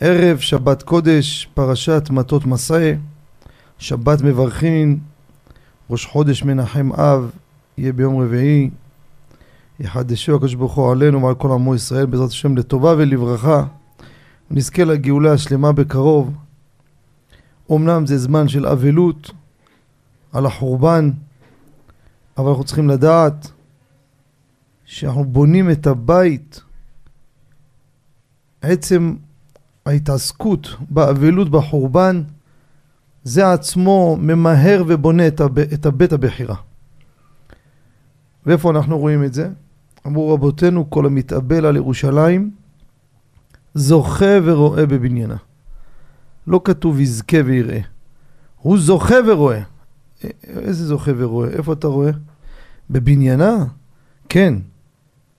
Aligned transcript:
ערב 0.00 0.38
שבת 0.38 0.82
קודש, 0.82 1.48
פרשת 1.54 2.02
מטות 2.10 2.46
מסע, 2.46 2.92
שבת 3.78 4.20
מברכים, 4.22 4.98
ראש 5.90 6.06
חודש 6.06 6.42
מנחם 6.42 6.92
אב, 6.92 7.30
יהיה 7.78 7.92
ביום 7.92 8.20
רביעי, 8.20 8.70
יחדשו 9.80 10.34
הקדוש 10.34 10.54
ברוך 10.54 10.74
הוא 10.74 10.92
עלינו 10.92 11.22
ועל 11.22 11.34
כל 11.34 11.52
עמו 11.52 11.74
ישראל 11.74 12.06
בעזרת 12.06 12.28
השם 12.28 12.56
לטובה 12.56 12.94
ולברכה, 12.98 13.64
נזכה 14.50 14.84
לגאולה 14.84 15.32
השלמה 15.32 15.72
בקרוב. 15.72 16.36
אמנם 17.72 18.06
זה 18.06 18.18
זמן 18.18 18.48
של 18.48 18.66
אבלות 18.66 19.30
על 20.32 20.46
החורבן, 20.46 21.10
אבל 22.38 22.48
אנחנו 22.48 22.64
צריכים 22.64 22.88
לדעת 22.88 23.50
שאנחנו 24.84 25.24
בונים 25.24 25.70
את 25.70 25.86
הבית, 25.86 26.60
עצם 28.62 29.14
ההתעסקות 29.88 30.68
באבלות, 30.90 31.50
בחורבן, 31.50 32.22
זה 33.24 33.52
עצמו 33.52 34.16
ממהר 34.20 34.84
ובונה 34.86 35.26
את, 35.26 35.40
הב... 35.40 35.58
את 35.58 35.86
הבית 35.86 36.12
הבחירה. 36.12 36.56
ואיפה 38.46 38.70
אנחנו 38.70 38.98
רואים 38.98 39.24
את 39.24 39.34
זה? 39.34 39.50
אמרו 40.06 40.34
רבותינו, 40.34 40.90
כל 40.90 41.06
המתאבל 41.06 41.66
על 41.66 41.76
ירושלים, 41.76 42.50
זוכה 43.74 44.38
ורואה 44.44 44.86
בבניינה. 44.86 45.36
לא 46.46 46.60
כתוב 46.64 47.00
יזכה 47.00 47.36
ויראה. 47.44 47.80
הוא 48.56 48.78
זוכה 48.78 49.14
ורואה. 49.26 49.62
איזה 50.44 50.86
זוכה 50.86 51.10
ורואה? 51.16 51.48
איפה 51.48 51.72
אתה 51.72 51.86
רואה? 51.86 52.10
בבניינה? 52.90 53.64
כן. 54.28 54.54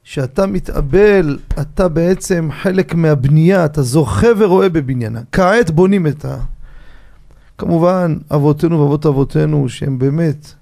שאתה 0.04 0.48
מתאבל, 0.48 1.40
אתה 1.62 1.88
בעצם 1.88 2.50
חלק 2.62 2.96
מהבנייה, 2.96 3.66
אתה 3.66 3.82
זוכה 3.82 4.28
ורואה 4.38 4.70
בבניינה. 4.70 5.22
כעת 5.32 5.72
בונים 5.72 6.08
את 6.08 6.26
ה... 6.26 6.38
כמובן, 7.58 8.18
אבותינו 8.32 8.80
ואבות 8.80 9.06
אבותינו, 9.06 9.70
שהם 9.70 10.00
באמת, 10.00 10.54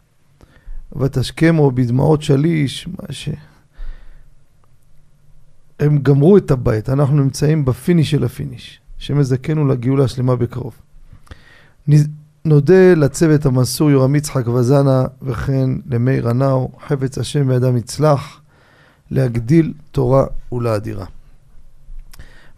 ותשכמו 0.95 1.71
בדמעות 1.71 2.21
שליש, 2.21 2.87
מה 2.87 3.13
ש... 3.13 3.29
הם 5.79 5.97
גמרו 5.97 6.37
את 6.37 6.51
הבית, 6.51 6.89
אנחנו 6.89 7.15
נמצאים 7.15 7.65
ב 7.65 7.72
finish 7.72 8.11
של 8.11 8.23
ה 8.23 8.30
finish. 8.31 8.81
שמזכנו 8.97 9.67
לגאולה 9.67 10.03
השלמה 10.03 10.35
בקרוב. 10.35 10.73
נודה 12.45 12.93
לצוות 12.93 13.45
המסור 13.45 13.91
יורם 13.91 14.15
יצחק 14.15 14.47
וזנה 14.47 15.05
וכן 15.21 15.69
למאיר 15.85 16.29
הנאו, 16.29 16.71
חפץ 16.87 17.17
השם 17.17 17.47
בידם 17.47 17.77
יצלח. 17.77 18.41
להגדיל 19.11 19.73
תורה 19.91 20.25
ולאדירה. 20.51 21.05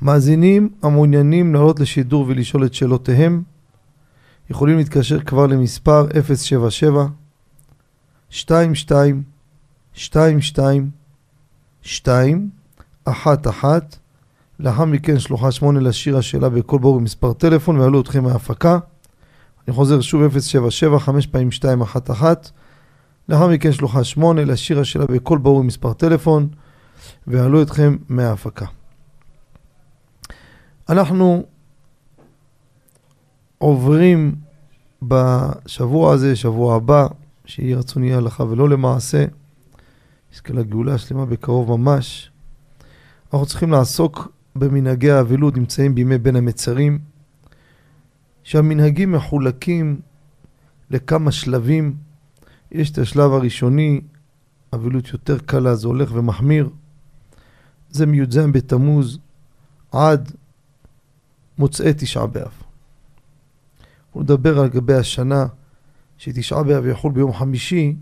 מאזינים 0.02 0.70
המעוניינים 0.82 1.54
לעלות 1.54 1.80
לשידור 1.80 2.26
ולשאול 2.28 2.66
את 2.66 2.74
שאלותיהם 2.74 3.44
יכולים 4.50 4.78
להתקשר 4.78 5.20
כבר 5.20 5.48
למספר 5.48 6.08
077 6.36 7.08
22 8.32 9.24
22 9.96 10.90
2 11.82 12.50
1 13.06 13.48
1 13.48 13.98
לאחר 14.60 14.86
מכן 14.86 15.20
שלוחה 15.20 15.52
8 15.52 15.80
לשיר 15.80 16.18
השאלה 16.18 16.50
בקול 16.50 16.80
ברור 16.80 17.00
במספר 17.00 17.34
טלפון 17.34 17.80
ויעלו 17.80 18.02
אתכם 18.02 18.24
מההפקה. 18.24 18.80
אני 19.68 19.76
חוזר 19.76 20.02
שוב 20.02 20.40
077 20.40 21.00
5 21.00 21.28
פעמים 21.28 21.52
2 21.52 21.82
1 21.82 22.12
1 22.12 22.52
לאחר 23.30 23.48
מכן 23.48 23.72
שלוחה 23.72 24.04
שמונה 24.04 24.46
לשיר 24.46 24.80
השאלה 24.80 25.06
בקול 25.06 25.38
ברור 25.40 25.64
מספר 25.64 25.94
טלפון 25.94 26.50
ויעלו 27.28 27.62
אתכם 27.62 27.98
מההפקה. 28.10 28.66
אנחנו 30.90 31.44
עוברים 33.58 34.36
בשבוע 35.02 36.14
הזה, 36.14 36.36
שבוע 36.36 36.76
הבא, 36.76 37.08
שיהי 37.46 37.76
רצון 37.76 38.04
יהיה 38.04 38.18
הלכה 38.18 38.44
ולא 38.44 38.70
למעשה, 38.70 39.26
יזכה 40.34 40.54
לגאולה 40.54 40.94
השלמה 40.94 41.26
בקרוב 41.26 41.78
ממש. 41.78 42.32
אנחנו 43.34 43.46
צריכים 43.46 43.72
לעסוק 43.72 44.32
במנהגי 44.56 45.12
האבלות, 45.12 45.58
נמצאים 45.58 45.96
בימי 45.96 46.18
בין 46.18 46.36
המצרים, 46.36 47.00
שהמנהגים 48.44 49.12
מחולקים 49.12 50.00
לכמה 50.90 51.32
שלבים. 51.32 52.09
יש 52.72 52.92
את 52.92 52.98
השלב 52.98 53.32
הראשוני, 53.32 54.02
אבלות 54.74 55.08
יותר 55.08 55.40
קלה, 55.40 55.76
זה 55.76 55.88
הולך 55.88 56.12
ומחמיר. 56.14 56.70
זה 57.90 58.06
מי"ז 58.06 58.38
בתמוז 58.38 59.20
עד 59.92 60.32
מוצאי 61.58 61.94
תשעה 61.98 62.28
באב. 62.28 62.52
הוא 64.12 64.24
מדבר 64.24 64.60
על 64.60 64.70
גבי 64.70 64.94
השנה 64.94 65.46
שתשעה 66.18 66.64
באב 66.64 66.86
יחול 66.86 67.12
ביום 67.12 67.34
חמישי, 67.34 67.96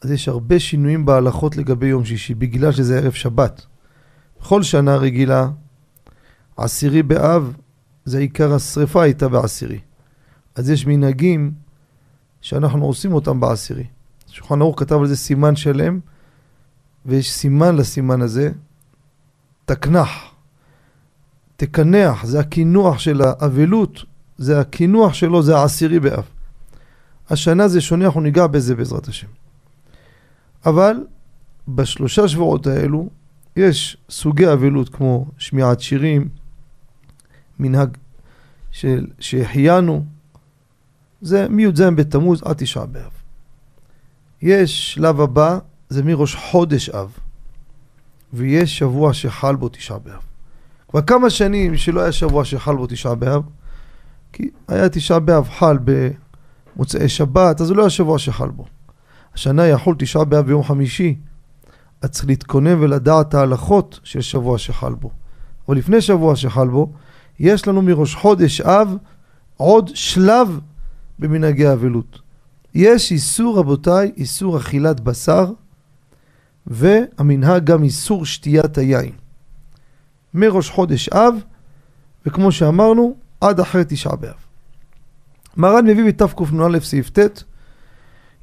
אז 0.00 0.10
יש 0.10 0.28
הרבה 0.28 0.58
שינויים 0.58 1.06
בהלכות 1.06 1.56
לגבי 1.56 1.86
יום 1.86 2.04
שישי, 2.04 2.34
בגלל 2.34 2.72
שזה 2.72 2.98
ערב 2.98 3.12
שבת. 3.12 3.66
בכל 4.40 4.62
שנה 4.62 4.96
רגילה, 4.96 5.48
עשירי 6.56 7.02
באב 7.02 7.56
זה 8.04 8.18
עיקר 8.18 8.54
השרפה 8.54 9.02
הייתה 9.02 9.28
בעשירי. 9.28 9.80
אז 10.54 10.70
יש 10.70 10.86
מנהגים 10.86 11.52
שאנחנו 12.44 12.84
עושים 12.84 13.12
אותם 13.12 13.40
בעשירי. 13.40 13.84
שולחן 14.28 14.60
ערוך 14.60 14.80
כתב 14.80 14.94
על 14.94 15.06
זה 15.06 15.16
סימן 15.16 15.56
שלם, 15.56 16.00
ויש 17.06 17.32
סימן 17.32 17.76
לסימן 17.76 18.22
הזה, 18.22 18.50
תקנח, 19.64 20.10
תקנח, 21.56 22.24
זה 22.24 22.40
הקינוח 22.40 22.98
של 22.98 23.22
האבלות, 23.22 24.04
זה 24.38 24.60
הקינוח 24.60 25.14
שלו, 25.14 25.42
זה 25.42 25.56
העשירי 25.56 26.00
באב. 26.00 26.24
השנה 27.30 27.68
זה 27.68 27.80
שונה, 27.80 28.04
אנחנו 28.04 28.20
ניגע 28.20 28.46
בזה 28.46 28.74
בעזרת 28.74 29.08
השם. 29.08 29.28
אבל 30.66 30.96
בשלושה 31.68 32.28
שבועות 32.28 32.66
האלו 32.66 33.08
יש 33.56 33.96
סוגי 34.10 34.52
אבלות 34.52 34.88
כמו 34.88 35.26
שמיעת 35.38 35.80
שירים, 35.80 36.28
מנהג 37.58 37.96
של 38.70 39.06
שהחיינו, 39.18 40.04
זה 41.24 41.46
מי"ז 41.48 41.80
בתמוז 41.80 42.42
עד 42.44 42.56
תשעה 42.56 42.86
באב. 42.86 43.10
יש 44.42 44.94
שלב 44.94 45.20
הבא, 45.20 45.58
זה 45.88 46.02
מראש 46.02 46.34
חודש 46.34 46.88
אב, 46.88 47.12
ויש 48.32 48.78
שבוע 48.78 49.12
שחל 49.12 49.56
בו 49.56 49.68
תשעה 49.68 49.98
באב. 49.98 50.22
כבר 50.88 51.02
כמה 51.02 51.30
שנים 51.30 51.76
שלא 51.76 52.00
היה 52.00 52.12
שבוע 52.12 52.44
שחל 52.44 52.76
בו 52.76 52.86
תשעה 52.86 53.14
באב, 53.14 53.42
כי 54.32 54.50
היה 54.68 54.88
תשעה 54.88 55.18
באב 55.20 55.48
חל 55.48 55.78
במוצאי 55.84 57.08
שבת, 57.08 57.60
אז 57.60 57.66
זה 57.66 57.74
לא 57.74 57.82
היה 57.82 57.90
שבוע 57.90 58.18
שחל 58.18 58.48
בו. 58.48 58.64
השנה 59.34 59.66
יחול 59.66 59.94
תשעה 59.98 60.24
באב 60.24 60.46
ביום 60.46 60.62
חמישי, 60.62 61.14
אז 62.02 62.10
צריך 62.10 62.26
להתכונן 62.28 62.82
ולדעת 62.82 63.28
את 63.28 63.34
ההלכות 63.34 64.00
של 64.04 64.20
שבוע 64.20 64.58
שחל 64.58 64.94
בו. 64.94 65.10
אבל 65.68 65.76
לפני 65.76 66.00
שבוע 66.00 66.36
שחל 66.36 66.68
בו, 66.68 66.92
יש 67.38 67.68
לנו 67.68 67.82
מראש 67.82 68.14
חודש 68.14 68.60
אב 68.60 68.96
עוד 69.56 69.90
שלב 69.94 70.60
במנהגי 71.18 71.66
האבלות. 71.66 72.20
יש 72.74 73.12
איסור, 73.12 73.58
רבותיי, 73.58 74.12
איסור 74.16 74.58
אכילת 74.58 75.00
בשר, 75.00 75.52
והמנהג 76.66 77.64
גם 77.64 77.82
איסור 77.82 78.26
שתיית 78.26 78.78
היין. 78.78 79.12
מראש 80.34 80.70
חודש 80.70 81.08
אב, 81.08 81.34
וכמו 82.26 82.52
שאמרנו, 82.52 83.16
עד 83.40 83.60
אחרי 83.60 83.82
תשעה 83.88 84.16
באב. 84.16 84.34
מרן 85.56 85.86
מביא 85.86 86.04
בתקנ"א 86.04 86.80
סעיף 86.80 87.10
ט', 87.10 87.44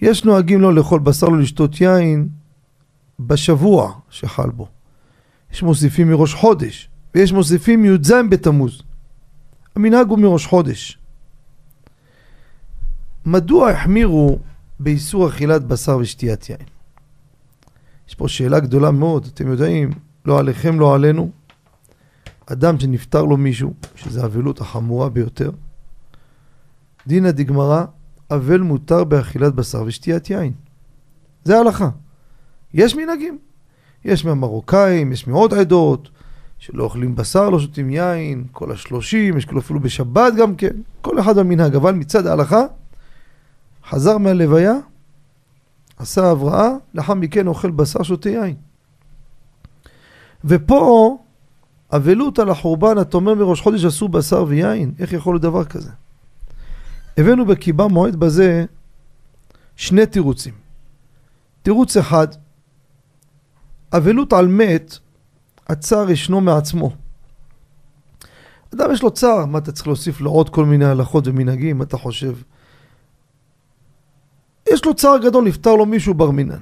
יש 0.01 0.25
נוהגים 0.25 0.61
לא 0.61 0.75
לאכול 0.75 0.99
בשר, 0.99 1.27
לא 1.27 1.39
לשתות 1.39 1.81
יין, 1.81 2.27
בשבוע 3.19 3.93
שחל 4.09 4.49
בו. 4.49 4.67
יש 5.53 5.63
מוסיפים 5.63 6.09
מראש 6.09 6.33
חודש, 6.33 6.89
ויש 7.15 7.31
מוסיפים 7.31 7.85
י"ז 7.85 8.13
בתמוז. 8.29 8.81
המנהג 9.75 10.09
הוא 10.09 10.19
מראש 10.19 10.45
חודש. 10.45 11.00
מדוע 13.25 13.69
החמירו 13.69 14.39
באיסור 14.79 15.27
אכילת 15.27 15.63
בשר 15.63 15.97
ושתיית 15.97 16.49
יין? 16.49 16.59
יש 18.07 18.15
פה 18.15 18.27
שאלה 18.27 18.59
גדולה 18.59 18.91
מאוד, 18.91 19.27
אתם 19.33 19.47
יודעים, 19.47 19.89
לא 20.25 20.39
עליכם, 20.39 20.79
לא 20.79 20.95
עלינו. 20.95 21.31
אדם 22.45 22.79
שנפטר 22.79 23.23
לו 23.23 23.37
מישהו, 23.37 23.73
שזו 23.95 24.21
האבלות 24.21 24.61
החמורה 24.61 25.09
ביותר, 25.09 25.51
דינא 27.07 27.31
דגמרא, 27.31 27.83
אבל 28.31 28.61
מותר 28.61 29.03
באכילת 29.03 29.55
בשר 29.55 29.83
ושתיית 29.85 30.29
יין. 30.29 30.53
זה 31.43 31.57
ההלכה. 31.57 31.89
יש 32.73 32.95
מנהגים. 32.95 33.37
יש 34.05 34.25
מהמרוקאים, 34.25 35.11
יש 35.11 35.27
מעוד 35.27 35.53
עדות, 35.53 36.09
שלא 36.57 36.83
אוכלים 36.83 37.15
בשר, 37.15 37.49
לא 37.49 37.59
שותים 37.59 37.89
יין, 37.89 38.43
כל 38.51 38.71
השלושים, 38.71 39.37
יש 39.37 39.45
כאילו 39.45 39.59
אפילו 39.59 39.79
בשבת 39.79 40.33
גם 40.37 40.55
כן, 40.55 40.75
כל 41.01 41.19
אחד 41.19 41.37
במנהג. 41.37 41.75
אבל 41.75 41.93
מצד 41.93 42.27
ההלכה, 42.27 42.61
חזר 43.91 44.17
מהלוויה, 44.17 44.73
עשה 45.97 46.31
הבראה, 46.31 46.69
לאחר 46.93 47.13
מכן 47.13 47.47
אוכל 47.47 47.71
בשר, 47.71 48.03
שותה 48.03 48.29
יין. 48.29 48.55
ופה, 50.45 51.17
אבלות 51.95 52.39
על 52.39 52.49
החורבן, 52.49 53.01
אתה 53.01 53.17
אומר 53.17 53.35
מראש 53.35 53.61
חודש 53.61 53.85
אסור 53.85 54.09
בשר 54.09 54.45
ויין, 54.47 54.93
איך 54.99 55.13
יכול 55.13 55.33
להיות 55.33 55.41
דבר 55.41 55.65
כזה? 55.65 55.89
הבאנו 57.17 57.45
בקיבה 57.45 57.87
מועד 57.87 58.15
בזה 58.15 58.65
שני 59.75 60.05
תירוצים. 60.05 60.53
תירוץ 61.61 61.97
אחד, 61.97 62.27
אבלות 63.93 64.33
על 64.33 64.47
מת, 64.47 64.97
הצער 65.67 66.11
ישנו 66.11 66.41
מעצמו. 66.41 66.91
אדם 68.73 68.91
יש 68.91 69.03
לו 69.03 69.11
צער, 69.11 69.45
מה 69.45 69.57
אתה 69.57 69.71
צריך 69.71 69.87
להוסיף 69.87 70.21
לו 70.21 70.31
עוד 70.31 70.49
כל 70.49 70.65
מיני 70.65 70.85
הלכות 70.85 71.27
ומנהגים, 71.27 71.77
מה 71.77 71.83
אתה 71.83 71.97
חושב? 71.97 72.33
יש 74.71 74.85
לו 74.85 74.93
צער 74.93 75.17
גדול, 75.17 75.43
נפטר 75.43 75.75
לו 75.75 75.85
מישהו 75.85 76.13
בר 76.13 76.31
מינן. 76.31 76.61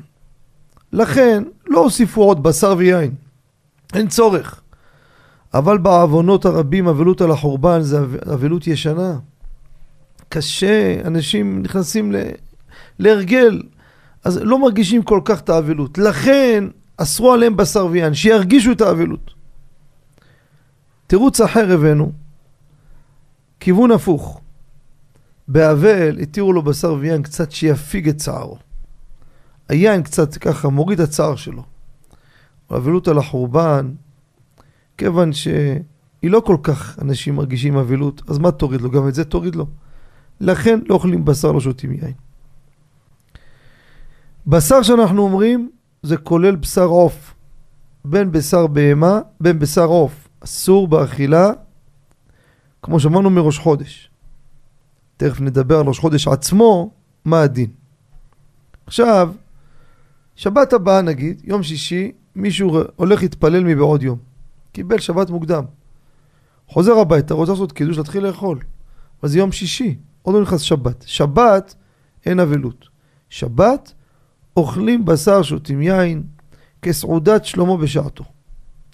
לכן, 0.94 1.44
לא 1.68 1.80
הוסיפו 1.80 2.24
עוד 2.24 2.44
בשר 2.44 2.76
ויין. 2.78 3.14
אין 3.94 4.08
צורך. 4.08 4.62
אבל 5.54 5.78
בעוונות 5.78 6.46
הרבים, 6.46 6.88
אבלות 6.88 7.22
על 7.22 7.32
החורבן 7.32 7.82
זה 7.82 8.00
אבלות 8.34 8.68
ישנה. 8.68 9.18
קשה, 10.30 11.02
אנשים 11.06 11.62
נכנסים 11.62 12.12
ל... 12.12 12.16
להרגל, 13.00 13.62
אז 14.24 14.38
לא 14.38 14.60
מרגישים 14.60 15.04
כל 15.04 15.22
כך 15.26 15.40
את 15.40 15.50
האבלות. 15.50 15.98
לכן 15.98 16.64
אסרו 16.98 17.34
עליהם 17.34 17.58
בשר 17.58 17.86
ויין, 17.86 18.14
שירגישו 18.14 18.72
את 18.72 18.82
האבלות. 18.82 19.32
תירוץ 21.08 21.42
אחר 21.42 21.72
הבאנו, 21.72 22.12
כיוון 23.60 23.92
הפוך. 23.92 24.42
באבל 25.50 26.20
התירו 26.20 26.54
לו 26.54 26.62
בשר 26.62 26.94
ויין 26.94 27.24
קצת 27.24 27.52
שיפיג 27.52 28.10
את 28.10 28.18
צערו. 28.18 28.58
היין 29.70 30.04
קצת 30.04 30.38
ככה 30.38 30.70
מוריד 30.70 31.02
הצער 31.02 31.36
שלו. 31.36 31.64
האבלות 32.70 33.08
על 33.08 33.18
החורבן, 33.18 33.92
כיוון 34.98 35.34
שהיא 35.34 35.82
לא 36.24 36.40
כל 36.46 36.58
כך 36.64 37.00
אנשים 37.02 37.36
מרגישים 37.36 37.78
אבלות, 37.78 38.22
אז 38.30 38.38
מה 38.38 38.52
תוריד 38.52 38.82
לו? 38.82 38.92
גם 38.92 39.08
את 39.08 39.14
זה 39.14 39.24
תוריד 39.24 39.56
לו. 39.56 39.66
לכן 40.42 40.80
לא 40.90 40.96
אוכלים 40.96 41.26
בשר, 41.26 41.52
לא 41.52 41.62
שותים 41.62 41.92
יין. 41.92 42.14
בשר 44.48 44.82
שאנחנו 44.82 45.22
אומרים, 45.22 45.70
זה 46.04 46.18
כולל 46.18 46.56
בשר 46.56 46.86
עוף. 46.86 47.34
בין 48.06 48.32
בשר 48.32 48.68
בהמה, 48.68 49.20
בין 49.40 49.60
בשר 49.60 49.86
עוף. 49.86 50.28
אסור 50.44 50.88
באכילה, 50.88 51.52
כמו 52.82 53.00
שאמרנו 53.00 53.30
מראש 53.30 53.58
חודש. 53.58 54.09
תכף 55.20 55.42
נדבר 55.42 55.80
על 55.80 55.88
ראש 55.88 56.00
חודש 56.00 56.28
עצמו, 56.28 56.92
מה 57.26 57.42
הדין. 57.42 57.70
עכשיו, 58.86 59.34
שבת 60.36 60.74
הבאה 60.74 61.02
נגיד, 61.02 61.42
יום 61.44 61.64
שישי, 61.64 62.12
מישהו 62.36 62.80
הולך 62.96 63.22
להתפלל 63.22 63.64
מבעוד 63.64 64.04
יום. 64.04 64.18
קיבל 64.72 65.00
שבת 65.00 65.30
מוקדם. 65.30 65.64
חוזר 66.68 67.00
הביתה, 67.00 67.34
רוצה 67.34 67.52
לעשות 67.52 67.72
קידוש, 67.72 67.98
להתחיל 67.98 68.28
לאכול. 68.28 68.60
אבל 69.22 69.30
זה 69.30 69.40
יום 69.40 69.52
שישי, 69.52 69.96
עוד 70.22 70.36
לא 70.36 70.42
נכנס 70.42 70.62
שבת. 70.62 71.04
שבת 71.08 71.76
אין 72.26 72.40
אבלות. 72.40 72.88
שבת 73.30 73.94
אוכלים 74.58 75.06
בשר, 75.06 75.42
שותים 75.42 75.82
יין, 75.82 76.24
כסעודת 76.82 77.46
שלמה 77.46 77.78
בשעתו. 77.78 78.24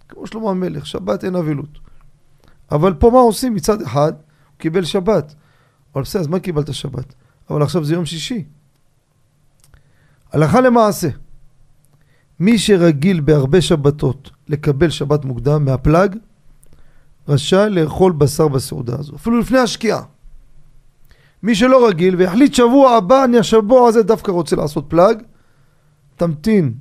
כמו 0.09 0.27
שלמה 0.27 0.49
המלך, 0.49 0.85
שבת 0.85 1.23
אין 1.23 1.35
אבלות. 1.35 1.79
אבל 2.71 2.93
פה 2.93 3.09
מה 3.09 3.19
עושים? 3.19 3.53
מצד 3.53 3.81
אחד, 3.81 4.13
הוא 4.13 4.57
קיבל 4.57 4.83
שבת. 4.83 5.35
אבל 5.95 6.03
בסדר, 6.03 6.21
אז 6.21 6.27
מה 6.27 6.39
קיבלת 6.39 6.73
שבת? 6.73 7.15
אבל 7.49 7.61
עכשיו 7.61 7.83
זה 7.83 7.93
יום 7.93 8.05
שישי. 8.05 8.45
הלכה 10.31 10.61
למעשה, 10.61 11.09
מי 12.39 12.57
שרגיל 12.57 13.21
בהרבה 13.21 13.61
שבתות 13.61 14.31
לקבל 14.47 14.89
שבת 14.89 15.25
מוקדם 15.25 15.65
מהפלג, 15.65 16.15
רשאי 17.27 17.69
לאכול 17.69 18.11
בשר 18.11 18.47
בסעודה 18.47 18.95
הזו, 18.99 19.15
אפילו 19.15 19.39
לפני 19.39 19.59
השקיעה. 19.59 20.01
מי 21.43 21.55
שלא 21.55 21.87
רגיל 21.87 22.15
והחליט 22.15 22.53
שבוע 22.53 22.91
הבא, 22.91 23.23
אני 23.23 23.37
השבוע 23.37 23.89
הזה 23.89 24.03
דווקא 24.03 24.31
רוצה 24.31 24.55
לעשות 24.55 24.85
פלאג, 24.87 25.23
תמתין 26.15 26.73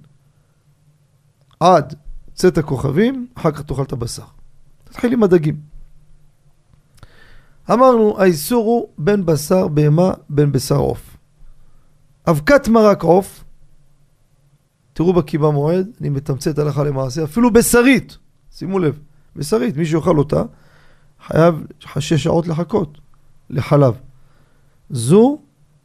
עד 1.61 1.95
צאת 2.35 2.59
הכוכבים, 2.59 3.27
אחר 3.35 3.51
כך 3.51 3.63
תאכל 3.63 3.83
את 3.83 3.93
הבשר. 3.93 4.25
תתחיל 4.85 5.13
עם 5.13 5.23
הדגים. 5.23 5.74
אמרנו, 7.71 8.21
האיסור 8.21 8.65
הוא 8.65 8.89
בין 8.99 9.27
בשר 9.27 9.69
בהמה, 9.69 10.13
בין 10.29 10.53
בשר 10.53 10.77
עוף. 10.77 11.17
אבקת 12.27 12.69
מרק 12.69 13.03
עוף, 13.03 13.45
תראו 14.93 15.13
בקיבה 15.13 15.51
מועד, 15.51 15.89
אני 16.01 16.09
מתמצת 16.09 16.59
הלכה 16.59 16.85
למעשה, 16.85 17.25
אפילו 17.25 17.53
בשרית, 17.53 18.19
שימו 18.51 18.79
לב, 18.79 18.99
בשרית, 19.37 19.77
מי 19.77 19.87
שיאכל 19.87 20.19
אותה, 20.19 20.43
חייב 21.27 21.67
שש 21.79 22.13
שעות 22.13 22.49
לחכות 22.49 22.99
לחלב. 23.51 23.95
זו 24.91 25.39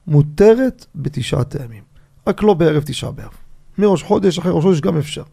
מותרת 0.08 0.86
בתשעת 0.96 1.56
הימים, 1.56 1.84
רק 2.28 2.44
לא 2.44 2.54
בערב 2.54 2.84
תשעה 2.86 3.12
באב. 3.12 3.32
מראש 3.78 4.04
חודש, 4.04 4.40
אחרי 4.40 4.52
ראש 4.52 4.64
חודש 4.64 4.82
גם 4.82 4.98
אפשר. 4.98 5.24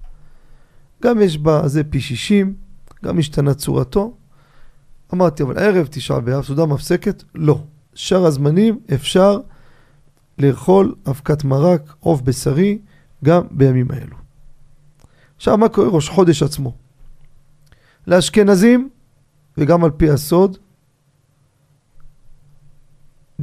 גם 1.02 1.20
יש 1.20 1.38
בה 1.38 1.68
זה 1.68 1.84
פי 1.84 2.00
שישים, 2.00 2.54
גם 3.04 3.18
השתנה 3.18 3.54
צורתו. 3.54 4.14
אמרתי, 5.14 5.42
אבל 5.42 5.58
ערב 5.58 5.86
תשעה 5.90 6.20
באב, 6.20 6.44
סעודה 6.44 6.66
מפסקת? 6.66 7.22
לא. 7.34 7.60
שאר 7.94 8.26
הזמנים 8.26 8.80
אפשר 8.94 9.38
לאכול 10.38 10.94
אבקת 11.08 11.44
מרק, 11.44 11.94
עוף 12.00 12.20
בשרי, 12.20 12.78
גם 13.24 13.42
בימים 13.50 13.90
האלו. 13.90 14.16
עכשיו, 15.36 15.58
מה 15.58 15.68
קורה 15.68 15.88
ראש 15.88 16.08
חודש 16.08 16.42
עצמו? 16.42 16.72
לאשכנזים, 18.06 18.88
וגם 19.58 19.84
על 19.84 19.90
פי 19.90 20.10
הסוד, 20.10 20.58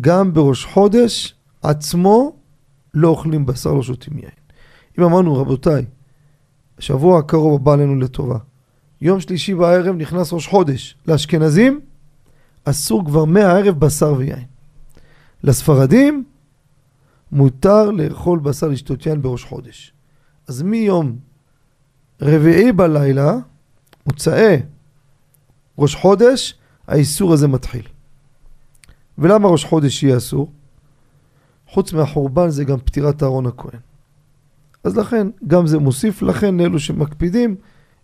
גם 0.02 0.34
בראש 0.34 0.66
חודש 0.66 1.36
עצמו 1.62 2.36
לא 2.94 3.08
אוכלים 3.08 3.46
בשר, 3.46 3.74
לא 3.74 3.84
שותים 3.84 4.18
יין. 4.18 4.32
אם 5.00 5.04
אמרנו, 5.04 5.36
רבותיי, 5.36 5.86
השבוע 6.78 7.20
הקרוב 7.20 7.62
הבא 7.62 7.74
עלינו 7.74 7.96
לטובה, 7.96 8.38
יום 9.04 9.20
שלישי 9.20 9.54
בערב 9.56 9.96
נכנס 9.96 10.34
ראש 10.34 10.48
חודש, 10.48 10.96
לאשכנזים 11.08 11.80
אסור 12.64 13.06
כבר 13.06 13.26
מהערב 13.26 13.80
בשר 13.80 14.14
ויין. 14.18 14.44
לספרדים 15.44 16.24
מותר 17.32 17.92
לאכול 17.92 18.40
בשר 18.40 18.68
לשתות 18.68 19.06
יין 19.06 19.22
בראש 19.22 19.44
חודש. 19.44 19.94
אז 20.48 20.62
מיום 20.62 21.18
רביעי 22.22 22.72
בלילה, 22.72 23.34
מוצאי 24.08 24.58
ראש 25.78 25.96
חודש, 25.96 26.56
האיסור 26.88 27.34
הזה 27.34 27.48
מתחיל. 27.48 27.88
ולמה 29.18 29.48
ראש 29.48 29.66
חודש 29.66 30.04
יהיה 30.04 30.18
אסור? 30.18 30.52
חוץ 31.68 31.94
מהחורבן 31.94 32.50
זה 32.50 32.64
גם 32.64 32.78
פטירת 32.80 33.24
אהרון 33.24 33.46
הכהן. 33.46 33.80
אז 34.84 34.98
לכן, 34.98 35.28
גם 35.48 35.68
זה 35.68 35.80
מוסיף, 35.80 36.22
לכן 36.22 36.60
אלו 36.60 36.80
שמקפידים, 36.80 37.56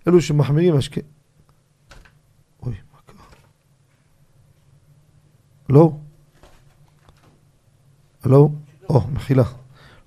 אלו 0.10 0.22
שמחמירים 0.22 0.75
השכם. 0.75 1.01
אוי, 2.63 2.74
מה 2.94 3.00
קרה? 3.06 3.25
לא? 5.70 5.92
לא? 8.25 8.50
או, 8.89 9.01
מחילה. 9.13 9.44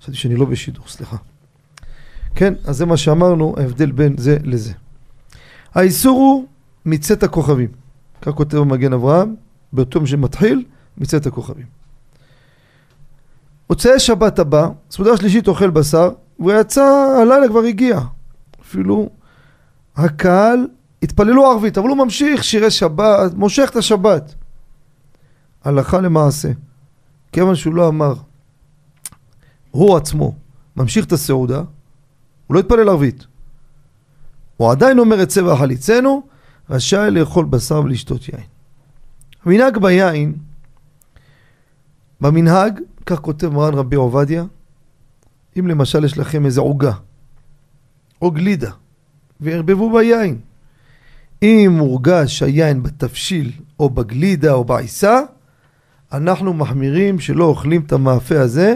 חשבתי 0.01 0.17
שאני 0.17 0.35
לא 0.35 0.45
בשידור, 0.45 0.87
סליחה. 0.87 1.17
כן, 2.35 2.53
אז 2.65 2.77
זה 2.77 2.85
מה 2.85 2.97
שאמרנו, 2.97 3.55
ההבדל 3.57 3.91
בין 3.91 4.17
זה 4.17 4.37
לזה. 4.43 4.73
האיסור 5.75 6.19
הוא 6.19 6.47
מצאת 6.85 7.23
הכוכבים. 7.23 7.69
כך 8.21 8.31
כותב 8.31 8.57
המגן 8.57 8.93
אברהם, 8.93 9.35
באותו 9.73 9.99
יום 9.99 10.07
שמתחיל, 10.07 10.65
מצאת 10.97 11.25
הכוכבים. 11.25 11.65
מוצאי 13.69 13.99
שבת 13.99 14.39
הבא, 14.39 14.69
סעודה 14.91 15.17
שלישית 15.17 15.47
אוכל 15.47 15.69
בשר, 15.69 16.09
והוא 16.39 16.51
יצא, 16.51 17.17
הלילה 17.21 17.47
כבר 17.47 17.59
הגיע. 17.59 17.99
אפילו 18.61 19.09
הקהל 19.95 20.67
התפללו 21.03 21.45
ערבית, 21.45 21.77
אבל 21.77 21.89
הוא 21.89 21.97
ממשיך 21.97 22.43
שירי 22.43 22.71
שבת, 22.71 23.33
מושך 23.33 23.69
את 23.71 23.75
השבת. 23.75 24.35
הלכה 25.63 26.01
למעשה, 26.01 26.51
כיוון 27.31 27.55
שהוא 27.55 27.73
לא 27.73 27.87
אמר, 27.87 28.13
הוא 29.71 29.97
עצמו 29.97 30.35
ממשיך 30.75 31.05
את 31.05 31.11
הסעודה, 31.11 31.57
הוא 32.47 32.55
לא 32.55 32.59
התפלל 32.59 32.89
ערבית. 32.89 33.25
הוא 34.57 34.71
עדיין 34.71 34.99
אומר 34.99 35.23
את 35.23 35.29
צבע 35.29 35.55
חליצנו, 35.57 36.23
רשאי 36.69 37.11
לאכול 37.11 37.45
בשר 37.45 37.81
ולשתות 37.85 38.29
יין. 38.29 38.43
המנהג 39.45 39.77
ביין 39.77 40.35
במנהג, 42.21 42.79
כך 43.05 43.19
כותב 43.19 43.47
מרן 43.47 43.73
רבי 43.73 43.95
עובדיה, 43.95 44.45
אם 45.59 45.67
למשל 45.67 46.05
יש 46.05 46.17
לכם 46.17 46.45
איזה 46.45 46.61
עוגה, 46.61 46.93
או 48.21 48.31
גלידה, 48.31 48.71
וערבבו 49.39 49.91
בה 49.91 50.03
יין. 50.03 50.37
אם 51.41 51.73
מורגש 51.77 52.43
היין 52.43 52.83
בתבשיל, 52.83 53.51
או 53.79 53.89
בגלידה, 53.89 54.53
או 54.53 54.63
בעיסה, 54.63 55.19
אנחנו 56.11 56.53
מחמירים 56.53 57.19
שלא 57.19 57.43
אוכלים 57.43 57.81
את 57.81 57.91
המאפה 57.91 58.39
הזה 58.39 58.75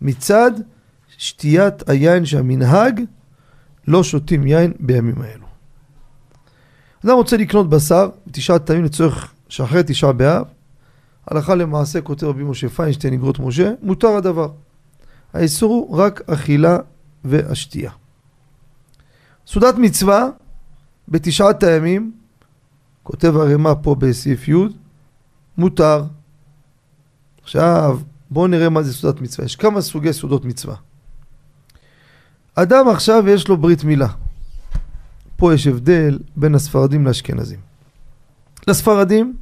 מצד 0.00 0.50
שתיית 1.18 1.88
היין 1.88 2.24
שהמנהג 2.24 3.00
לא 3.88 4.04
שותים 4.04 4.46
יין 4.46 4.72
בימים 4.80 5.22
האלו. 5.22 5.46
אדם 7.04 7.14
רוצה 7.14 7.36
לקנות 7.36 7.70
בשר 7.70 8.08
בתשעת 8.26 8.64
טעמים 8.64 8.84
לצורך 8.84 9.32
שאחרי 9.48 9.82
תשעה 9.86 10.12
באב, 10.12 10.44
הלכה 11.26 11.54
למעשה 11.54 12.00
כותב 12.00 12.26
רבי 12.26 12.42
משה 12.42 12.68
פיינשטיין 12.68 13.14
אגרות 13.14 13.38
משה, 13.38 13.72
מותר 13.82 14.08
הדבר. 14.08 14.48
האיסור 15.32 15.72
הוא 15.72 15.98
רק 15.98 16.22
אכילה 16.26 16.78
והשתייה. 17.24 17.90
סעודת 19.46 19.74
מצווה 19.78 20.28
בתשעת 21.08 21.62
הימים, 21.62 22.12
כותב 23.02 23.36
הרמ"א 23.36 23.72
פה 23.82 23.94
בסעיף 23.94 24.48
י', 24.48 24.54
מותר. 25.58 26.04
עכשיו, 27.42 28.00
בואו 28.30 28.46
נראה 28.46 28.68
מה 28.68 28.82
זה 28.82 28.94
סעודת 28.94 29.20
מצווה. 29.20 29.46
יש 29.46 29.56
כמה 29.56 29.80
סוגי 29.80 30.12
סעודות 30.12 30.44
מצווה. 30.44 30.76
אדם 32.54 32.88
עכשיו 32.88 33.28
יש 33.28 33.48
לו 33.48 33.56
ברית 33.56 33.84
מילה. 33.84 34.08
פה 35.36 35.54
יש 35.54 35.66
הבדל 35.66 36.18
בין 36.36 36.54
הספרדים 36.54 37.06
לאשכנזים. 37.06 37.60
לספרדים, 38.68 39.36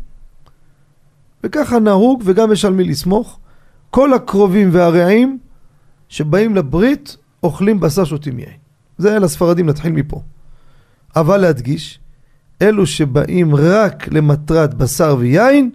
וככה 1.44 1.78
נהוג 1.78 2.22
וגם 2.24 2.52
יש 2.52 2.64
על 2.64 2.72
מי 2.72 2.84
לסמוך, 2.84 3.38
כל 3.90 4.14
הקרובים 4.14 4.68
והרעים 4.72 5.38
שבאים 6.08 6.54
לברית 6.54 7.16
אוכלים 7.42 7.80
בשר 7.80 8.04
שותים 8.04 8.38
יין. 8.38 8.63
זה 8.98 9.18
לספרדים, 9.18 9.66
נתחיל 9.66 9.92
מפה. 9.92 10.22
אבל 11.16 11.36
להדגיש, 11.36 12.00
אלו 12.62 12.86
שבאים 12.86 13.54
רק 13.54 14.08
למטרת 14.12 14.74
בשר 14.74 15.16
ויין, 15.18 15.70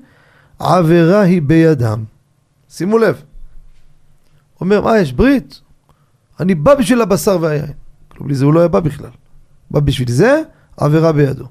עבירה 0.60 1.22
היא 1.22 1.42
בידם. 1.42 2.04
שימו 2.70 2.98
לב. 2.98 3.24
אומר, 4.62 4.82
מה 4.82 5.00
יש 5.00 5.14
ברית? 5.14 5.62
אני 6.40 6.56
בא 6.56 6.76
בשביל 6.76 7.02
הבשר 7.02 7.38
והיין. 7.42 7.74
כלום 8.08 8.28
בלי 8.28 8.36
זה 8.36 8.46
הוא 8.46 8.54
לא 8.54 8.60
היה 8.60 8.68
בא 8.68 8.80
בכלל. 8.80 9.10
בא 9.72 9.80
בשביל 9.80 10.12
זה, 10.12 10.42
עבירה 10.78 11.12
בידו. 11.12 11.46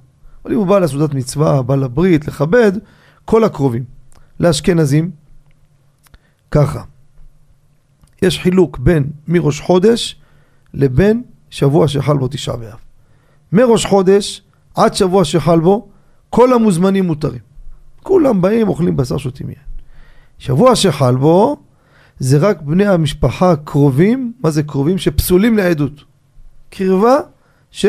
אבל 0.45 0.53
אם 0.53 0.59
הוא 0.59 0.67
בא 0.67 0.79
לסעודת 0.79 1.15
מצווה, 1.15 1.63
בא 1.63 1.77
לברית, 1.77 2.29
לכבד, 2.29 2.73
כל 3.25 3.45
הקרובים. 3.45 3.85
לאשכנזים, 4.41 5.11
ככה. 6.51 6.83
יש 8.23 8.39
חילוק 8.39 8.79
בין 8.79 9.11
מראש 9.29 9.61
חודש 9.61 10.21
לבין 10.75 11.23
שבוע 11.51 11.89
שחל 11.89 12.17
בו 12.17 12.29
תשעה 12.29 12.57
באב. 12.57 12.79
מראש 13.53 13.87
חודש 13.87 14.43
עד 14.75 14.95
שבוע 14.95 15.25
שחל 15.25 15.61
בו, 15.61 15.89
כל 16.31 16.53
המוזמנים 16.53 17.05
מותרים. 17.05 17.41
כולם 18.03 18.41
באים, 18.41 18.69
אוכלים 18.69 18.97
בשר, 18.97 19.19
שותים 19.19 19.49
יין. 19.49 19.59
שבוע 20.39 20.77
שחל 20.77 21.17
בו, 21.17 21.57
זה 22.19 22.39
רק 22.39 22.63
בני 22.63 22.87
המשפחה 22.87 23.53
הקרובים, 23.53 24.33
מה 24.41 24.51
זה 24.51 24.63
קרובים? 24.63 24.99
שפסולים 24.99 25.57
לעדות. 25.57 26.05
קרבה 26.71 27.17
ש... 27.71 27.87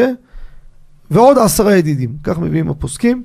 ועוד 1.11 1.37
עשרה 1.37 1.75
ידידים. 1.75 2.17
כך 2.23 2.39
מביאים 2.39 2.69
הפוסקים, 2.69 3.23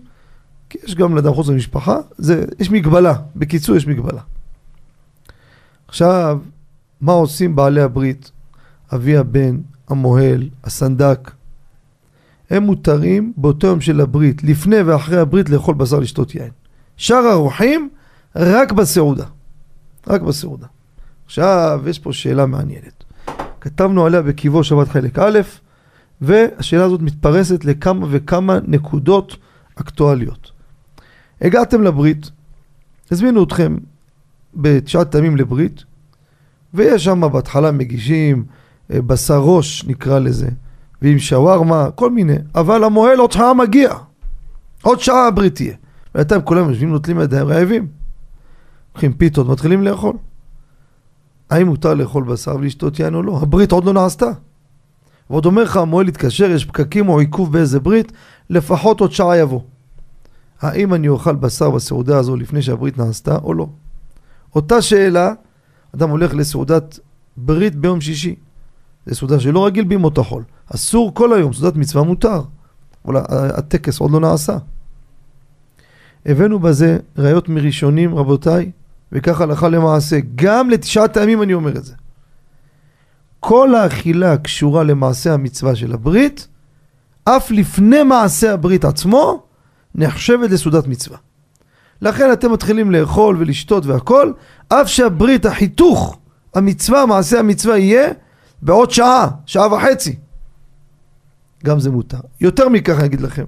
כי 0.70 0.78
יש 0.84 0.94
גם 0.94 1.16
לאדם 1.16 1.34
חוץ 1.34 1.48
למשפחה, 1.48 1.98
זה, 2.18 2.44
יש 2.58 2.70
מגבלה. 2.70 3.14
בקיצור, 3.36 3.76
יש 3.76 3.86
מגבלה. 3.86 4.20
עכשיו, 5.88 6.38
מה 7.00 7.12
עושים 7.12 7.56
בעלי 7.56 7.80
הברית? 7.82 8.30
אבי 8.94 9.16
הבן, 9.16 9.60
המוהל, 9.88 10.48
הסנדק. 10.64 11.30
הם 12.50 12.62
מותרים 12.62 13.32
באותו 13.36 13.66
יום 13.66 13.80
של 13.80 14.00
הברית, 14.00 14.44
לפני 14.44 14.82
ואחרי 14.82 15.18
הברית, 15.18 15.50
לאכול 15.50 15.74
בשר 15.74 15.98
לשתות 15.98 16.34
יין. 16.34 16.50
שאר 16.96 17.16
האורחים, 17.16 17.88
רק 18.36 18.72
בסעודה. 18.72 19.24
רק 20.06 20.20
בסעודה. 20.20 20.66
עכשיו, 21.26 21.82
יש 21.86 21.98
פה 21.98 22.12
שאלה 22.12 22.46
מעניינת. 22.46 23.04
כתבנו 23.60 24.06
עליה 24.06 24.22
בקיבו 24.22 24.64
שבת 24.64 24.88
חלק 24.88 25.18
א', 25.18 25.40
והשאלה 26.20 26.84
הזאת 26.84 27.00
מתפרסת 27.00 27.64
לכמה 27.64 28.06
וכמה 28.10 28.58
נקודות 28.66 29.36
אקטואליות. 29.74 30.50
הגעתם 31.40 31.82
לברית, 31.82 32.30
הזמינו 33.10 33.44
אתכם 33.44 33.76
בתשעת 34.54 35.14
ימים 35.14 35.36
לברית, 35.36 35.84
ויש 36.74 37.04
שם 37.04 37.32
בהתחלה 37.32 37.72
מגישים 37.72 38.44
בשר 38.90 39.40
ראש 39.40 39.84
נקרא 39.84 40.18
לזה, 40.18 40.48
ועם 41.02 41.18
שווארמה, 41.18 41.90
כל 41.94 42.10
מיני, 42.10 42.36
אבל 42.54 42.84
המוהל 42.84 43.18
עוד 43.18 43.32
שעה 43.32 43.54
מגיע, 43.54 43.94
עוד 44.82 45.00
שעה 45.00 45.26
הברית 45.26 45.54
תהיה. 45.54 45.74
בינתיים 46.14 46.42
כולם 46.42 46.68
יושבים 46.68 46.90
נוטלים 46.90 47.20
ידיים 47.20 47.48
רעבים. 47.48 47.86
לוקחים 48.94 49.12
פיתות, 49.12 49.48
מתחילים 49.48 49.82
לאכול. 49.82 50.16
האם 51.50 51.66
מותר 51.66 51.94
לאכול 51.94 52.24
בשר 52.24 52.56
ולשתות 52.56 52.98
יין 52.98 53.14
או 53.14 53.22
לא? 53.22 53.38
הברית 53.42 53.72
עוד 53.72 53.84
לא 53.84 53.92
נעשתה. 53.92 54.30
ועוד 55.30 55.46
אומר 55.46 55.62
לך 55.62 55.76
המוהל 55.76 56.08
יתקשר, 56.08 56.50
יש 56.50 56.64
פקקים 56.64 57.08
או 57.08 57.18
עיכוב 57.18 57.52
באיזה 57.52 57.80
ברית, 57.80 58.12
לפחות 58.50 59.00
עוד 59.00 59.12
שעה 59.12 59.38
יבוא. 59.38 59.60
האם 60.60 60.94
אני 60.94 61.08
אוכל 61.08 61.34
בשר 61.34 61.70
בסעודה 61.70 62.18
הזו 62.18 62.36
לפני 62.36 62.62
שהברית 62.62 62.98
נעשתה 62.98 63.36
או 63.36 63.54
לא? 63.54 63.68
אותה 64.54 64.82
שאלה, 64.82 65.32
אדם 65.94 66.10
הולך 66.10 66.34
לסעודת 66.34 66.98
ברית 67.36 67.74
ביום 67.74 68.00
שישי. 68.00 68.34
זו 69.06 69.14
סעודה 69.14 69.40
שלא 69.40 69.66
רגיל 69.66 69.84
בימות 69.84 70.18
החול. 70.18 70.42
אסור 70.74 71.14
כל 71.14 71.32
היום, 71.32 71.52
סעודת 71.52 71.76
מצווה 71.76 72.04
מותר. 72.04 72.42
אבל 73.04 73.16
הטקס 73.30 74.00
עוד 74.00 74.10
לא 74.10 74.20
נעשה. 74.20 74.56
הבאנו 76.26 76.58
בזה 76.58 76.98
ראיות 77.18 77.48
מראשונים, 77.48 78.14
רבותיי, 78.14 78.70
וכך 79.12 79.40
הלכה 79.40 79.68
למעשה. 79.68 80.18
גם 80.34 80.70
לתשעת 80.70 81.16
הימים 81.16 81.42
אני 81.42 81.54
אומר 81.54 81.76
את 81.76 81.84
זה. 81.84 81.94
כל 83.40 83.74
האכילה 83.74 84.36
קשורה 84.36 84.82
למעשה 84.82 85.34
המצווה 85.34 85.74
של 85.76 85.92
הברית, 85.92 86.48
אף 87.24 87.50
לפני 87.50 88.02
מעשה 88.02 88.52
הברית 88.52 88.84
עצמו, 88.84 89.42
נחשבת 89.94 90.50
לסעודת 90.50 90.86
מצווה. 90.86 91.18
לכן 92.02 92.32
אתם 92.32 92.52
מתחילים 92.52 92.90
לאכול 92.90 93.36
ולשתות 93.38 93.86
והכל, 93.86 94.32
אף 94.68 94.88
שהברית, 94.88 95.46
החיתוך, 95.46 96.18
המצווה, 96.54 97.06
מעשה 97.06 97.38
המצווה 97.38 97.78
יהיה 97.78 98.08
בעוד 98.64 98.90
שעה, 98.90 99.28
שעה 99.46 99.72
וחצי. 99.72 100.16
גם 101.64 101.80
זה 101.80 101.90
מותר. 101.90 102.20
יותר 102.40 102.68
מכך 102.68 102.98
אני 102.98 103.06
אגיד 103.06 103.20
לכם. 103.20 103.44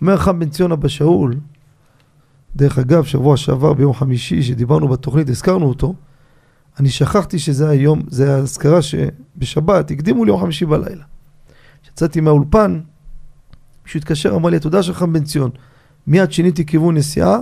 אומר 0.00 0.16
חם 0.16 0.38
בן 0.38 0.50
ציון 0.50 0.72
אבא 0.72 0.88
שאול, 0.88 1.34
דרך 2.56 2.78
אגב, 2.78 3.04
שבוע 3.04 3.36
שעבר 3.36 3.72
ביום 3.72 3.94
חמישי 3.94 4.42
שדיברנו 4.42 4.88
בתוכנית, 4.88 5.28
הזכרנו 5.28 5.66
אותו, 5.66 5.94
אני 6.80 6.90
שכחתי 6.90 7.38
שזה 7.38 7.68
היום, 7.68 8.02
זה 8.08 8.36
האזכרה 8.36 8.82
שבשבת 8.82 9.90
הקדימו 9.90 10.24
לי 10.24 10.30
יום 10.30 10.40
חמישי 10.40 10.66
בלילה. 10.66 11.04
כשיצאתי 11.82 12.20
מהאולפן, 12.20 12.80
מישהו 13.84 13.98
התקשר, 13.98 14.34
אמר 14.34 14.50
לי, 14.50 14.56
התודה 14.56 14.82
של 14.82 14.94
חם 14.94 15.12
בן 15.12 15.24
ציון. 15.24 15.50
מיד 16.06 16.32
שיניתי 16.32 16.66
כיוון 16.66 16.96
נסיעה, 16.96 17.38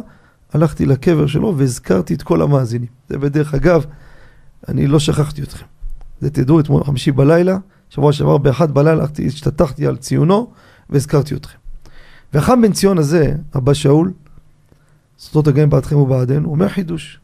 הלכתי 0.53 0.87
לקבר 0.87 1.27
שלו 1.27 1.59
והזכרתי 1.59 2.15
את 2.15 2.23
כל 2.23 2.43
המאזינים. 2.43 2.89
זה 3.09 3.19
בדרך 3.19 3.55
אגב, 3.55 3.85
אני 4.69 4.87
לא 4.87 4.99
שכחתי 4.99 5.43
אתכם. 5.43 5.72
זה 6.23 6.31
תדעו, 6.31 6.61
אתמול 6.61 6.85
חמישי 6.85 7.13
בלילה, 7.13 7.59
שבוע 7.89 8.13
שעבר 8.13 8.39
באחד 8.39 8.75
בלילה, 8.75 9.01
הלכתי, 9.01 9.27
השתתחתי 9.27 9.87
על 9.87 9.97
ציונו 9.97 10.51
והזכרתי 10.91 11.35
אתכם. 11.35 11.59
והחם 12.33 12.63
בן 12.63 12.73
ציון 12.73 12.99
הזה, 12.99 13.35
אבא 13.57 13.75
שאול, 13.75 14.13
סודות 15.19 15.47
הגאים 15.47 15.71
בעדכם 15.71 15.97
ובעדנו, 15.97 16.51
אומר 16.51 16.69
חידוש. 16.69 17.21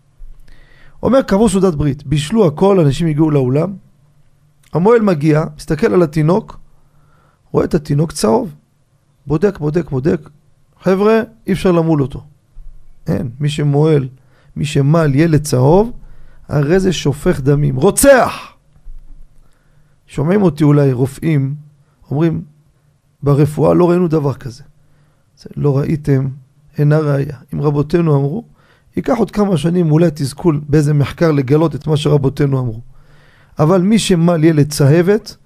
אומר, 1.03 1.23
קבעו 1.23 1.49
סעודת 1.49 1.75
ברית, 1.75 2.07
בישלו 2.07 2.47
הכל, 2.47 2.81
אנשים 2.81 3.07
הגיעו 3.07 3.31
לאולם, 3.31 3.77
המוהל 4.73 5.01
מגיע, 5.01 5.45
מסתכל 5.57 5.95
על 5.95 6.03
התינוק, 6.03 6.59
רואה 7.53 7.65
את 7.65 7.75
התינוק 7.75 8.13
צהוב. 8.13 8.55
בודק, 9.27 9.59
בודק, 9.59 9.91
בודק. 9.91 10.29
חבר'ה, 10.83 11.21
אי 11.47 11.53
אפשר 11.53 11.73
למול 11.73 12.03
אותו. 12.03 12.25
אין, 13.07 13.31
מי 13.41 13.49
שמועל, 13.49 14.09
מי 14.57 14.65
שמל 14.65 15.15
ילד 15.15 15.43
צהוב, 15.43 15.93
הרי 16.49 16.81
זה 16.81 16.93
שופך 16.93 17.41
דמים. 17.41 17.77
רוצח! 17.77 18.58
שומעים 20.09 20.43
אותי 20.43 20.65
אולי 20.65 20.93
רופאים, 20.93 21.55
אומרים, 22.11 22.43
ברפואה 23.23 23.75
לא 23.75 23.91
ראינו 23.91 24.09
דבר 24.09 24.35
כזה. 24.35 24.63
לא 25.57 25.79
ראיתם, 25.79 26.29
אינה 26.79 26.99
ראייה. 26.99 27.37
אם 27.55 27.61
רבותינו 27.61 28.17
אמרו, 28.17 28.45
ייקח 28.97 29.15
עוד 29.19 29.31
כמה 29.31 29.57
שנים, 29.57 29.93
אולי 29.93 30.11
תזכו 30.15 30.53
באיזה 30.69 30.95
מחקר 30.95 31.31
לגלות 31.31 31.75
את 31.75 31.87
מה 31.87 31.97
שרבותינו 31.97 32.61
אמרו. 32.61 32.81
אבל 33.59 33.83
מי 33.83 33.99
שמל 33.99 34.45
ילד 34.45 34.71
צהבת, 34.71 35.37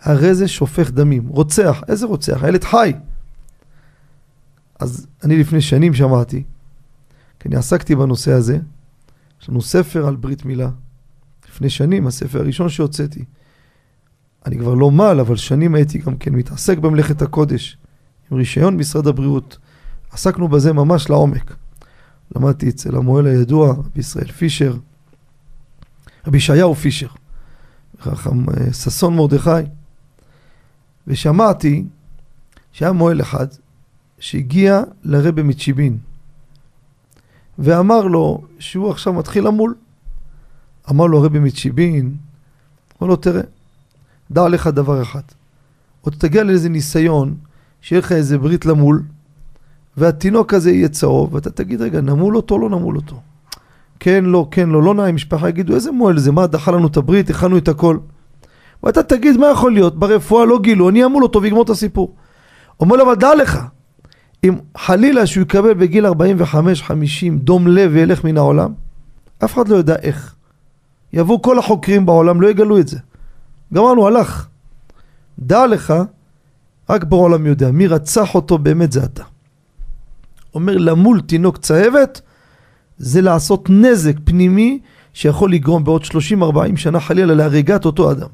הרי 0.00 0.34
זה 0.34 0.48
שופך 0.48 0.90
דמים. 0.90 1.28
רוצח, 1.28 1.82
איזה 1.88 2.06
רוצח? 2.06 2.44
הילד 2.44 2.64
חי. 2.64 2.92
אז 4.78 5.06
אני 5.24 5.36
לפני 5.36 5.60
שנים 5.60 5.94
שמעתי, 5.94 6.42
כי 7.40 7.48
אני 7.48 7.56
עסקתי 7.56 7.94
בנושא 7.94 8.32
הזה, 8.32 8.58
יש 9.42 9.48
לנו 9.48 9.62
ספר 9.62 10.06
על 10.06 10.16
ברית 10.16 10.44
מילה. 10.44 10.70
לפני 11.48 11.70
שנים, 11.70 12.06
הספר 12.06 12.38
הראשון 12.38 12.68
שהוצאתי. 12.68 13.24
אני 14.48 14.58
כבר 14.58 14.74
לא 14.74 14.90
מעל, 14.90 15.20
אבל 15.20 15.36
שנים 15.36 15.74
הייתי 15.74 15.98
גם 15.98 16.16
כן 16.16 16.34
מתעסק 16.34 16.78
במלאכת 16.78 17.22
הקודש, 17.22 17.76
עם 18.30 18.38
רישיון 18.38 18.76
משרד 18.76 19.06
הבריאות. 19.06 19.58
עסקנו 20.10 20.48
בזה 20.48 20.72
ממש 20.72 21.10
לעומק. 21.10 21.56
למדתי 22.36 22.68
אצל 22.68 22.96
המוהל 22.96 23.26
הידוע, 23.26 23.70
רבי 23.70 24.00
ישראל 24.00 24.26
פישר, 24.26 24.76
רבי 26.26 26.36
ישעיהו 26.36 26.74
פישר, 26.74 27.08
חכם 28.00 28.50
אה, 28.50 28.72
ששון 28.72 29.16
מרדכי, 29.16 29.50
ושמעתי 31.06 31.84
שהיה 32.72 32.92
מוהל 32.92 33.20
אחד 33.20 33.46
שהגיע 34.18 34.82
לרבי 35.04 35.42
מצ'יבין 35.42 35.98
ואמר 37.58 38.00
לו 38.00 38.44
שהוא 38.58 38.90
עכשיו 38.90 39.12
מתחיל 39.12 39.46
למול. 39.46 39.74
אמר 40.90 41.06
לו 41.06 41.18
הרבי 41.18 41.38
מצ'יבין, 41.38 42.16
אמר 43.00 43.08
לו 43.08 43.16
תראה, 43.16 43.42
דע 44.30 44.48
לך 44.48 44.66
דבר 44.66 45.02
אחד, 45.02 45.20
עוד 46.00 46.14
תגיע 46.18 46.42
לאיזה 46.42 46.68
ניסיון, 46.68 47.34
שיהיה 47.80 48.00
לך 48.00 48.12
איזה 48.12 48.38
ברית 48.38 48.66
למול, 48.66 49.02
והתינוק 49.96 50.54
הזה 50.54 50.70
יהיה 50.70 50.88
צהוב, 50.88 51.34
ואתה 51.34 51.50
תגיד, 51.50 51.82
רגע, 51.82 52.00
נמול 52.00 52.36
אותו 52.36 52.54
או 52.54 52.60
לא 52.60 52.68
נמול 52.70 52.96
אותו? 52.96 53.20
כן, 54.00 54.24
לא, 54.24 54.48
כן, 54.50 54.68
לא, 54.68 54.82
לא 54.82 54.94
נעים, 54.94 55.14
משפחה 55.14 55.48
יגידו, 55.48 55.74
איזה 55.74 55.92
מועל 55.92 56.18
זה, 56.18 56.32
מה, 56.32 56.46
דחה 56.46 56.70
לנו 56.70 56.86
את 56.86 56.96
הברית, 56.96 57.30
הכנו 57.30 57.58
את 57.58 57.68
הכל. 57.68 57.98
ואתה 58.82 59.02
תגיד, 59.02 59.36
מה 59.36 59.46
יכול 59.46 59.72
להיות? 59.72 59.98
ברפואה 59.98 60.44
לא 60.44 60.58
גילו, 60.58 60.88
אני 60.88 61.04
אמול 61.04 61.22
אותו 61.22 61.42
ויגמור 61.42 61.62
את 61.62 61.70
הסיפור. 61.70 62.14
אומר 62.80 62.96
לו, 62.96 63.04
אבל 63.04 63.14
דע 63.14 63.34
לך, 63.34 63.58
אם 64.44 64.54
חלילה 64.76 65.26
שהוא 65.26 65.42
יקבל 65.42 65.74
בגיל 65.74 66.06
45-50 66.06 66.10
דום 67.34 67.66
לב 67.66 67.90
וילך 67.94 68.24
מן 68.24 68.36
העולם, 68.36 68.72
אף 69.44 69.54
אחד 69.54 69.68
לא 69.68 69.76
יודע 69.76 69.96
איך. 70.02 70.34
יבואו 71.12 71.42
כל 71.42 71.58
החוקרים 71.58 72.06
בעולם, 72.06 72.40
לא 72.40 72.50
יגלו 72.50 72.78
את 72.78 72.88
זה. 72.88 72.98
גמרנו, 73.74 74.06
הלך. 74.06 74.48
דע 75.38 75.66
לך, 75.66 75.94
רק 76.90 77.04
בעולם 77.04 77.46
יודע, 77.46 77.70
מי 77.70 77.86
רצח 77.86 78.34
אותו 78.34 78.58
באמת 78.58 78.92
זה 78.92 79.04
אתה. 79.04 79.22
אומר 80.54 80.76
למול 80.76 81.20
תינוק 81.20 81.56
צהבת, 81.56 82.20
זה 82.98 83.20
לעשות 83.20 83.70
נזק 83.70 84.14
פנימי 84.24 84.78
שיכול 85.12 85.52
לגרום 85.52 85.84
בעוד 85.84 86.02
30-40 86.02 86.76
שנה 86.76 87.00
חלילה 87.00 87.34
להריגת 87.34 87.84
אותו 87.84 88.10
אדם. 88.10 88.28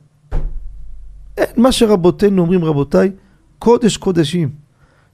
אין, 1.37 1.47
מה 1.57 1.73
שרבותינו 1.73 2.43
אומרים 2.43 2.65
רבותיי, 2.65 3.11
קודש 3.59 3.97
קודשים. 3.97 4.51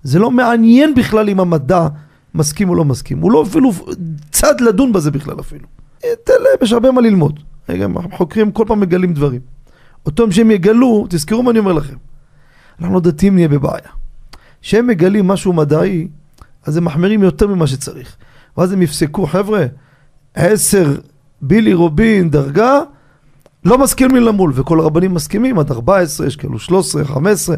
זה 0.02 0.18
לא 0.18 0.30
מעניין 0.30 0.94
בכלל 0.94 1.28
אם 1.28 1.40
המדע 1.40 1.88
מסכים 2.34 2.68
או 2.68 2.74
לא 2.74 2.84
מסכים. 2.84 3.18
הוא 3.18 3.32
לא 3.32 3.42
אפילו 3.42 3.72
צד 4.30 4.60
לדון 4.60 4.92
בזה 4.92 5.10
בכלל 5.10 5.40
אפילו. 5.40 5.66
תן 6.00 6.32
להם, 6.42 6.56
יש 6.62 6.72
הרבה 6.72 6.90
מה 6.90 7.00
ללמוד. 7.00 7.40
חוקרים 8.12 8.52
כל 8.52 8.64
פעם 8.68 8.80
מגלים 8.80 9.14
דברים. 9.14 9.40
אותו 10.06 10.32
שהם 10.32 10.50
יגלו, 10.50 11.06
תזכרו 11.08 11.42
מה 11.42 11.50
אני 11.50 11.58
אומר 11.58 11.72
לכם. 11.72 11.96
אנחנו 12.80 13.00
דתיים 13.00 13.34
נהיה 13.34 13.48
בבעיה. 13.48 13.88
כשהם 14.62 14.86
מגלים 14.86 15.28
משהו 15.28 15.52
מדעי, 15.52 16.08
אז 16.64 16.76
הם 16.76 16.84
מחמירים 16.84 17.22
יותר 17.22 17.46
ממה 17.46 17.66
שצריך. 17.66 18.16
ואז 18.56 18.72
הם 18.72 18.82
יפסקו, 18.82 19.26
חבר'ה, 19.26 19.66
עשר 20.34 20.94
בילי 21.42 21.74
רובין 21.74 22.30
דרגה, 22.30 22.80
לא 23.64 23.78
מסכימים 23.78 24.16
למול, 24.16 24.52
וכל 24.54 24.80
הרבנים 24.80 25.14
מסכימים 25.14 25.58
עד 25.58 25.70
14, 25.70 26.26
יש 26.26 26.36
כאלו 26.36 26.58
13, 26.58 27.04
15, 27.04 27.56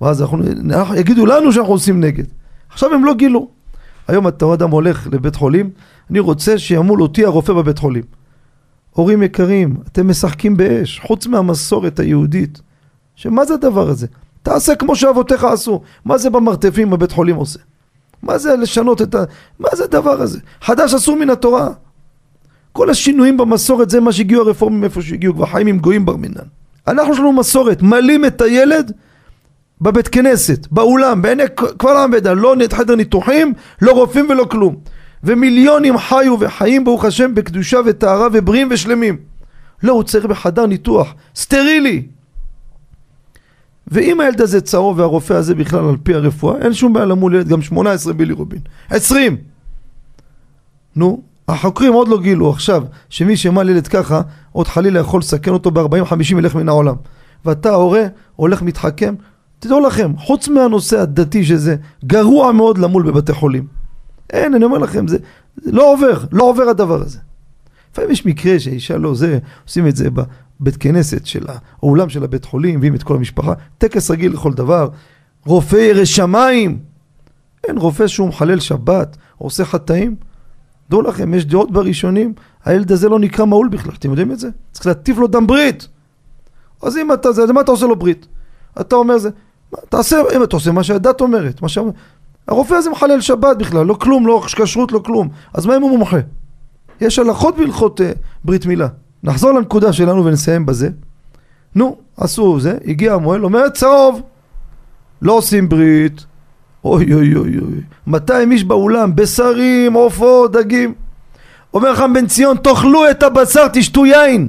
ואז 0.00 0.22
אנחנו, 0.22 0.42
אנחנו, 0.60 0.94
יגידו 0.94 1.26
לנו 1.26 1.52
שאנחנו 1.52 1.72
עושים 1.72 2.00
נגד. 2.00 2.24
עכשיו 2.70 2.94
הם 2.94 3.04
לא 3.04 3.14
גילו. 3.14 3.48
היום 4.08 4.28
אתה 4.28 4.54
אדם 4.54 4.70
הולך 4.70 5.08
לבית 5.12 5.36
חולים, 5.36 5.70
אני 6.10 6.18
רוצה 6.18 6.58
שימול 6.58 7.02
אותי 7.02 7.24
הרופא 7.24 7.52
בבית 7.52 7.78
חולים. 7.78 8.02
הורים 8.94 9.22
יקרים, 9.22 9.76
אתם 9.86 10.08
משחקים 10.08 10.56
באש, 10.56 11.00
חוץ 11.06 11.26
מהמסורת 11.26 11.98
היהודית. 11.98 12.60
שמה 13.16 13.44
זה 13.44 13.54
הדבר 13.54 13.88
הזה? 13.88 14.06
תעשה 14.42 14.74
כמו 14.74 14.96
שאבותיך 14.96 15.44
עשו. 15.44 15.80
מה 16.04 16.18
זה 16.18 16.30
במרתפים 16.30 16.90
בבית 16.90 17.12
חולים 17.12 17.36
עושה? 17.36 17.58
מה 18.22 18.38
זה 18.38 18.56
לשנות 18.56 19.02
את 19.02 19.14
ה... 19.14 19.24
מה 19.58 19.68
זה 19.72 19.84
הדבר 19.84 20.22
הזה? 20.22 20.38
חדש 20.60 20.94
אסור 20.94 21.16
מן 21.16 21.30
התורה. 21.30 21.68
כל 22.72 22.90
השינויים 22.90 23.36
במסורת 23.36 23.90
זה 23.90 24.00
מה 24.00 24.12
שהגיעו 24.12 24.42
הרפורמים 24.42 24.80
מאיפה 24.80 25.02
שהגיעו, 25.02 25.34
כבר 25.34 25.46
חיים 25.46 25.66
עם 25.66 25.78
גויים 25.78 26.06
בר 26.06 26.16
מינן. 26.16 26.46
אנחנו 26.86 27.12
יש 27.12 27.18
לנו 27.18 27.32
מסורת, 27.32 27.82
מלים 27.82 28.24
את 28.24 28.40
הילד 28.40 28.92
בבית 29.80 30.08
כנסת, 30.08 30.66
באולם, 30.70 31.22
בעיני 31.22 31.42
קבל 31.76 31.96
עם 31.96 32.12
ועדה, 32.12 32.32
לא 32.32 32.54
חדר 32.72 32.94
ניתוחים, 32.94 33.54
לא 33.82 33.92
רופאים 33.92 34.26
ולא 34.30 34.44
כלום. 34.44 34.76
ומיליונים 35.24 35.98
חיו 35.98 36.36
וחיים 36.40 36.84
ברוך 36.84 37.04
השם 37.04 37.34
בקדושה 37.34 37.78
וטהרה 37.86 38.28
ובריאים 38.32 38.68
ושלמים. 38.70 39.16
לא, 39.82 39.92
הוא 39.92 40.02
צריך 40.02 40.24
בחדר 40.24 40.66
ניתוח, 40.66 41.14
סטרילי. 41.34 42.06
ואם 43.86 44.20
הילד 44.20 44.40
הזה 44.40 44.60
צהוב 44.60 44.98
והרופא 44.98 45.32
הזה 45.32 45.54
בכלל 45.54 45.88
על 45.88 45.96
פי 46.02 46.14
הרפואה, 46.14 46.58
אין 46.58 46.74
שום 46.74 46.92
בעיה 46.92 47.06
למול 47.06 47.34
ילד 47.34 47.48
גם 47.48 47.62
18 47.62 48.12
בילירובין. 48.12 48.60
20! 48.90 49.36
נו, 50.96 51.22
החוקרים 51.48 51.92
עוד 51.92 52.08
לא 52.08 52.20
גילו 52.20 52.50
עכשיו 52.50 52.82
שמי 53.08 53.36
שמל 53.36 53.68
ילד 53.68 53.86
ככה, 53.88 54.20
עוד 54.52 54.68
חלילה 54.68 55.00
יכול 55.00 55.20
לסכן 55.20 55.50
אותו 55.50 55.70
ב-40-50 55.70 56.38
ילך 56.38 56.54
מן 56.54 56.68
העולם. 56.68 56.94
ואתה 57.44 57.70
ההורה 57.70 58.02
הולך 58.36 58.62
מתחכם, 58.62 59.14
תדעו 59.58 59.80
לכם, 59.80 60.12
חוץ 60.18 60.48
מהנושא 60.48 61.00
הדתי 61.00 61.44
שזה 61.44 61.76
גרוע 62.04 62.52
מאוד 62.52 62.78
למול 62.78 63.02
בבתי 63.02 63.32
חולים. 63.32 63.83
אין, 64.34 64.54
אני 64.54 64.64
אומר 64.64 64.78
לכם, 64.78 65.08
זה, 65.08 65.18
זה 65.56 65.72
לא 65.72 65.92
עובר, 65.92 66.24
לא 66.32 66.44
עובר 66.44 66.62
הדבר 66.62 67.02
הזה. 67.02 67.18
לפעמים 67.92 68.10
יש 68.10 68.26
מקרה 68.26 68.60
שהאישה 68.60 68.98
לא 68.98 69.14
זה, 69.14 69.38
עושים 69.64 69.86
את 69.86 69.96
זה 69.96 70.08
בבית 70.10 70.76
כנסת 70.76 71.26
של 71.26 71.46
האולם 71.80 72.08
של 72.08 72.24
הבית 72.24 72.44
חולים, 72.44 72.76
מביאים 72.76 72.94
את 72.94 73.02
כל 73.02 73.16
המשפחה, 73.16 73.52
טקס 73.78 74.10
רגיל 74.10 74.32
לכל 74.32 74.52
דבר, 74.52 74.88
רופא 75.46 75.76
ירא 75.76 76.04
שמיים. 76.04 76.78
אין 77.64 77.78
רופא 77.78 78.06
שהוא 78.06 78.28
מחלל 78.28 78.60
שבת, 78.60 79.16
עושה 79.38 79.64
חטאים. 79.64 80.16
דעו 80.90 81.02
לכם, 81.02 81.34
יש 81.34 81.46
דעות 81.46 81.70
בראשונים, 81.70 82.34
הילד 82.64 82.92
הזה 82.92 83.08
לא 83.08 83.18
נקרא 83.18 83.44
מעול 83.44 83.68
בכלל, 83.68 83.92
אתם 83.98 84.10
יודעים 84.10 84.32
את 84.32 84.38
זה? 84.38 84.48
צריך 84.72 84.86
להטיף 84.86 85.18
לו 85.18 85.26
דם 85.26 85.46
ברית. 85.46 85.88
אז 86.82 86.96
אם 86.96 87.12
אתה, 87.12 87.32
זה, 87.32 87.52
מה 87.52 87.60
אתה 87.60 87.70
עושה 87.70 87.86
לו 87.86 87.96
ברית? 87.96 88.26
אתה 88.80 88.96
אומר 88.96 89.18
זה, 89.18 89.30
תעשה, 89.88 90.22
אם 90.36 90.42
אתה 90.42 90.56
עושה 90.56 90.72
מה 90.72 90.84
שהדת 90.84 91.20
אומרת, 91.20 91.62
מה 91.62 91.68
ש... 91.68 91.78
הרופא 92.48 92.74
הזה 92.74 92.90
מחלל 92.90 93.20
שבת 93.20 93.56
בכלל, 93.56 93.86
לא 93.86 93.94
כלום, 93.94 94.26
לא 94.26 94.42
כשרות, 94.46 94.92
לא 94.92 94.98
כלום. 94.98 95.28
אז 95.54 95.66
מה 95.66 95.76
אם 95.76 95.82
הוא 95.82 95.90
מומחה? 95.90 96.16
יש 97.00 97.18
הלכות 97.18 97.56
בהלכות 97.56 98.00
uh, 98.00 98.04
ברית 98.44 98.66
מילה. 98.66 98.88
נחזור 99.22 99.52
לנקודה 99.52 99.92
שלנו 99.92 100.24
ונסיים 100.24 100.66
בזה. 100.66 100.88
נו, 101.74 101.96
עשו 102.16 102.60
זה, 102.60 102.78
הגיע 102.86 103.14
המוהל, 103.14 103.44
אומר 103.44 103.68
צהוב, 103.68 104.22
לא 105.22 105.32
עושים 105.32 105.68
ברית. 105.68 106.24
אוי 106.84 107.14
אוי 107.14 107.34
אוי 107.34 107.58
אוי, 107.58 107.80
200 108.06 108.52
איש 108.52 108.64
באולם, 108.64 109.16
בשרים, 109.16 109.92
עופות, 109.92 110.52
דגים. 110.52 110.94
אומר 111.74 111.94
חם 111.94 112.12
בן 112.12 112.26
ציון, 112.26 112.56
תאכלו 112.56 113.10
את 113.10 113.22
הבשר, 113.22 113.68
תשתו 113.72 114.06
יין. 114.06 114.48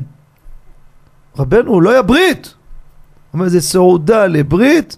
רבנו, 1.39 1.81
לא 1.81 1.91
היה 1.91 2.01
ברית. 2.01 2.53
אומר, 3.33 3.49
זה 3.49 3.61
סעודה 3.61 4.27
לברית, 4.27 4.97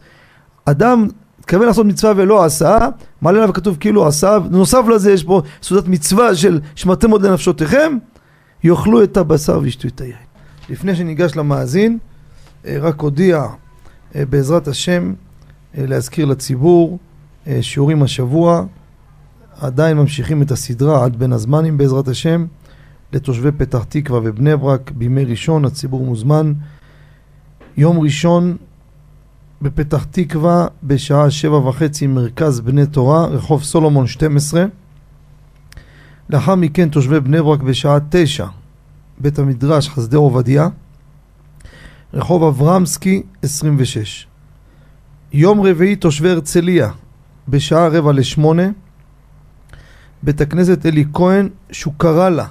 אדם 0.66 1.08
התכוון 1.48 1.68
לעשות 1.68 1.86
מצווה 1.86 2.14
ולא 2.16 2.46
עשה, 2.46 2.78
מעלה 3.22 3.38
עליו 3.38 3.54
כתוב 3.54 3.78
כאילו 3.80 4.08
עשה, 4.08 4.38
נוסף 4.50 4.84
לזה 4.96 5.12
יש 5.12 5.24
פה 5.24 5.42
סעודת 5.62 5.88
מצווה 5.88 6.36
של 6.36 6.60
שמרתם 6.76 7.12
עוד 7.12 7.26
לנפשותיכם, 7.26 7.98
יאכלו 8.64 9.04
את 9.04 9.18
הבשר 9.18 9.60
וישתו 9.64 9.88
את 9.88 10.02
היין. 10.02 10.16
לפני 10.70 10.96
שניגש 10.96 11.36
למאזין, 11.36 11.98
אה, 12.66 12.78
רק 12.82 13.04
אודיע 13.04 13.46
אה, 14.16 14.26
בעזרת 14.26 14.68
השם 14.68 15.14
אה, 15.78 15.86
להזכיר 15.88 16.26
לציבור 16.26 17.00
שיעורים 17.62 18.04
השבוע, 18.04 18.66
עדיין 19.62 19.98
ממשיכים 19.98 20.42
את 20.42 20.52
הסדרה 20.52 21.06
עד 21.06 21.16
בין 21.16 21.34
הזמנים 21.34 21.78
בעזרת 21.78 22.08
השם, 22.08 22.46
לתושבי 23.14 23.52
פתח 23.52 23.84
תקווה 23.84 24.20
ובני 24.24 24.58
ברק 24.58 24.92
בימי 24.92 25.26
ראשון, 25.26 25.66
הציבור 25.66 26.06
מוזמן. 26.06 26.54
יום 27.78 28.00
ראשון 28.00 28.58
בפתח 29.62 30.04
תקווה 30.12 30.68
בשעה 30.84 31.32
שבע 31.32 31.58
וחצי 31.58 32.08
מרכז 32.08 32.60
בני 32.60 32.86
תורה, 32.86 33.26
רחוב 33.26 33.64
סולומון 33.64 34.08
12. 34.08 34.66
לאחר 36.30 36.56
מכן 36.56 36.90
תושבי 36.90 37.20
בני 37.20 37.42
ברק 37.42 37.62
בשעה 37.62 37.98
תשע, 38.10 38.46
בית 39.18 39.40
המדרש 39.40 39.90
חסדי 39.90 40.16
עובדיה, 40.16 40.68
רחוב 42.14 42.44
אברמסקי 42.44 43.24
26. 43.42 44.28
יום 45.34 45.62
רביעי 45.62 45.96
תושבי 45.96 46.30
הרצליה 46.30 46.90
בשעה 47.48 47.88
רבע 47.88 48.14
לשמונה, 48.14 48.68
בית 50.24 50.42
הכנסת 50.42 50.86
אלי 50.86 51.06
כהן 51.14 51.50
שוקרלה, 51.72 52.46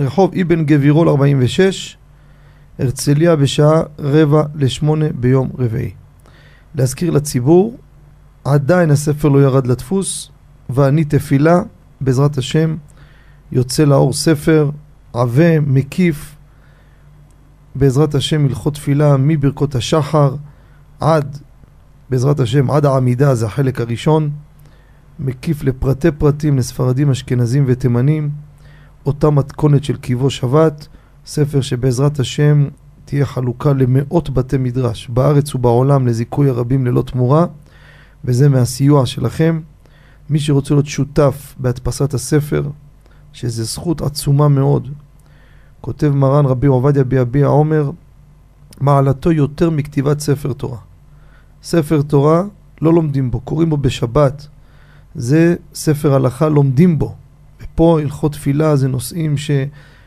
רחוב 0.00 0.34
אבן 0.34 0.64
גבירול 0.64 1.08
46, 1.08 1.96
הרצליה 2.78 3.36
בשעה 3.36 3.82
רבע 3.98 4.42
לשמונה 4.54 5.06
ביום 5.14 5.50
רביעי. 5.58 6.05
להזכיר 6.76 7.10
לציבור, 7.10 7.76
עדיין 8.44 8.90
הספר 8.90 9.28
לא 9.28 9.42
ירד 9.42 9.66
לדפוס, 9.66 10.30
ואני 10.70 11.04
תפילה, 11.04 11.62
בעזרת 12.00 12.38
השם, 12.38 12.76
יוצא 13.52 13.84
לאור 13.84 14.12
ספר 14.12 14.70
עבה, 15.12 15.60
מקיף, 15.60 16.36
בעזרת 17.74 18.14
השם 18.14 18.44
הלכות 18.44 18.74
תפילה 18.74 19.16
מברכות 19.16 19.74
השחר 19.74 20.34
עד, 21.00 21.38
בעזרת 22.10 22.40
השם, 22.40 22.70
עד 22.70 22.86
העמידה, 22.86 23.34
זה 23.34 23.46
החלק 23.46 23.80
הראשון, 23.80 24.30
מקיף 25.18 25.64
לפרטי 25.64 26.10
פרטים 26.10 26.58
לספרדים, 26.58 27.10
אשכנזים 27.10 27.64
ותימנים, 27.66 28.30
אותה 29.06 29.30
מתכונת 29.30 29.84
של 29.84 29.96
קיבו 29.96 30.30
שבת, 30.30 30.88
ספר 31.26 31.60
שבעזרת 31.60 32.20
השם 32.20 32.68
תהיה 33.06 33.26
חלוקה 33.26 33.72
למאות 33.72 34.30
בתי 34.30 34.56
מדרש 34.56 35.08
בארץ 35.08 35.54
ובעולם 35.54 36.06
לזיכוי 36.06 36.48
הרבים 36.48 36.86
ללא 36.86 37.02
תמורה, 37.02 37.46
וזה 38.24 38.48
מהסיוע 38.48 39.06
שלכם. 39.06 39.60
מי 40.30 40.38
שרוצה 40.38 40.74
להיות 40.74 40.86
שותף 40.86 41.54
בהדפסת 41.58 42.14
הספר, 42.14 42.62
שזו 43.32 43.64
זכות 43.64 44.02
עצומה 44.02 44.48
מאוד, 44.48 44.88
כותב 45.80 46.12
מרן 46.14 46.46
רבי 46.46 46.66
עובדיה 46.66 47.04
ביביע 47.04 47.46
עומר, 47.46 47.90
מעלתו 48.80 49.32
יותר 49.32 49.70
מכתיבת 49.70 50.20
ספר 50.20 50.52
תורה. 50.52 50.78
ספר 51.62 52.02
תורה 52.02 52.42
לא 52.82 52.94
לומדים 52.94 53.30
בו, 53.30 53.40
קוראים 53.40 53.70
בו 53.70 53.76
בשבת. 53.76 54.46
זה 55.14 55.56
ספר 55.74 56.14
הלכה, 56.14 56.48
לומדים 56.48 56.98
בו. 56.98 57.14
ופה 57.62 58.00
הלכות 58.00 58.32
תפילה 58.32 58.76
זה 58.76 58.88
נושאים 58.88 59.36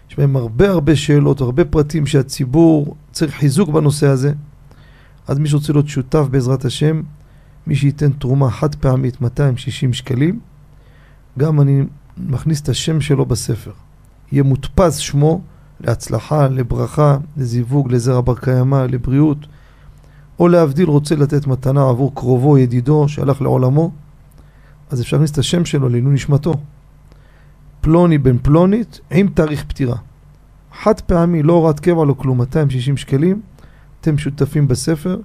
שיש 0.10 0.17
בהם 0.17 0.36
הרבה 0.36 0.69
הרבה 0.69 0.95
שאלות, 0.95 1.41
הרבה 1.41 1.65
פרטים 1.65 2.06
שהציבור 2.06 2.95
צריך 3.12 3.36
חיזוק 3.36 3.69
בנושא 3.69 4.08
הזה. 4.08 4.34
אז 5.28 5.39
מי 5.39 5.50
שרוצה 5.50 5.74
להיות 5.74 5.88
שותף 5.88 6.26
בעזרת 6.32 6.65
השם, 6.65 7.02
מי 7.67 7.76
שייתן 7.76 8.12
תרומה 8.12 8.50
חד 8.50 8.76
פעמית 8.76 9.22
260 9.22 9.93
שקלים, 9.93 10.39
גם 11.39 11.62
אני 11.62 11.84
מכניס 12.17 12.62
את 12.62 12.69
השם 12.69 13.02
שלו 13.02 13.26
בספר. 13.26 13.72
יהיה 14.32 14.43
מודפס 14.43 14.98
שמו 14.98 15.41
להצלחה, 15.80 16.48
לברכה, 16.48 17.17
לזיווג, 17.38 17.91
לזרע 17.91 18.22
בר 18.22 18.36
קיימא, 18.36 18.86
לבריאות, 18.89 19.38
או 20.39 20.48
להבדיל 20.48 20.88
רוצה 20.88 21.15
לתת 21.15 21.48
מתנה 21.48 21.89
עבור 21.89 22.15
קרובו, 22.15 22.58
ידידו, 22.58 23.08
שהלך 23.08 23.41
לעולמו, 23.41 23.91
אז 24.89 25.02
אפשר 25.02 25.17
להכניס 25.17 25.32
את 25.32 25.38
השם 25.38 25.65
שלו 25.65 25.89
לעילוי 25.89 26.13
נשמתו. 26.13 26.56
פלוני 27.82 28.18
בן 28.18 28.38
פלונית 28.38 29.00
עם 29.12 29.28
תאריך 29.28 29.63
פטירה. 29.63 29.96
חד 30.82 31.02
פעמי, 31.02 31.44
לא 31.44 31.54
הוראת 31.54 31.80
קבע, 31.80 32.06
לא 32.06 32.13
כלום, 32.13 32.38
260 32.38 32.98
שקלים, 32.98 33.42
אתם 34.02 34.18
שותפים 34.18 34.68
בספר, 34.68 35.20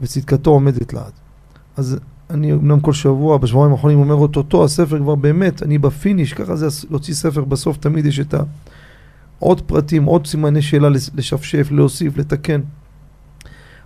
וצדקתו 0.00 0.50
עומדת 0.50 0.92
לעד. 0.92 1.12
אז 1.76 1.98
אני 2.30 2.52
אמנם 2.52 2.80
כל 2.80 2.92
שבוע, 2.92 3.38
בשבועיים 3.38 3.72
האחרונים 3.72 3.98
אומר 3.98 4.14
אותו, 4.14 4.64
הספר 4.64 4.98
כבר 4.98 5.14
באמת, 5.14 5.62
אני 5.62 5.78
ב 5.78 5.85
finish, 5.85 6.32
ככה 6.32 6.56
זה 6.56 6.66
להוציא 6.90 7.14
ספר, 7.14 7.44
בסוף 7.44 7.76
תמיד 7.76 8.06
יש 8.06 8.20
את 8.20 8.34
העוד 9.38 9.60
פרטים, 9.60 10.04
עוד 10.04 10.26
סימני 10.26 10.62
שאלה 10.62 10.88
לשפשף, 11.14 11.68
להוסיף, 11.70 12.16
לתקן. 12.16 12.60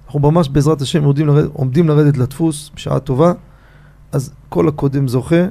אנחנו 0.07 0.20
ממש 0.20 0.48
בעזרת 0.48 0.81
השם 0.81 1.05
עומדים 1.05 1.27
לרדת, 1.27 1.50
עומדים 1.53 1.88
לרדת 1.88 2.16
לדפוס, 2.16 2.70
בשעה 2.74 3.00
טובה, 3.00 3.33
אז 4.12 4.33
כל 4.48 4.68
הקודם 4.68 5.09
זוכה. 5.09 5.44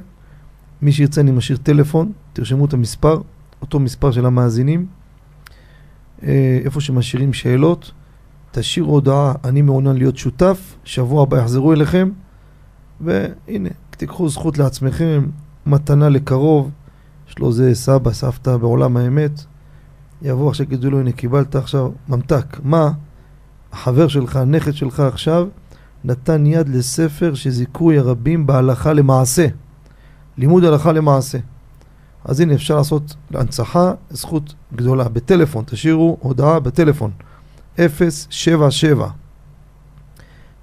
מי 0.84 0.92
שירצה 0.92 1.22
אני 1.22 1.32
משאיר 1.32 1.58
טלפון, 1.64 2.12
תרשמו 2.34 2.66
את 2.66 2.74
המספר, 2.74 3.22
אותו 3.62 3.80
מספר 3.80 4.12
של 4.12 4.26
המאזינים, 4.26 4.86
אה, 6.24 6.60
איפה 6.66 6.82
שמשאירים 6.82 7.34
שאלות, 7.34 7.92
תשאירו 8.52 8.92
הודעה, 8.92 9.34
אני 9.44 9.62
מעוניין 9.62 9.96
להיות 9.96 10.18
שותף, 10.18 10.76
שבוע 10.84 11.24
הבא 11.24 11.38
יחזרו 11.38 11.74
אליכם, 11.74 12.10
והנה, 13.02 13.70
תיקחו 13.90 14.30
זכות 14.30 14.58
לעצמכם, 14.58 15.26
מתנה 15.66 16.10
לקרוב, 16.10 16.72
יש 17.30 17.40
לו 17.40 17.52
זה 17.52 17.76
סבא, 17.76 18.12
סבתא 18.12 18.58
בעולם 18.58 18.98
האמת, 18.98 19.46
יבוא 20.22 20.50
עכשיו, 20.50 20.66
יגידו 20.66 20.92
לו, 20.92 21.00
הנה 21.00 21.12
קיבלת 21.12 21.56
עכשיו 21.56 21.92
ממתק, 22.10 22.60
מה? 22.64 22.92
החבר 23.72 24.08
שלך, 24.08 24.36
הנכד 24.36 24.74
שלך 24.74 25.00
עכשיו, 25.00 25.48
נתן 26.04 26.46
יד 26.46 26.70
לספר 26.70 27.34
שזיכוי 27.34 27.98
הרבים 27.98 28.48
בהלכה 28.48 28.94
למעשה. 28.94 29.48
לימוד 30.38 30.64
הלכה 30.64 30.92
למעשה. 30.92 31.38
אז 32.26 32.40
הנה 32.40 32.54
אפשר 32.54 32.76
לעשות 32.76 33.16
להנצחה 33.32 33.94
זכות 34.10 34.54
גדולה. 34.76 35.04
בטלפון, 35.10 35.64
תשאירו 35.68 36.18
הודעה 36.22 36.60
בטלפון. 36.60 37.12
077 37.78 39.10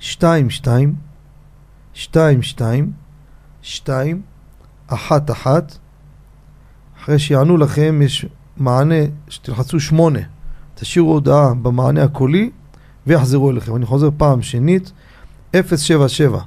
22 0.03 0.95
22 1.97 2.93
2 3.63 4.23
1 4.87 5.31
1 5.31 5.79
אחרי 7.01 7.19
שיענו 7.19 7.57
לכם 7.57 8.01
יש 8.03 8.27
מענה 8.57 8.95
שתלחצו 9.29 9.81
8 9.81 10.21
תשאירו 10.75 11.13
הודעה 11.13 11.55
במענה 11.55 12.05
הקולי 12.05 12.51
ויחזרו 13.07 13.51
אליכם. 13.51 13.77
אני 13.77 13.87
חוזר 13.87 14.09
פעם 14.17 14.43
שנית 14.43 14.93
077 15.57 16.41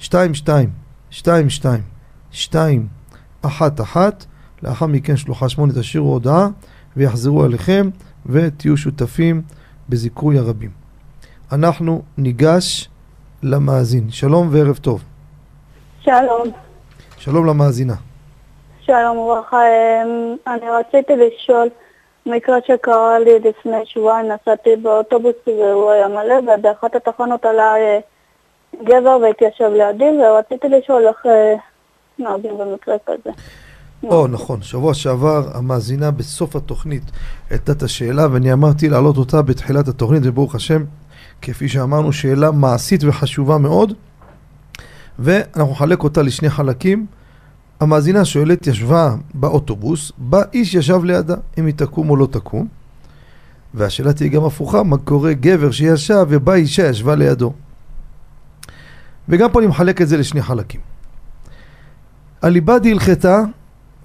22 0.00 0.70
22 1.12 1.82
2 2.32 2.86
1 3.46 3.80
1 3.80 4.24
לאחר 4.62 4.86
מכן 4.86 5.16
שלוחה 5.16 5.48
8 5.48 5.72
תשאירו 5.80 6.12
הודעה 6.12 6.48
ויחזרו 6.96 7.46
אליכם 7.46 7.88
ותהיו 8.26 8.76
שותפים 8.76 9.42
בזיכוי 9.88 10.38
הרבים. 10.38 10.70
אנחנו 11.52 12.02
ניגש 12.18 12.88
למאזין. 13.42 14.10
שלום 14.10 14.48
וערב 14.50 14.76
טוב. 14.76 15.02
שלום. 16.00 16.48
שלום 17.18 17.46
למאזינה. 17.46 17.94
שלום 18.80 19.18
וברכה. 19.18 19.56
אמ, 19.56 20.36
אני 20.46 20.70
רציתי 20.70 21.12
לשאול 21.16 21.68
מקרה 22.26 22.56
שקרה 22.66 23.18
לי 23.18 23.38
לפני 23.38 23.76
שבועיים, 23.84 24.32
נסעתי 24.32 24.76
באוטובוס 24.76 25.34
והוא 25.46 25.90
היה 25.90 26.08
מלא, 26.08 26.34
ובאחת 26.34 26.94
התחנות 26.94 27.44
עלה 27.44 27.76
אה, 27.76 27.98
גבר 28.84 29.18
והתיישב 29.22 29.70
לידי, 29.72 30.10
ורציתי 30.22 30.68
לשאול 30.68 31.06
איך 31.06 31.26
אה, 31.26 31.54
נוהגים 32.20 32.58
במקרה 32.58 32.94
כזה. 33.06 33.30
או, 34.02 34.26
נכון. 34.26 34.62
שבוע 34.62 34.94
שעבר 34.94 35.50
המאזינה 35.54 36.10
בסוף 36.10 36.56
התוכנית 36.56 37.02
העלתה 37.50 37.72
את 37.72 37.82
השאלה, 37.82 38.26
ואני 38.32 38.52
אמרתי 38.52 38.88
להעלות 38.88 39.16
אותה 39.16 39.42
בתחילת 39.42 39.88
התוכנית, 39.88 40.22
וברוך 40.24 40.54
השם, 40.54 40.84
כפי 41.42 41.68
שאמרנו, 41.68 42.12
שאלה 42.12 42.50
מעשית 42.50 43.04
וחשובה 43.04 43.58
מאוד, 43.58 43.92
ואנחנו 45.18 45.72
נחלק 45.72 46.02
אותה 46.02 46.22
לשני 46.22 46.50
חלקים. 46.50 47.06
המאזינה 47.80 48.24
שואלת, 48.24 48.66
ישבה 48.66 49.14
באוטובוס, 49.34 50.12
בא 50.18 50.42
איש 50.52 50.74
ישב 50.74 51.04
לידה, 51.04 51.34
אם 51.58 51.66
היא 51.66 51.74
תקום 51.74 52.10
או 52.10 52.16
לא 52.16 52.26
תקום. 52.26 52.68
והשאלה 53.74 54.12
תהיה 54.12 54.30
גם 54.30 54.44
הפוכה, 54.44 54.82
מה 54.82 54.96
קורה 54.98 55.32
גבר 55.32 55.70
שישב 55.70 56.26
ובא 56.28 56.52
אישה 56.52 56.88
ישבה 56.88 57.14
לידו. 57.14 57.52
וגם 59.28 59.52
פה 59.52 59.58
אני 59.58 59.66
מחלק 59.66 60.02
את 60.02 60.08
זה 60.08 60.16
לשני 60.16 60.42
חלקים. 60.42 60.89
הליבה 62.42 62.78
דהלכתה, 62.78 63.42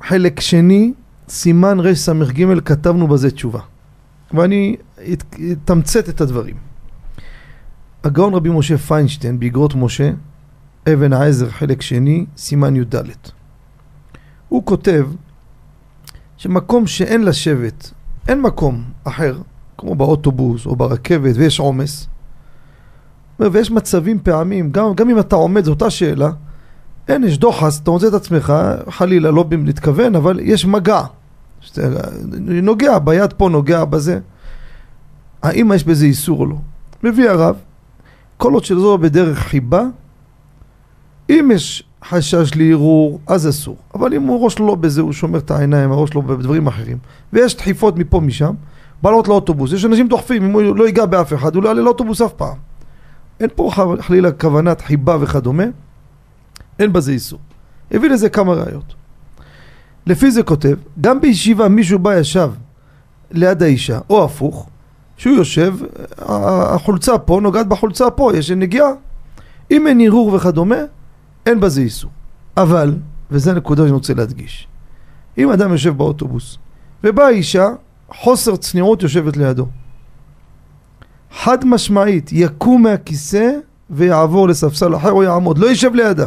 חלק 0.01 0.39
שני, 0.39 0.93
סימן 1.29 1.79
רס"ג, 1.79 2.59
כתבנו 2.65 3.07
בזה 3.07 3.31
תשובה. 3.31 3.59
ואני 4.33 4.75
אתמצת 5.51 6.09
את 6.09 6.21
הדברים. 6.21 6.55
הגאון 8.03 8.33
רבי 8.33 8.49
משה 8.49 8.77
פיינשטיין, 8.77 9.39
באגרות 9.39 9.75
משה, 9.75 10.11
אבן 10.93 11.13
העזר, 11.13 11.49
חלק 11.49 11.81
שני, 11.81 12.25
סימן 12.37 12.75
י"ד. 12.75 12.95
הוא 14.49 14.65
כותב 14.65 15.07
שמקום 16.37 16.87
שאין 16.87 17.23
לשבת, 17.23 17.91
אין 18.27 18.41
מקום 18.41 18.83
אחר, 19.03 19.37
כמו 19.77 19.95
באוטובוס 19.95 20.65
או 20.65 20.75
ברכבת 20.75 21.35
ויש 21.35 21.59
עומס, 21.59 22.07
ויש 23.39 23.71
מצבים 23.71 24.19
פעמים, 24.23 24.71
גם, 24.71 24.93
גם 24.95 25.09
אם 25.09 25.19
אתה 25.19 25.35
עומד, 25.35 25.63
זו 25.65 25.71
אותה 25.71 25.89
שאלה, 25.89 26.29
אין, 27.07 27.23
יש 27.23 27.37
דוחס, 27.37 27.79
אתה 27.79 27.91
מוצא 27.91 28.07
את 28.07 28.13
עצמך, 28.13 28.53
חלילה, 28.89 29.31
לא 29.31 29.45
להתכוון, 29.51 30.15
אבל 30.15 30.39
יש 30.43 30.65
מגע. 30.65 31.01
נוגע 32.39 32.99
ביד 32.99 33.33
פה, 33.33 33.49
נוגע 33.49 33.85
בזה. 33.85 34.19
האם 35.43 35.71
יש 35.75 35.83
בזה 35.83 36.05
איסור 36.05 36.39
או 36.39 36.45
לא? 36.45 36.55
מביא 37.03 37.29
הרב, 37.29 37.55
כל 38.37 38.53
עוד 38.53 38.63
שזו 38.63 38.97
בדרך 38.97 39.39
חיבה, 39.39 39.83
אם 41.29 41.51
יש 41.53 41.83
חשש 42.05 42.55
לערעור, 42.55 43.19
אז 43.27 43.49
אסור. 43.49 43.77
אבל 43.93 44.13
אם 44.13 44.23
הוא 44.23 44.45
ראש 44.45 44.59
לא 44.59 44.75
בזה, 44.75 45.01
הוא 45.01 45.13
שומר 45.13 45.39
את 45.39 45.51
העיניים, 45.51 45.91
הראש 45.91 46.15
לא 46.15 46.21
בדברים 46.21 46.67
אחרים, 46.67 46.97
ויש 47.33 47.55
דחיפות 47.55 47.97
מפה 47.97 48.19
משם, 48.19 48.53
בא 49.01 49.09
לעלות 49.09 49.27
לאוטובוס, 49.27 49.71
יש 49.71 49.85
אנשים 49.85 50.07
דוחפים, 50.07 50.43
אם 50.43 50.51
הוא 50.51 50.75
לא 50.75 50.85
ייגע 50.85 51.05
באף 51.05 51.33
אחד, 51.33 51.55
הוא 51.55 51.63
לא 51.63 51.67
יעלה 51.67 51.81
לאוטובוס 51.81 52.21
אף 52.21 52.33
פעם. 52.33 52.57
אין 53.39 53.49
פה 53.55 53.71
חלילה 53.99 54.31
כוונת 54.31 54.81
חיבה 54.81 55.17
וכדומה, 55.21 55.63
אין 56.79 56.93
בזה 56.93 57.11
איסור. 57.11 57.39
הביא 57.91 58.09
לזה 58.09 58.29
כמה 58.29 58.53
ראיות. 58.53 58.95
לפי 60.05 60.31
זה 60.31 60.43
כותב, 60.43 60.77
גם 61.01 61.21
בישיבה 61.21 61.67
מישהו 61.67 61.99
בא 61.99 62.15
ישב 62.15 62.51
ליד 63.31 63.63
האישה, 63.63 63.99
או 64.09 64.23
הפוך, 64.23 64.69
שהוא 65.17 65.35
יושב, 65.35 65.75
החולצה 66.17 67.17
פה 67.17 67.39
נוגעת 67.43 67.67
בחולצה 67.67 68.09
פה, 68.09 68.31
יש 68.35 68.51
נגיעה. 68.51 68.89
אם 69.71 69.87
אין 69.87 70.01
ערעור 70.01 70.33
וכדומה, 70.33 70.75
אין 71.45 71.59
בזה 71.59 71.81
איסור. 71.81 72.11
אבל, 72.57 72.95
וזו 73.31 73.51
הנקודה 73.51 73.83
שאני 73.83 73.91
רוצה 73.91 74.13
להדגיש, 74.13 74.67
אם 75.37 75.51
אדם 75.51 75.71
יושב 75.71 75.97
באוטובוס 75.97 76.57
ובאה 77.03 77.29
אישה 77.29 77.67
חוסר 78.09 78.55
צניעות 78.55 79.03
יושבת 79.03 79.37
לידו. 79.37 79.65
חד 81.31 81.65
משמעית, 81.65 82.29
יקום 82.31 82.83
מהכיסא 82.83 83.51
ויעבור 83.89 84.47
לספסל 84.47 84.95
אחר 84.95 85.11
או 85.11 85.23
יעמוד, 85.23 85.57
לא 85.57 85.67
יישב 85.67 85.95
לידה. 85.95 86.25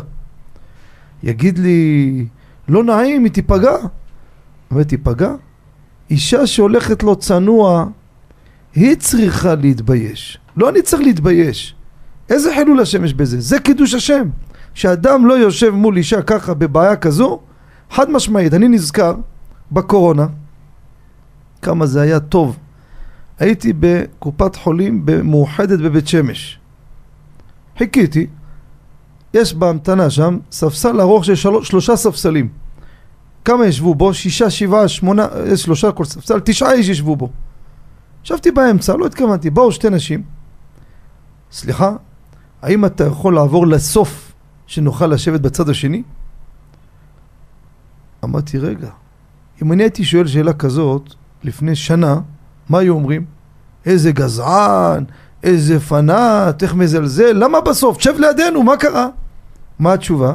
יגיד 1.22 1.58
לי, 1.58 2.26
לא 2.68 2.84
נעים, 2.84 3.24
היא 3.24 3.32
תיפגע. 3.32 3.76
אבל 4.70 4.84
תיפגע? 4.84 5.34
אישה 6.10 6.46
שהולכת 6.46 7.02
לו 7.02 7.16
צנוע, 7.16 7.86
היא 8.74 8.96
צריכה 8.96 9.54
להתבייש. 9.54 10.38
לא 10.56 10.68
אני 10.68 10.82
צריך 10.82 11.02
להתבייש. 11.02 11.74
איזה 12.30 12.54
חילול 12.54 12.80
השם 12.80 13.04
יש 13.04 13.14
בזה? 13.14 13.40
זה 13.40 13.58
קידוש 13.58 13.94
השם. 13.94 14.28
שאדם 14.74 15.26
לא 15.26 15.34
יושב 15.34 15.70
מול 15.70 15.96
אישה 15.96 16.22
ככה 16.22 16.54
בבעיה 16.54 16.96
כזו, 16.96 17.40
חד 17.90 18.10
משמעית. 18.10 18.54
אני 18.54 18.68
נזכר 18.68 19.14
בקורונה, 19.72 20.26
כמה 21.62 21.86
זה 21.86 22.00
היה 22.00 22.20
טוב. 22.20 22.56
הייתי 23.38 23.72
בקופת 23.80 24.56
חולים 24.56 25.06
במאוחדת 25.06 25.78
בבית 25.78 26.08
שמש. 26.08 26.58
חיכיתי, 27.78 28.26
יש 29.34 29.54
בהמתנה 29.54 30.10
שם 30.10 30.38
ספסל 30.52 31.00
ארוך 31.00 31.24
של 31.24 31.34
של... 31.34 31.48
שלושה 31.62 31.96
ספסלים. 31.96 32.48
כמה 33.44 33.66
ישבו 33.66 33.94
בו? 33.94 34.14
שישה, 34.14 34.50
שבעה, 34.50 34.88
שמונה, 34.88 35.26
יש 35.46 35.62
שלושה 35.62 35.92
כל 35.92 36.04
ספסל, 36.04 36.40
תשעה 36.40 36.72
איש 36.72 36.88
ישבו 36.88 37.16
בו. 37.16 37.30
ישבתי 38.24 38.50
באמצע, 38.50 38.96
לא 38.96 39.06
התכוונתי, 39.06 39.50
באו 39.50 39.72
שתי 39.72 39.90
נשים. 39.90 40.22
סליחה, 41.52 41.92
האם 42.62 42.84
אתה 42.84 43.04
יכול 43.04 43.34
לעבור 43.34 43.66
לסוף 43.66 44.32
שנוכל 44.66 45.06
לשבת 45.06 45.40
בצד 45.40 45.68
השני? 45.68 46.02
אמרתי, 48.24 48.58
רגע, 48.58 48.90
אם 49.62 49.72
אני 49.72 49.82
הייתי 49.82 50.04
שואל 50.04 50.26
שאלה 50.26 50.52
כזאת 50.52 51.14
לפני 51.44 51.76
שנה, 51.76 52.20
מה 52.68 52.78
היו 52.78 52.94
אומרים? 52.94 53.24
איזה 53.86 54.12
גזען, 54.12 55.04
איזה 55.42 55.80
פנאט, 55.80 56.62
איך 56.62 56.74
מזלזל, 56.74 57.32
למה 57.32 57.60
בסוף? 57.60 58.00
שב 58.00 58.14
לידינו, 58.18 58.62
מה 58.62 58.76
קרה? 58.76 59.08
מה 59.78 59.92
התשובה? 59.92 60.34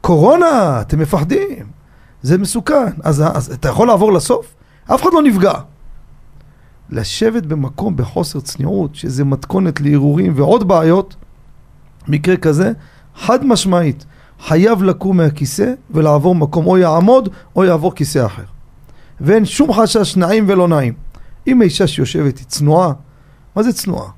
קורונה, 0.00 0.80
אתם 0.80 0.98
מפחדים, 0.98 1.66
זה 2.22 2.38
מסוכן. 2.38 2.92
אז, 3.02 3.22
אז 3.34 3.52
אתה 3.52 3.68
יכול 3.68 3.86
לעבור 3.88 4.12
לסוף? 4.12 4.54
אף 4.86 5.02
אחד 5.02 5.10
לא 5.12 5.22
נפגע. 5.22 5.52
לשבת 6.90 7.46
במקום 7.46 7.96
בחוסר 7.96 8.40
צניעות, 8.40 8.94
שזה 8.94 9.24
מתכונת 9.24 9.80
לערעורים 9.80 10.32
ועוד 10.36 10.68
בעיות, 10.68 11.16
מקרה 12.08 12.36
כזה, 12.36 12.72
חד 13.16 13.46
משמעית, 13.46 14.04
חייב 14.40 14.82
לקום 14.82 15.16
מהכיסא 15.16 15.72
ולעבור 15.90 16.34
מקום, 16.34 16.66
או 16.66 16.78
יעמוד 16.78 17.28
או 17.56 17.64
יעבור 17.64 17.94
כיסא 17.94 18.26
אחר. 18.26 18.42
ואין 19.20 19.44
שום 19.44 19.72
חשש 19.72 20.16
נעים 20.16 20.44
ולא 20.48 20.68
נעים. 20.68 20.94
אם 21.46 21.60
האישה 21.60 21.86
שיושבת 21.86 22.38
היא 22.38 22.46
צנועה, 22.46 22.92
מה 23.56 23.62
זה 23.62 23.72
צנועה? 23.72 24.10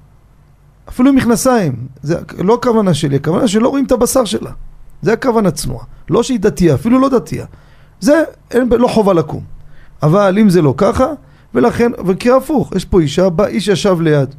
אפילו 0.89 1.11
עם 1.11 1.17
מכנסיים, 1.17 1.87
זה 2.03 2.19
לא 2.39 2.55
הכוונה 2.55 2.95
שלי, 2.95 3.17
הכוונה 3.17 3.49
שלא 3.49 3.69
רואים 3.69 3.85
את 3.85 3.93
הבשר 3.93 4.25
שלה. 4.25 4.51
זה 5.03 5.13
הכוונה 5.13 5.51
צנועה. 5.51 5.85
לא 6.11 6.23
שהיא 6.23 6.41
דתייה, 6.41 6.75
אפילו 6.75 6.99
לא 6.99 7.09
דתייה. 7.09 7.47
זה, 8.01 8.23
אין, 8.51 8.69
לא 8.71 8.89
חובה 8.89 9.13
לקום. 9.13 9.43
אבל 10.03 10.39
אם 10.41 10.51
זה 10.51 10.63
לא 10.63 10.75
ככה, 10.77 11.07
ולכן, 11.55 11.93
וכי 12.07 12.31
הפוך, 12.31 12.73
יש 12.77 12.85
פה 12.85 13.01
אישה, 13.01 13.29
בא 13.29 13.47
איש 13.47 13.69
ישב 13.69 14.01
ליד. 14.01 14.35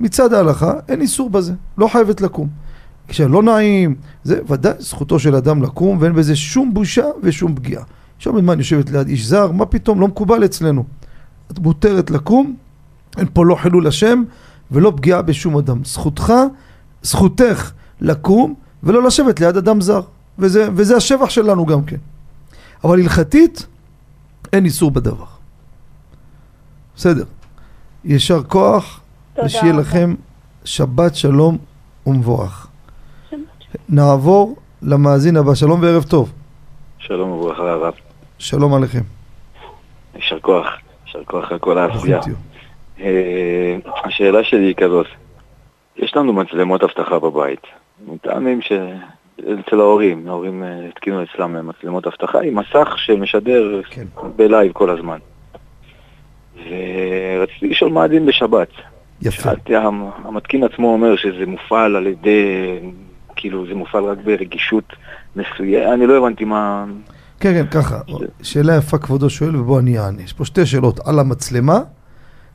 מצד 0.00 0.32
ההלכה, 0.32 0.72
אין 0.88 1.00
איסור 1.00 1.30
בזה, 1.30 1.52
לא 1.78 1.88
חייבת 1.88 2.20
לקום. 2.20 2.48
כשלא 3.08 3.42
נעים, 3.42 3.94
זה 4.24 4.40
ודאי 4.48 4.72
זכותו 4.78 5.18
של 5.18 5.34
אדם 5.34 5.62
לקום, 5.62 5.98
ואין 6.00 6.12
בזה 6.12 6.36
שום 6.36 6.74
בושה 6.74 7.04
ושום 7.22 7.54
פגיעה. 7.54 7.82
מה, 8.26 8.52
אני 8.52 8.60
יושבת 8.60 8.90
ליד 8.90 9.08
איש 9.08 9.26
זר, 9.26 9.52
מה 9.52 9.66
פתאום, 9.66 10.00
לא 10.00 10.08
מקובל 10.08 10.44
אצלנו. 10.44 10.84
את 11.50 11.58
מותרת 11.58 12.10
לקום, 12.10 12.54
אין 13.18 13.26
פה 13.32 13.46
לא 13.46 13.54
חילול 13.54 13.86
השם 13.86 14.22
ולא 14.72 14.92
פגיעה 14.96 15.22
בשום 15.22 15.56
אדם. 15.56 15.84
זכותך, 15.84 16.32
זכותך 17.02 17.72
לקום 18.00 18.54
ולא 18.82 19.02
לשבת 19.02 19.40
ליד 19.40 19.56
אדם 19.56 19.80
זר. 19.80 20.00
וזה, 20.38 20.68
וזה 20.74 20.96
השבח 20.96 21.30
שלנו 21.30 21.66
גם 21.66 21.84
כן. 21.84 21.96
אבל 22.84 23.00
הלכתית, 23.00 23.66
אין 24.52 24.64
איסור 24.64 24.90
בדבר. 24.90 25.24
בסדר. 26.96 27.24
יישר 28.04 28.42
כוח, 28.42 29.00
ושיהיה 29.44 29.72
לכם 29.72 30.14
שבת 30.64 31.14
שלום 31.14 31.58
ומבורך. 32.06 32.66
נעבור 33.88 34.56
למאזין 34.82 35.36
הבא. 35.36 35.54
שלום 35.54 35.82
וערב 35.82 36.02
טוב. 36.02 36.32
שלום 36.98 37.30
וברכה 37.30 37.70
הרב. 37.70 37.94
שלום 38.38 38.74
עליכם. 38.74 39.02
יישר 40.14 40.40
כוח, 40.40 40.66
יישר 41.06 41.24
כוח 41.24 41.52
על 41.52 41.58
כל 41.58 41.78
העשייה. 41.78 42.20
אה, 43.02 43.76
השאלה 44.04 44.44
שלי 44.44 44.66
היא 44.66 44.74
כזאת, 44.74 45.06
יש 45.96 46.16
לנו 46.16 46.32
מצלמות 46.32 46.82
אבטחה 46.82 47.18
בבית, 47.18 47.62
מטעמים 48.06 48.62
ש... 48.62 48.72
אצל 49.40 49.80
ההורים, 49.80 50.28
ההורים 50.28 50.64
אה, 50.64 50.88
התקינו 50.88 51.22
אצלם 51.22 51.68
מצלמות 51.68 52.06
אבטחה 52.06 52.40
עם 52.40 52.58
מסך 52.58 52.94
שמשדר 52.96 53.80
כן. 53.90 54.04
בלייב 54.36 54.72
כל 54.72 54.90
הזמן. 54.90 55.18
ורציתי 56.54 57.68
לשאול 57.68 57.92
מה 57.92 58.04
הדין 58.04 58.26
בשבת. 58.26 58.68
יפה. 59.22 59.42
שאלתי, 59.42 59.72
המתקין 60.24 60.64
עצמו 60.64 60.92
אומר 60.92 61.16
שזה 61.16 61.46
מופעל 61.46 61.96
על 61.96 62.06
ידי, 62.06 62.78
כאילו 63.36 63.66
זה 63.66 63.74
מופעל 63.74 64.04
רק 64.04 64.18
ברגישות 64.24 64.84
מסוימת, 65.36 65.92
אני 65.92 66.06
לא 66.06 66.18
הבנתי 66.18 66.44
מה... 66.44 66.84
כן, 67.40 67.52
כן, 67.52 67.66
ככה. 67.66 68.00
שאלה 68.42 68.76
יפה 68.76 68.98
כבודו 68.98 69.30
שואל 69.30 69.56
ובוא 69.56 69.80
אני 69.80 69.98
אענה. 69.98 70.22
יש 70.22 70.32
פה 70.32 70.44
שתי 70.44 70.66
שאלות, 70.66 71.00
על 71.06 71.18
המצלמה 71.18 71.80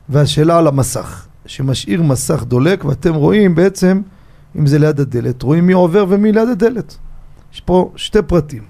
והשאלה 0.08 0.58
על 0.58 0.66
המסך, 0.66 1.26
שמשאיר 1.46 2.02
מסך 2.02 2.44
דולק 2.44 2.84
ואתם 2.84 3.14
רואים 3.14 3.54
בעצם, 3.54 4.00
אם 4.58 4.66
זה 4.66 4.78
ליד 4.78 5.00
הדלת, 5.00 5.42
רואים 5.42 5.66
מי 5.66 5.72
עובר 5.72 6.06
ומי 6.08 6.32
ליד 6.32 6.48
הדלת. 6.48 6.96
יש 7.54 7.60
פה 7.60 7.92
שתי 7.96 8.22
פרטים. 8.22 8.62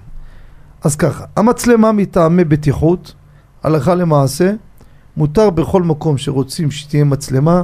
אז 0.84 0.96
ככה, 0.96 1.24
המצלמה 1.36 1.92
מטעמי 1.92 2.44
בטיחות, 2.44 3.14
הלכה 3.62 3.94
למעשה, 3.94 4.52
מותר 5.16 5.50
בכל 5.50 5.82
מקום 5.82 6.18
שרוצים 6.18 6.70
שתהיה 6.70 7.04
מצלמה, 7.04 7.62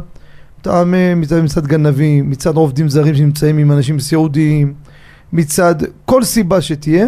מטעמי 0.58 1.14
מצד, 1.14 1.40
מצד 1.40 1.66
גנבים, 1.66 2.30
מצד 2.30 2.56
עובדים 2.56 2.88
זרים 2.88 3.14
שנמצאים 3.14 3.58
עם 3.58 3.72
אנשים 3.72 4.00
סיעודיים, 4.00 4.74
מצד 5.32 5.74
כל 6.04 6.24
סיבה 6.24 6.60
שתהיה, 6.60 7.06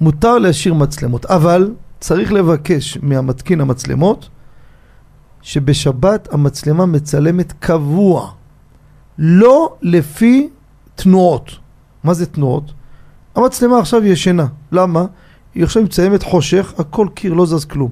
מותר 0.00 0.38
להשאיר 0.38 0.74
מצלמות, 0.74 1.26
אבל 1.26 1.74
צריך 2.00 2.32
לבקש 2.32 2.98
מהמתקין 3.02 3.60
המצלמות 3.60 4.28
שבשבת 5.42 6.28
המצלמה 6.32 6.86
מצלמת 6.86 7.52
קבוע, 7.58 8.30
לא 9.18 9.74
לפי 9.82 10.48
תנועות. 10.94 11.50
מה 12.04 12.14
זה 12.14 12.26
תנועות? 12.26 12.72
המצלמה 13.36 13.78
עכשיו 13.78 14.04
ישנה, 14.04 14.46
למה? 14.72 15.04
היא 15.54 15.64
עכשיו 15.64 15.82
מצלמת 15.82 16.22
חושך, 16.22 16.74
הכל 16.78 17.08
קיר, 17.14 17.32
לא 17.32 17.46
זז 17.46 17.64
כלום. 17.64 17.90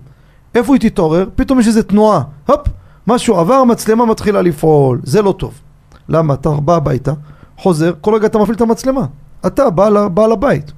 איפה 0.54 0.74
היא 0.74 0.80
תתעורר? 0.80 1.28
פתאום 1.34 1.60
יש 1.60 1.66
איזה 1.66 1.82
תנועה, 1.82 2.22
הופ, 2.46 2.68
משהו 3.06 3.36
עבר, 3.36 3.54
המצלמה 3.54 4.06
מתחילה 4.06 4.42
לפעול, 4.42 5.00
זה 5.02 5.22
לא 5.22 5.34
טוב. 5.38 5.60
למה? 6.08 6.34
אתה 6.34 6.50
בא 6.50 6.76
הביתה, 6.76 7.12
חוזר, 7.58 7.92
כל 8.00 8.14
רגע 8.14 8.26
אתה 8.26 8.38
מפעיל 8.38 8.56
את 8.56 8.60
המצלמה. 8.60 9.06
אתה 9.46 9.70
בעל, 9.70 10.08
בעל 10.08 10.32
הבית. 10.32 10.72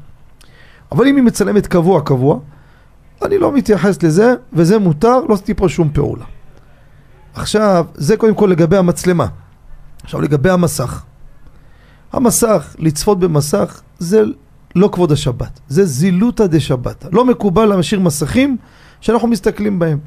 אבל 0.93 1.07
אם 1.07 1.17
היא 1.17 1.25
מצלמת 1.25 1.67
קבוע 1.67 2.01
קבוע, 2.01 2.39
אני 3.23 3.39
לא 3.39 3.53
מתייחס 3.53 4.03
לזה, 4.03 4.35
וזה 4.53 4.79
מותר, 4.79 5.21
לא 5.29 5.35
עשיתי 5.35 5.55
פה 5.55 5.69
שום 5.69 5.91
פעולה. 5.93 6.25
עכשיו, 7.35 7.87
זה 7.95 8.17
קודם 8.17 8.35
כל 8.35 8.47
לגבי 8.47 8.77
המצלמה. 8.77 9.27
עכשיו 10.03 10.21
לגבי 10.21 10.51
המסך. 10.51 11.03
המסך, 12.13 12.77
לצפות 12.79 13.21
במסך, 13.21 13.81
זה 13.99 14.23
לא 14.77 14.89
כבוד 14.93 15.13
השבת, 15.13 15.61
זה 15.69 15.85
זילותא 15.85 16.47
דשבת. 16.47 17.05
לא 17.13 17.25
מקובל 17.25 17.65
להשאיר 17.67 18.01
מסכים 18.01 18.57
שאנחנו 19.01 19.29
מסתכלים 19.29 19.79
בהם. 19.79 19.99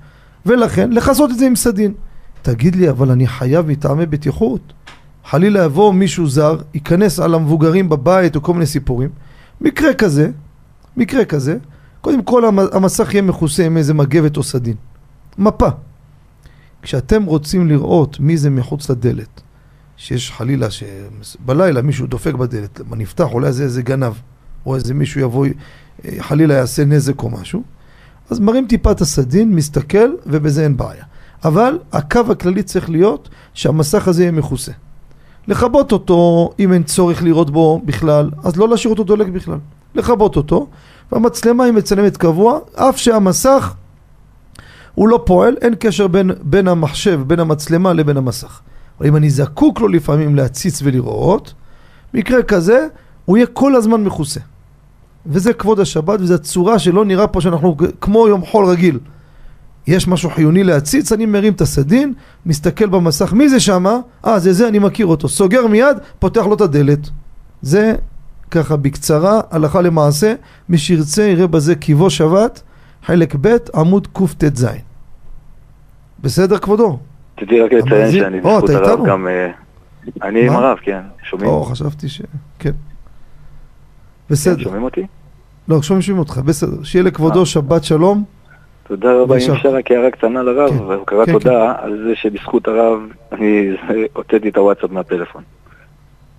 ולכן, 0.45 0.91
לכסות 0.91 1.31
את 1.31 1.37
זה 1.39 1.45
עם 1.47 1.55
סדין. 1.55 1.93
תגיד 2.41 2.75
לי, 2.75 2.89
אבל 2.89 3.11
אני 3.11 3.27
חייב 3.27 3.67
מטעמי 3.67 4.05
בטיחות? 4.05 4.73
חלילה 5.25 5.63
יבוא 5.63 5.93
מישהו 5.93 6.29
זר, 6.29 6.57
ייכנס 6.73 7.19
על 7.19 7.35
המבוגרים 7.35 7.89
בבית 7.89 8.35
או 8.35 8.41
כל 8.41 8.53
מיני 8.53 8.65
סיפורים. 8.65 9.09
מקרה 9.61 9.93
כזה, 9.93 10.29
מקרה 10.97 11.25
כזה, 11.25 11.57
קודם 12.01 12.23
כל 12.23 12.43
המסך 12.73 13.13
יהיה 13.13 13.21
מכוסה 13.21 13.65
עם 13.65 13.77
איזה 13.77 13.93
מגבת 13.93 14.37
או 14.37 14.43
סדין. 14.43 14.75
מפה. 15.37 15.67
כשאתם 16.83 17.23
רוצים 17.23 17.67
לראות 17.67 18.19
מי 18.19 18.37
זה 18.37 18.49
מחוץ 18.49 18.89
לדלת, 18.89 19.41
שיש 19.97 20.31
חלילה 20.31 20.67
שבלילה 20.71 21.81
מישהו 21.81 22.07
דופק 22.07 22.33
בדלת, 22.33 22.81
נפתח, 22.91 23.27
אולי 23.31 23.51
זה 23.51 23.63
איזה 23.63 23.81
גנב, 23.81 24.13
או 24.65 24.75
איזה 24.75 24.93
מישהו 24.93 25.21
יבוא, 25.21 25.47
חלילה 26.19 26.53
יעשה 26.53 26.85
נזק 26.85 27.23
או 27.23 27.29
משהו, 27.29 27.63
אז 28.29 28.39
מרים 28.39 28.65
טיפה 28.67 28.91
את 28.91 29.01
הסדין, 29.01 29.55
מסתכל, 29.55 30.11
ובזה 30.25 30.63
אין 30.63 30.77
בעיה. 30.77 31.03
אבל 31.45 31.79
הקו 31.91 32.19
הכללי 32.29 32.63
צריך 32.63 32.89
להיות 32.89 33.29
שהמסך 33.53 34.07
הזה 34.07 34.23
יהיה 34.23 34.31
מכוסה. 34.31 34.71
לכבות 35.47 35.91
אותו, 35.91 36.49
אם 36.59 36.73
אין 36.73 36.83
צורך 36.83 37.23
לראות 37.23 37.49
בו 37.49 37.81
בכלל, 37.85 38.29
אז 38.43 38.57
לא 38.57 38.69
להשאיר 38.69 38.89
אותו 38.89 39.03
דולק 39.03 39.27
בכלל. 39.27 39.57
לכבות 39.95 40.35
אותו, 40.35 40.67
והמצלמה 41.11 41.63
היא 41.63 41.73
מצלמת 41.73 42.17
קבוע, 42.17 42.59
אף 42.75 42.97
שהמסך 42.97 43.73
הוא 44.95 45.07
לא 45.07 45.23
פועל, 45.25 45.55
אין 45.61 45.73
קשר 45.79 46.07
בין, 46.07 46.31
בין 46.41 46.67
המחשב, 46.67 47.21
בין 47.27 47.39
המצלמה 47.39 47.93
לבין 47.93 48.17
המסך. 48.17 48.61
אבל 48.99 49.07
אם 49.07 49.15
אני 49.15 49.29
זקוק 49.29 49.79
לו 49.79 49.87
לפעמים 49.87 50.35
להציץ 50.35 50.79
ולראות, 50.83 51.53
מקרה 52.13 52.43
כזה, 52.43 52.87
הוא 53.25 53.37
יהיה 53.37 53.47
כל 53.47 53.75
הזמן 53.75 54.03
מכוסה. 54.03 54.39
וזה 55.25 55.53
כבוד 55.53 55.79
השבת, 55.79 56.21
וזו 56.21 56.33
הצורה 56.33 56.79
שלא 56.79 57.05
נראה 57.05 57.27
פה 57.27 57.41
שאנחנו 57.41 57.77
כמו 58.01 58.27
יום 58.27 58.45
חול 58.45 58.65
רגיל. 58.65 58.99
יש 59.87 60.07
משהו 60.07 60.29
חיוני 60.29 60.63
להציץ, 60.63 61.11
אני 61.11 61.25
מרים 61.25 61.53
את 61.53 61.61
הסדין, 61.61 62.13
מסתכל 62.45 62.85
במסך, 62.85 63.33
מי 63.33 63.49
זה 63.49 63.59
שמה? 63.59 63.97
אה, 64.25 64.39
זה 64.39 64.53
זה, 64.53 64.67
אני 64.67 64.79
מכיר 64.79 65.05
אותו. 65.05 65.29
סוגר 65.29 65.67
מיד, 65.67 65.97
פותח 66.19 66.41
לו 66.45 66.53
את 66.53 66.61
הדלת. 66.61 67.09
זה 67.61 67.95
ככה 68.51 68.75
בקצרה, 68.75 69.41
הלכה 69.51 69.81
למעשה, 69.81 70.33
מי 70.69 70.77
שירצה 70.77 71.23
יראה 71.23 71.47
בזה 71.47 71.75
קיבו 71.75 72.09
שבת, 72.09 72.61
חלק 73.03 73.35
ב', 73.41 73.47
עמוד 73.75 74.07
קט"ז. 74.07 74.67
בסדר 76.19 76.57
כבודו? 76.57 76.99
רציתי 77.37 77.61
רק 77.61 77.73
לציין 77.73 78.11
שאני 78.11 78.41
בזכות 78.41 78.69
הרב 78.69 79.05
גם... 79.05 79.27
אה, 79.27 79.51
אני 80.21 80.47
עם 80.47 80.53
הרב, 80.53 80.77
כן. 80.81 81.01
שומעים? 81.23 81.49
או, 81.49 81.63
חשבתי 81.63 82.09
ש... 82.09 82.21
כן. 82.59 82.71
בסדר. 84.29 84.63
שומעים 84.63 84.83
אותי? 84.83 85.07
לא, 85.67 85.81
שומעים 85.81 86.19
אותך, 86.19 86.37
בסדר. 86.37 86.83
שיהיה 86.83 87.03
לכבודו 87.03 87.39
אה. 87.39 87.45
שבת 87.45 87.83
שלום. 87.83 88.23
תודה 88.87 89.13
רבה, 89.13 89.35
אם 89.35 89.51
אפשר 89.51 89.75
רק 89.75 89.91
הערה 89.91 90.11
קטנה 90.11 90.43
לרב, 90.43 90.69
כן, 90.69 90.79
והוא 90.79 91.05
קרא 91.05 91.25
כן, 91.25 91.31
תודה 91.31 91.73
כן. 91.77 91.85
על 91.85 92.03
זה 92.07 92.15
שבזכות 92.15 92.67
הרב 92.67 92.99
אני 93.31 93.69
הוצאתי 94.15 94.49
את 94.49 94.57
הוואטסאפ 94.57 94.91
מהפלאפון. 94.91 95.43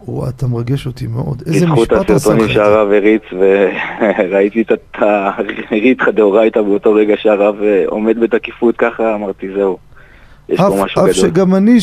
וואו, 0.09 0.29
אתה 0.29 0.47
מרגש 0.47 0.87
אותי 0.87 1.07
מאוד. 1.07 1.43
איזה 1.47 1.67
משפט 1.67 1.93
עשה 1.93 1.95
לך 1.95 2.01
בזכות 2.01 2.11
הסרטונים 2.11 2.49
שהרב 2.49 2.89
הריץ, 2.93 3.23
וראיתי 3.33 4.63
את 4.63 4.97
הריתחא 5.71 6.11
דאורייתא 6.17 6.63
באותו 6.63 6.95
רגע 6.95 7.15
שהרב 7.17 7.57
עומד 7.87 8.21
בתקיפות 8.21 8.77
ככה, 8.77 9.15
אמרתי 9.15 9.47
זהו. 9.57 9.79
יש 10.49 10.61
פה 10.61 10.83
משהו 10.85 11.01
גדול. 11.01 11.11
אף 11.11 11.17
שגם 11.17 11.55
אני, 11.55 11.79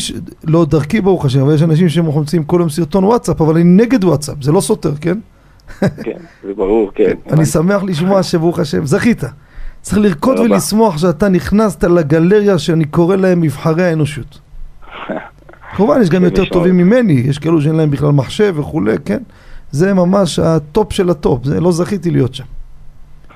לא 0.46 0.64
דרכי 0.64 1.00
ברוך 1.00 1.24
השם, 1.24 1.40
אבל 1.40 1.54
יש 1.54 1.62
אנשים 1.62 1.88
שמחומצים 1.88 2.44
כל 2.44 2.56
יום 2.60 2.68
סרטון 2.68 3.04
וואטסאפ, 3.04 3.40
אבל 3.40 3.54
אני 3.54 3.64
נגד 3.64 4.04
וואטסאפ, 4.04 4.36
זה 4.40 4.52
לא 4.52 4.60
סותר, 4.60 4.92
כן? 5.00 5.18
כן, 6.04 6.18
זה 6.42 6.54
ברור, 6.54 6.90
כן. 6.94 7.12
אני 7.30 7.46
שמח 7.46 7.82
לשמוע 7.82 8.22
שברוך 8.22 8.58
השם, 8.58 8.86
זכית. 8.86 9.24
צריך 9.80 9.98
לרקוד 9.98 10.38
ולשמוח 10.38 10.98
שאתה 10.98 11.28
נכנסת 11.28 11.84
לגלריה 11.84 12.58
שאני 12.58 12.84
קורא 12.84 13.16
להם 13.16 13.40
מבחרי 13.40 13.84
האנושות. 13.84 14.38
כמובן, 15.76 16.02
יש 16.02 16.10
גם 16.10 16.20
כן, 16.20 16.24
יותר 16.24 16.44
טובים 16.44 16.76
ממני, 16.76 17.12
יש 17.12 17.38
כאלו 17.38 17.60
שאין 17.60 17.74
להם 17.74 17.90
בכלל 17.90 18.10
מחשב 18.10 18.54
וכולי, 18.58 18.96
כן? 19.04 19.22
זה 19.70 19.94
ממש 19.94 20.38
ה 20.38 20.51
top 20.51 20.92
של 20.92 21.10
ה 21.10 21.17
top, 21.17 21.44
זה 21.44 21.60
לא 21.60 21.72
זכיתי 21.72 22.10
להיות 22.10 22.34
שם. 22.34 22.44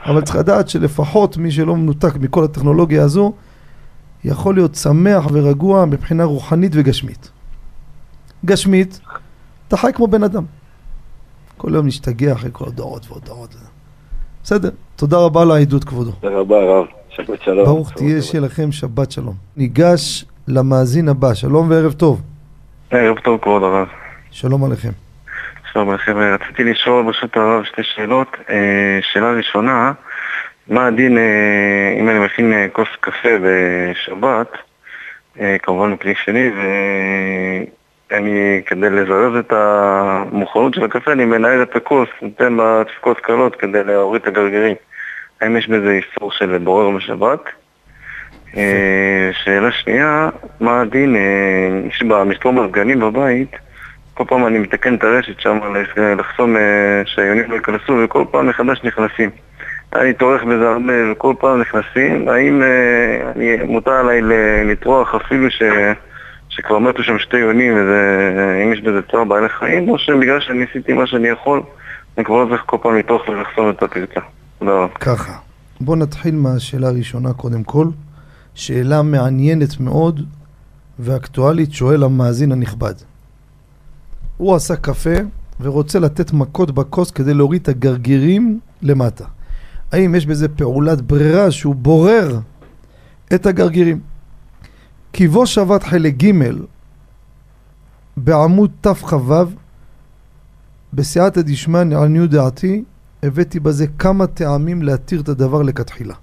אבל 0.06 0.22
צריך 0.22 0.36
לדעת 0.36 0.68
שלפחות 0.68 1.36
מי 1.36 1.50
שלא 1.50 1.76
מנותק 1.76 2.16
מכל 2.16 2.44
הטכנולוגיה 2.44 3.02
הזו, 3.02 3.32
יכול 4.24 4.54
להיות 4.54 4.74
שמח 4.74 5.26
ורגוע 5.32 5.84
מבחינה 5.84 6.24
רוחנית 6.24 6.72
וגשמית. 6.74 7.30
גשמית, 8.44 9.00
אתה 9.68 9.76
חי 9.76 9.90
כמו 9.94 10.06
בן 10.06 10.22
אדם. 10.22 10.44
כל 11.56 11.74
יום 11.74 11.86
נשתגע 11.86 12.32
אחרי 12.32 12.50
כל 12.52 12.64
הדורות 12.68 13.10
והודעות. 13.10 13.56
בסדר, 14.44 14.70
תודה 14.96 15.18
רבה 15.18 15.42
על 15.42 15.50
העדות 15.50 15.84
כבודו. 15.84 16.10
תודה 16.10 16.36
רבה 16.36 16.56
רב, 16.56 16.86
שבת 17.08 17.42
שלום. 17.42 17.64
ברוך 17.64 17.92
תהיה 17.92 18.22
שיהיה 18.22 18.40
לכם 18.40 18.72
שבת 18.72 19.10
שלום. 19.10 19.34
ניגש 19.56 20.24
למאזין 20.48 21.08
הבא, 21.08 21.34
שלום 21.34 21.70
וערב 21.70 21.92
טוב. 21.92 22.22
ערב 22.90 23.18
טוב 23.18 23.40
כבוד 23.42 23.62
הרב. 23.62 23.88
שלום 24.30 24.64
עליכם. 24.64 24.88
שלום 25.72 25.90
עליכם, 25.90 26.18
רציתי 26.18 26.64
לשאול 26.64 27.04
ברשות 27.04 27.36
הרב 27.36 27.64
שתי 27.64 27.82
שאלות. 27.82 28.36
אה, 28.50 28.98
שאלה 29.02 29.32
ראשונה, 29.32 29.92
מה 30.68 30.86
הדין 30.86 31.18
אה, 31.18 31.96
אם 32.00 32.08
אני 32.08 32.18
מכין 32.18 32.52
אה, 32.52 32.66
כוס 32.72 32.88
קפה 33.00 33.28
בשבת, 33.42 34.52
כמובן 35.62 35.90
מכלי 35.90 36.14
שני, 36.24 36.50
אני, 38.12 38.62
כדי 38.66 38.90
לזרז 38.90 39.36
את 39.38 39.52
המוכנות 39.52 40.74
של 40.74 40.84
הקפה, 40.84 41.12
אני 41.12 41.24
מנהל 41.24 41.62
את 41.62 41.76
הכוס, 41.76 42.08
נותן 42.22 42.52
לה 42.52 42.82
דפיקות 42.84 43.20
קלות 43.20 43.56
כדי 43.56 43.84
להוריד 43.84 44.22
את 44.22 44.28
הגרגירים. 44.28 44.76
האם 45.40 45.56
יש 45.56 45.68
בזה 45.68 45.90
איסור 45.90 46.32
של 46.32 46.58
בורר 46.58 46.96
בשבת? 46.96 47.40
אה, 48.56 49.30
שאלה 49.44 49.72
שנייה, 49.72 50.28
מה 50.60 50.80
הדין, 50.80 51.16
אה, 51.16 51.88
יש 51.88 52.02
במסתור 52.02 52.52
מזגנים 52.52 53.00
בבית, 53.00 53.56
כל 54.14 54.24
פעם 54.28 54.46
אני 54.46 54.58
מתקן 54.58 54.94
את 54.94 55.04
הרשת 55.04 55.40
שם 55.40 55.58
לחסום 56.18 56.56
אה, 56.56 57.02
שהיונים 57.04 57.50
לא 57.50 57.54
ייכנסו 57.54 57.92
וכל 58.04 58.24
פעם 58.30 58.48
מחדש 58.48 58.80
נכנסים. 58.84 59.30
אני 59.94 60.12
טורח 60.12 60.42
בזה 60.42 60.68
הרבה 60.68 61.12
וכל 61.12 61.34
פעם 61.40 61.60
נכנסים, 61.60 62.28
האם 62.28 62.62
אני, 63.36 63.56
מותר 63.64 63.90
עליי 63.90 64.20
לטרוח 64.64 65.14
אפילו 65.14 65.50
ש... 65.50 65.62
שכבר 66.48 66.78
מתו 66.78 67.02
שם 67.02 67.18
שתי 67.18 67.36
יונים, 67.36 67.74
ואם 67.74 68.72
יש 68.72 68.80
בזה 68.80 69.00
צער 69.10 69.24
בעלי 69.24 69.48
חיים, 69.48 69.88
או 69.88 69.98
שבגלל 69.98 70.40
שאני 70.40 70.64
עשיתי 70.70 70.92
מה 70.92 71.06
שאני 71.06 71.28
יכול, 71.28 71.62
אני 72.16 72.24
כבר 72.24 72.44
לא 72.44 72.48
צריך 72.48 72.62
כל 72.66 72.76
פעם 72.82 72.96
לטרוח 72.96 73.28
ולחסום 73.28 73.70
את 73.70 73.82
הפרצה. 73.82 74.20
תודה 74.58 74.72
רבה. 74.72 74.94
ככה, 75.00 75.32
בוא 75.80 75.96
נתחיל 75.96 76.34
מהשאלה 76.34 76.88
הראשונה 76.88 77.32
קודם 77.32 77.64
כל. 77.64 77.86
שאלה 78.56 79.02
מעניינת 79.02 79.80
מאוד 79.80 80.22
ואקטואלית 80.98 81.72
שואל 81.72 82.02
המאזין 82.02 82.52
הנכבד. 82.52 82.94
הוא 84.36 84.54
עשה 84.54 84.76
קפה 84.76 85.16
ורוצה 85.60 85.98
לתת 85.98 86.32
מכות 86.32 86.70
בכוס 86.70 87.10
כדי 87.10 87.34
להוריד 87.34 87.62
את 87.62 87.68
הגרגירים 87.68 88.60
למטה. 88.82 89.24
האם 89.92 90.14
יש 90.14 90.26
בזה 90.26 90.48
פעולת 90.48 91.00
ברירה 91.00 91.50
שהוא 91.50 91.74
בורר 91.74 92.40
את 93.34 93.46
הגרגירים? 93.46 94.00
כי 95.12 95.28
בו 95.28 95.46
שבת 95.46 95.82
חלק 95.82 96.14
ג' 96.22 96.32
בעמוד 98.16 98.70
תכ"ו 98.80 99.44
בסייעתא 100.92 101.42
דשמיא 101.42 101.82
לעניות 101.82 102.30
דעתי 102.30 102.84
הבאתי 103.22 103.60
בזה 103.60 103.86
כמה 103.98 104.26
טעמים 104.26 104.82
להתיר 104.82 105.20
את 105.20 105.28
הדבר 105.28 105.62
לכתחילה. 105.62 106.14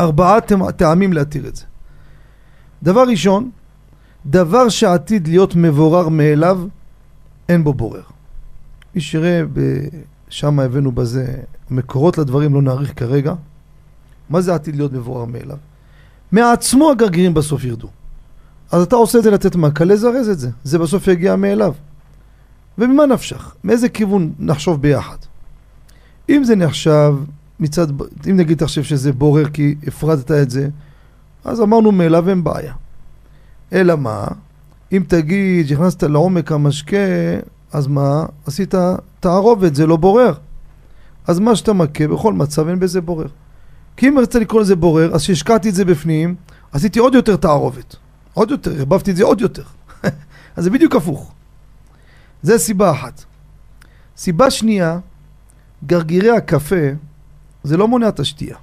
ארבעה 0.00 0.38
טעמים 0.76 1.12
להתיר 1.12 1.48
את 1.48 1.56
זה. 1.56 1.64
דבר 2.82 3.04
ראשון, 3.08 3.50
דבר 4.26 4.68
שעתיד 4.68 5.28
להיות 5.28 5.56
מבורר 5.56 6.08
מאליו, 6.08 6.60
אין 7.48 7.64
בו 7.64 7.74
בורר. 7.74 8.02
מי 8.94 9.00
שיראה, 9.00 9.42
שם 10.28 10.60
הבאנו 10.60 10.92
בזה 10.92 11.42
מקורות 11.70 12.18
לדברים, 12.18 12.54
לא 12.54 12.62
נאריך 12.62 12.92
כרגע. 12.96 13.34
מה 14.30 14.40
זה 14.40 14.54
עתיד 14.54 14.76
להיות 14.76 14.92
מבורר 14.92 15.24
מאליו? 15.24 15.56
מעצמו 16.32 16.90
הגרגירים 16.90 17.34
בסוף 17.34 17.64
ירדו. 17.64 17.88
אז 18.70 18.82
אתה 18.82 18.96
עושה 18.96 19.18
את 19.18 19.22
זה 19.22 19.30
לתת 19.30 19.56
מכה, 19.56 19.84
לזרז 19.84 20.28
את 20.28 20.38
זה. 20.38 20.50
זה 20.64 20.78
בסוף 20.78 21.08
יגיע 21.08 21.36
מאליו. 21.36 21.72
וממה 22.78 23.06
נפשך? 23.06 23.54
מאיזה 23.64 23.88
כיוון 23.88 24.32
נחשוב 24.38 24.82
ביחד? 24.82 25.16
אם 26.28 26.44
זה 26.44 26.56
נחשב 26.56 27.14
מצד, 27.60 27.86
אם 28.30 28.36
נגיד 28.36 28.58
תחשב 28.58 28.82
שזה 28.82 29.12
בורר 29.12 29.48
כי 29.48 29.74
הפרדת 29.86 30.30
את 30.30 30.50
זה, 30.50 30.68
אז 31.44 31.60
אמרנו 31.60 31.92
מאליו 31.92 32.28
אין 32.28 32.44
בעיה. 32.44 32.74
אלא 33.72 33.96
מה? 33.96 34.26
אם 34.92 35.02
תגיד 35.08 35.68
שהכנסת 35.68 36.02
לעומק 36.02 36.52
המשקה, 36.52 36.96
אז 37.72 37.86
מה? 37.86 38.26
עשית 38.46 38.74
תערובת, 39.20 39.74
זה 39.74 39.86
לא 39.86 39.96
בורר. 39.96 40.32
אז 41.26 41.38
מה 41.38 41.56
שאתה 41.56 41.72
מכה, 41.72 42.08
בכל 42.08 42.32
מצב 42.32 42.68
אין 42.68 42.80
בזה 42.80 43.00
בורר. 43.00 43.26
כי 43.96 44.08
אם 44.08 44.18
ארצה 44.18 44.38
לקרוא 44.38 44.60
לזה 44.60 44.76
בורר, 44.76 45.14
אז 45.14 45.22
כשהשקעתי 45.22 45.68
את 45.68 45.74
זה 45.74 45.84
בפנים, 45.84 46.34
עשיתי 46.72 46.98
עוד 46.98 47.14
יותר 47.14 47.36
תערובת. 47.36 47.96
עוד 48.34 48.50
יותר, 48.50 48.78
הרבבתי 48.78 49.10
את 49.10 49.16
זה 49.16 49.24
עוד 49.24 49.40
יותר. 49.40 49.62
אז 50.56 50.64
זה 50.64 50.70
בדיוק 50.70 50.96
הפוך. 50.96 51.32
זה 52.42 52.58
סיבה 52.58 52.90
אחת. 52.90 53.24
סיבה 54.16 54.50
שנייה, 54.50 54.98
גרגירי 55.86 56.30
הקפה 56.30 56.86
זה 57.66 57.76
לא 57.76 57.88
מונע 57.88 58.08
את 58.08 58.20
השתייה. 58.20 58.56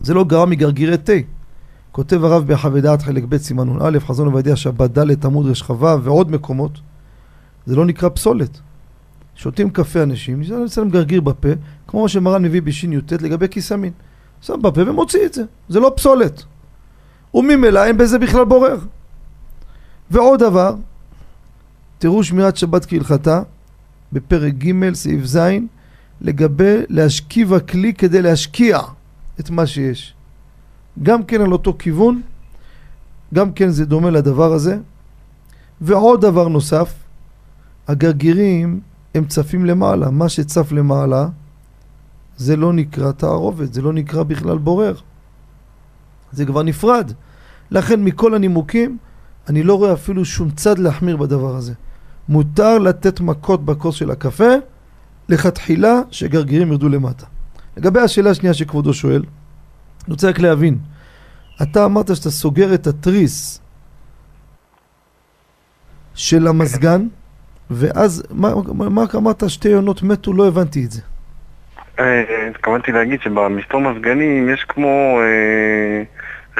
זה 0.00 0.14
לא 0.14 0.24
גרם 0.24 0.50
מגרגירי 0.50 0.96
תה. 0.96 1.12
כותב 1.92 2.24
הרב 2.24 2.46
בחווי 2.46 2.80
דעת 2.80 3.02
חלק 3.02 3.24
ב' 3.28 3.36
סימן 3.36 3.68
נ"א, 3.68 3.98
חזון 3.98 4.26
עובדיה 4.26 4.56
שבת 4.56 4.98
ד' 4.98 5.26
עמוד 5.26 5.46
רשכבה 5.46 5.96
ועוד 6.02 6.30
מקומות. 6.30 6.80
זה 7.66 7.76
לא 7.76 7.86
נקרא 7.86 8.08
פסולת. 8.08 8.60
שותים 9.34 9.70
קפה 9.70 10.02
אנשים, 10.02 10.42
יש 10.42 10.78
להם 10.78 10.90
גרגיר 10.90 11.20
בפה, 11.20 11.48
כמו 11.86 12.08
שמרן 12.08 12.42
מביא 12.42 12.62
בשי"ט 12.62 13.12
לגבי 13.12 13.48
כיס 13.48 13.72
המין. 13.72 13.92
שם 14.40 14.62
בפה 14.62 14.80
ומוציא 14.86 15.26
את 15.26 15.34
זה. 15.34 15.44
זה 15.68 15.80
לא 15.80 15.92
פסולת. 15.96 16.42
וממילא 17.34 17.84
אין 17.84 17.96
בזה 17.96 18.18
בכלל 18.18 18.44
בורר. 18.44 18.78
ועוד 20.10 20.40
דבר, 20.40 20.74
תראו 21.98 22.24
שמירת 22.24 22.56
שבת 22.56 22.86
כהלכתה, 22.86 23.42
בפרק 24.12 24.54
ג' 24.54 24.94
סעיף 24.94 25.24
ז', 25.24 25.38
לגבי 26.20 26.76
להשכיב 26.88 27.54
הכלי 27.54 27.94
כדי 27.94 28.22
להשקיע 28.22 28.78
את 29.40 29.50
מה 29.50 29.66
שיש. 29.66 30.14
גם 31.02 31.24
כן 31.24 31.40
על 31.40 31.52
אותו 31.52 31.76
כיוון, 31.78 32.22
גם 33.34 33.52
כן 33.52 33.68
זה 33.68 33.84
דומה 33.84 34.10
לדבר 34.10 34.52
הזה. 34.52 34.78
ועוד 35.80 36.20
דבר 36.20 36.48
נוסף, 36.48 36.94
הגרגירים 37.88 38.80
הם 39.14 39.24
צפים 39.24 39.64
למעלה. 39.64 40.10
מה 40.10 40.28
שצף 40.28 40.72
למעלה 40.72 41.28
זה 42.36 42.56
לא 42.56 42.72
נקרא 42.72 43.12
תערובת, 43.12 43.74
זה 43.74 43.82
לא 43.82 43.92
נקרא 43.92 44.22
בכלל 44.22 44.58
בורר. 44.58 44.94
זה 46.32 46.46
כבר 46.46 46.62
נפרד. 46.62 47.12
לכן 47.70 48.04
מכל 48.04 48.34
הנימוקים, 48.34 48.98
אני 49.48 49.62
לא 49.62 49.74
רואה 49.74 49.92
אפילו 49.92 50.24
שום 50.24 50.50
צד 50.50 50.78
להחמיר 50.78 51.16
בדבר 51.16 51.56
הזה. 51.56 51.72
מותר 52.28 52.78
לתת 52.78 53.20
מכות 53.20 53.64
בכוס 53.64 53.94
של 53.94 54.10
הקפה, 54.10 54.52
לכתחילה 55.28 56.00
שגרגירים 56.10 56.72
ירדו 56.72 56.88
למטה. 56.88 57.26
לגבי 57.76 58.00
השאלה 58.00 58.30
השנייה 58.30 58.54
שכבודו 58.54 58.94
שואל, 58.94 59.22
אני 60.04 60.12
רוצה 60.12 60.28
רק 60.28 60.38
להבין, 60.38 60.78
אתה 61.62 61.84
אמרת 61.84 62.16
שאתה 62.16 62.30
סוגר 62.30 62.74
את 62.74 62.86
התריס 62.86 63.60
של 66.14 66.46
המזגן, 66.46 67.06
ואז, 67.70 68.22
מה, 68.30 68.48
מה 68.74 69.02
אמרת, 69.14 69.50
שתי 69.50 69.68
יונות 69.68 70.02
מתו? 70.02 70.32
לא 70.32 70.48
הבנתי 70.48 70.84
את 70.84 70.90
זה. 70.90 71.02
אה, 71.98 72.48
התכוונתי 72.50 72.92
להגיד 72.92 73.20
שבמסתור 73.22 73.80
מזגנים 73.80 74.48
יש 74.48 74.64
כמו 74.68 75.20
אה, 75.20 76.02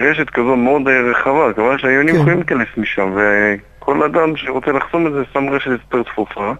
רשת 0.05 0.31
כזו 0.31 0.57
מאוד 0.57 0.89
אה, 0.89 1.11
רחבה, 1.11 1.53
כמובן 1.53 1.79
שהיונים 1.79 2.15
כן. 2.15 2.21
יכולים 2.21 2.39
להיכנס 2.39 2.69
משם, 2.77 3.17
וכל 3.17 4.03
אדם 4.03 4.37
שרוצה 4.37 4.73
לחסום 4.73 5.07
את 5.07 5.13
זה 5.13 5.23
שם 5.33 5.49
רשת 5.51 5.71
יותר 5.71 6.03
צפופה. 6.13 6.53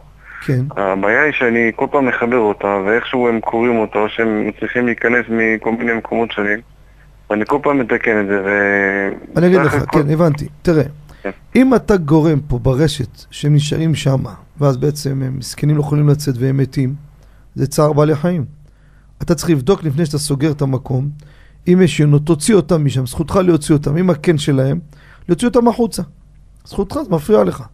כן. 0.45 0.65
הבעיה 0.77 1.23
היא 1.23 1.33
שאני 1.33 1.73
כל 1.77 1.87
פעם 1.91 2.07
מחבר 2.07 2.37
אותה, 2.39 2.67
ואיכשהו 2.87 3.29
הם 3.29 3.41
קוראים 3.41 3.77
אותה, 3.79 3.99
או 3.99 4.09
שהם 4.09 4.49
מצליחים 4.49 4.87
להיכנס 4.87 5.27
מכל 5.29 5.73
מיני 5.73 5.93
מקומות 5.93 6.33
שונים, 6.33 6.61
ואני 7.31 7.45
כל 7.47 7.59
פעם 7.63 7.79
מתקן 7.79 8.21
את 8.21 8.27
זה, 8.27 8.43
ו... 8.45 8.49
אני 9.39 9.47
אגיד 9.47 9.59
לך, 9.61 9.75
הכל- 9.75 10.03
כן, 10.03 10.11
הבנתי. 10.11 10.49
תראה, 10.63 10.83
כן. 11.23 11.31
אם 11.57 11.75
אתה 11.75 11.97
גורם 11.97 12.41
פה 12.49 12.59
ברשת 12.59 13.25
שהם 13.31 13.55
נשארים 13.55 13.95
שמה, 13.95 14.35
ואז 14.61 14.77
בעצם 14.77 15.23
הם 15.23 15.39
מסכנים 15.39 15.77
לא 15.77 15.81
יכולים 15.81 16.09
לצאת 16.09 16.35
והם 16.39 16.57
מתים, 16.57 16.95
זה 17.55 17.67
צער 17.67 17.93
בעלי 17.93 18.15
חיים. 18.15 18.45
אתה 19.23 19.35
צריך 19.35 19.51
לבדוק 19.51 19.85
לפני 19.85 20.07
שאתה 20.07 20.19
סוגר 20.19 20.51
את 20.51 20.63
המקום, 20.63 21.09
אם 21.69 21.81
יש 21.83 22.01
יונות, 22.01 22.27
תוציא 22.27 22.55
אותם 22.55 22.85
משם, 22.85 23.07
זכותך 23.07 23.37
להוציא 23.37 23.75
אותם, 23.75 23.97
עם 23.97 24.11
הקן 24.11 24.39
שלהם, 24.39 24.79
להוציא 25.29 25.49
אותם 25.49 25.69
החוצה. 25.69 26.03
זכותך, 26.65 26.99
זה 27.05 27.11
מפריע 27.15 27.45
לך. 27.45 27.65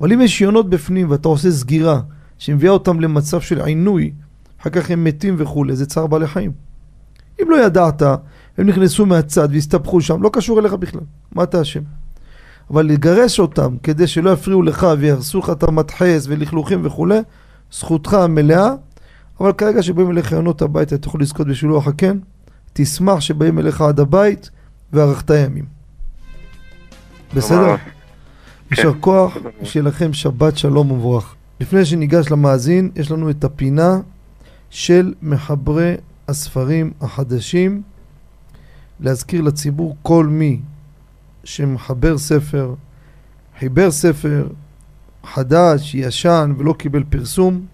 אבל 0.00 0.12
אם 0.12 0.20
יש 0.20 0.40
יונות 0.40 0.70
בפנים 0.70 1.10
ואתה 1.10 1.28
עושה 1.28 1.50
סגירה 1.50 2.00
שמביאה 2.38 2.72
אותם 2.72 3.00
למצב 3.00 3.40
של 3.40 3.60
עינוי, 3.60 4.12
אחר 4.60 4.70
כך 4.70 4.90
הם 4.90 5.04
מתים 5.04 5.34
וכולי, 5.38 5.76
זה 5.76 5.86
צער 5.86 6.06
בעלי 6.06 6.26
חיים. 6.26 6.52
אם 7.42 7.50
לא 7.50 7.56
ידעת, 7.56 8.02
הם 8.58 8.66
נכנסו 8.66 9.06
מהצד 9.06 9.48
והסתבכו 9.52 10.00
שם, 10.00 10.22
לא 10.22 10.30
קשור 10.32 10.60
אליך 10.60 10.72
בכלל, 10.72 11.00
מה 11.32 11.42
אתה 11.42 11.62
אשם? 11.62 11.80
אבל 12.70 12.86
לגרש 12.86 13.40
אותם 13.40 13.76
כדי 13.82 14.06
שלא 14.06 14.30
יפריעו 14.30 14.62
לך 14.62 14.86
ויהרסו 14.98 15.38
לך 15.38 15.50
את 15.50 15.62
המדחס 15.62 16.26
ולכלוכים 16.28 16.80
וכולי, 16.82 17.18
זכותך 17.72 18.14
המלאה, 18.14 18.70
אבל 19.40 19.52
כרגע 19.52 19.82
שבאים 19.82 20.10
אליך 20.10 20.32
יונות 20.32 20.62
הביתה, 20.62 20.94
אתה 20.94 21.08
יכול 21.08 21.20
לזכות 21.20 21.46
בשילוח 21.46 21.86
הקן, 21.86 22.18
תשמח 22.72 23.20
שבאים 23.20 23.58
אליך 23.58 23.80
עד 23.80 24.00
הבית 24.00 24.50
וארכת 24.92 25.30
ימים. 25.30 25.64
בסדר? 27.34 27.74
כן. 28.74 28.82
יישר 28.82 29.00
כוח, 29.00 29.36
שיהיה 29.62 29.84
לכם 29.84 30.12
שבת 30.12 30.58
שלום 30.58 30.90
ומבורך. 30.90 31.34
לפני 31.60 31.84
שניגש 31.84 32.30
למאזין, 32.30 32.90
יש 32.96 33.10
לנו 33.10 33.30
את 33.30 33.44
הפינה 33.44 34.00
של 34.70 35.14
מחברי 35.22 35.94
הספרים 36.28 36.92
החדשים. 37.00 37.82
להזכיר 39.00 39.42
לציבור 39.42 39.96
כל 40.02 40.26
מי 40.26 40.60
שמחבר 41.44 42.18
ספר, 42.18 42.74
חיבר 43.58 43.90
ספר 43.90 44.48
חדש, 45.24 45.94
ישן 45.94 46.54
ולא 46.58 46.72
קיבל 46.78 47.04
פרסום, 47.08 47.66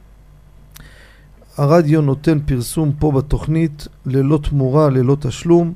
הרדיו 1.57 2.01
נותן 2.01 2.39
פרסום 2.47 2.93
פה 2.99 3.13
בתוכנית 3.13 3.89
ללא 4.07 4.39
תמורה, 4.43 4.91
ללא 4.91 5.17
תשלום. 5.21 5.73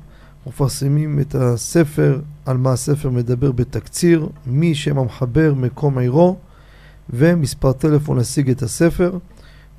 מפרסמים 0.47 1.19
את 1.19 1.35
הספר, 1.35 2.19
על 2.45 2.57
מה 2.57 2.71
הספר 2.71 3.09
מדבר 3.09 3.51
בתקציר, 3.51 4.29
מי 4.45 4.75
שם 4.75 4.97
המחבר, 4.97 5.53
מקום 5.53 5.97
עירו 5.97 6.37
ומספר 7.09 7.71
טלפון 7.71 8.17
להשיג 8.17 8.49
את 8.49 8.61
הספר. 8.61 9.17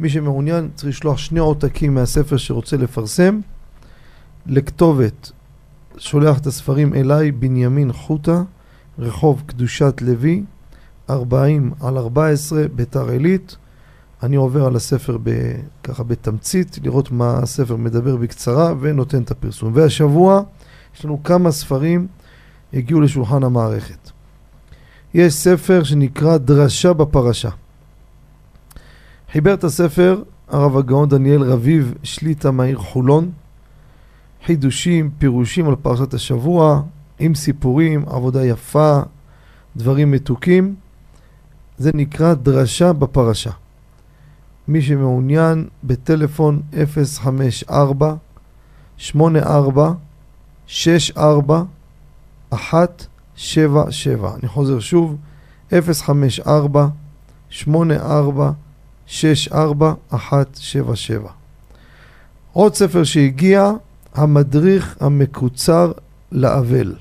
מי 0.00 0.08
שמעוניין 0.08 0.68
צריך 0.74 0.88
לשלוח 0.88 1.18
שני 1.18 1.40
עותקים 1.40 1.94
מהספר 1.94 2.36
שרוצה 2.36 2.76
לפרסם 2.76 3.40
לכתובת 4.46 5.32
שולח 5.98 6.38
את 6.38 6.46
הספרים 6.46 6.94
אליי, 6.94 7.32
בנימין 7.32 7.92
חוטה, 7.92 8.42
רחוב 8.98 9.42
קדושת 9.46 10.02
לוי, 10.02 10.44
40 11.10 11.72
על 11.80 11.98
14, 11.98 12.68
ביתר 12.74 13.08
עילית. 13.08 13.56
אני 14.22 14.36
עובר 14.36 14.64
על 14.64 14.76
הספר 14.76 15.18
ב, 15.22 15.30
ככה 15.82 16.02
בתמצית, 16.02 16.78
לראות 16.82 17.10
מה 17.10 17.38
הספר 17.38 17.76
מדבר 17.76 18.16
בקצרה 18.16 18.74
ונותן 18.80 19.22
את 19.22 19.30
הפרסום. 19.30 19.72
והשבוע 19.74 20.42
יש 20.96 21.04
לנו 21.04 21.22
כמה 21.22 21.50
ספרים 21.50 22.06
הגיעו 22.72 23.00
לשולחן 23.00 23.42
המערכת. 23.42 24.10
יש 25.14 25.34
ספר 25.34 25.82
שנקרא 25.82 26.36
דרשה 26.36 26.92
בפרשה. 26.92 27.50
חיבר 29.32 29.54
את 29.54 29.64
הספר 29.64 30.22
הרב 30.48 30.76
הגאון 30.76 31.08
דניאל 31.08 31.42
רביב, 31.42 31.94
שליטה 32.02 32.50
מהעיר 32.50 32.78
חולון. 32.78 33.30
חידושים, 34.46 35.10
פירושים 35.18 35.68
על 35.68 35.76
פרשת 35.76 36.14
השבוע, 36.14 36.82
עם 37.18 37.34
סיפורים, 37.34 38.04
עבודה 38.08 38.44
יפה, 38.44 39.00
דברים 39.76 40.10
מתוקים. 40.10 40.74
זה 41.78 41.90
נקרא 41.94 42.34
דרשה 42.34 42.92
בפרשה. 42.92 43.50
מי 44.68 44.82
שמעוניין 44.82 45.68
בטלפון 45.84 46.62
054 46.94 48.14
84 48.96 49.92
64 50.66 51.62
177. 52.52 54.34
אני 54.34 54.48
חוזר 54.48 54.80
שוב, 54.80 55.16
054 55.72 56.88
84 57.50 58.50
64 59.06 59.94
177. 60.12 61.30
עוד 62.52 62.74
ספר 62.74 63.04
שהגיע, 63.04 63.70
המדריך 64.14 64.96
המקוצר 65.00 65.92
לאבל. 66.32 66.94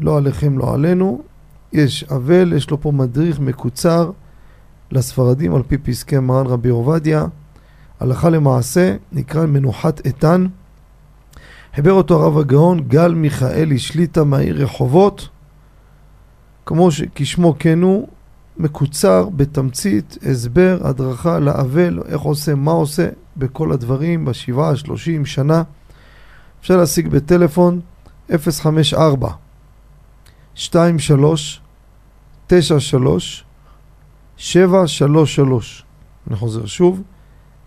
לא 0.00 0.16
עליכם, 0.16 0.58
לא 0.58 0.74
עלינו. 0.74 1.22
יש 1.72 2.04
אבל, 2.04 2.52
יש 2.56 2.70
לו 2.70 2.80
פה 2.80 2.92
מדריך 2.92 3.40
מקוצר 3.40 4.10
לספרדים 4.90 5.54
על 5.54 5.62
פי 5.62 5.78
פסקי 5.78 6.18
מרן 6.18 6.46
רבי 6.46 6.68
עובדיה. 6.68 7.24
הלכה 8.00 8.30
למעשה, 8.30 8.96
נקרא 9.12 9.46
מנוחת 9.46 10.06
איתן. 10.06 10.46
חיבר 11.74 11.92
אותו 11.92 12.22
הרב 12.22 12.38
הגאון 12.38 12.80
גל 12.80 13.14
מיכאלי 13.14 13.78
שליטה 13.78 14.24
מהעיר 14.24 14.62
רחובות. 14.62 15.28
כמו 16.66 16.90
שכשמו 16.90 17.54
כן 17.58 17.82
הוא, 17.82 18.08
מקוצר 18.56 19.28
בתמצית, 19.36 20.18
הסבר, 20.30 20.78
הדרכה 20.84 21.38
לאבל, 21.38 22.02
איך 22.06 22.20
עושה, 22.20 22.54
מה 22.54 22.70
עושה, 22.70 23.08
בכל 23.36 23.72
הדברים, 23.72 24.24
בשבעה, 24.24 24.76
שלושים 24.76 25.26
שנה. 25.26 25.62
אפשר 26.60 26.76
להשיג 26.76 27.08
בטלפון 27.08 27.80
054 28.30 29.28
23 30.56 31.60
93 32.46 33.44
733 34.40 35.84
אני 36.28 36.36
חוזר 36.36 36.66
שוב 36.66 37.02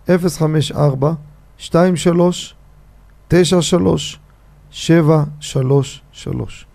054 0.08 1.12
23 1.60 2.54
93 3.28 4.18
733 4.70 6.66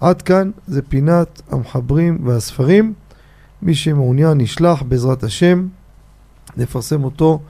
עד 0.00 0.22
כאן 0.22 0.50
זה 0.66 0.82
פינת 0.82 1.42
המחברים 1.50 2.18
והספרים 2.26 2.92
מי 3.62 3.74
שמעוניין 3.74 4.38
נשלח 4.38 4.82
בעזרת 4.82 5.22
השם 5.22 5.66
נפרסם 6.56 7.04
אותו 7.04 7.40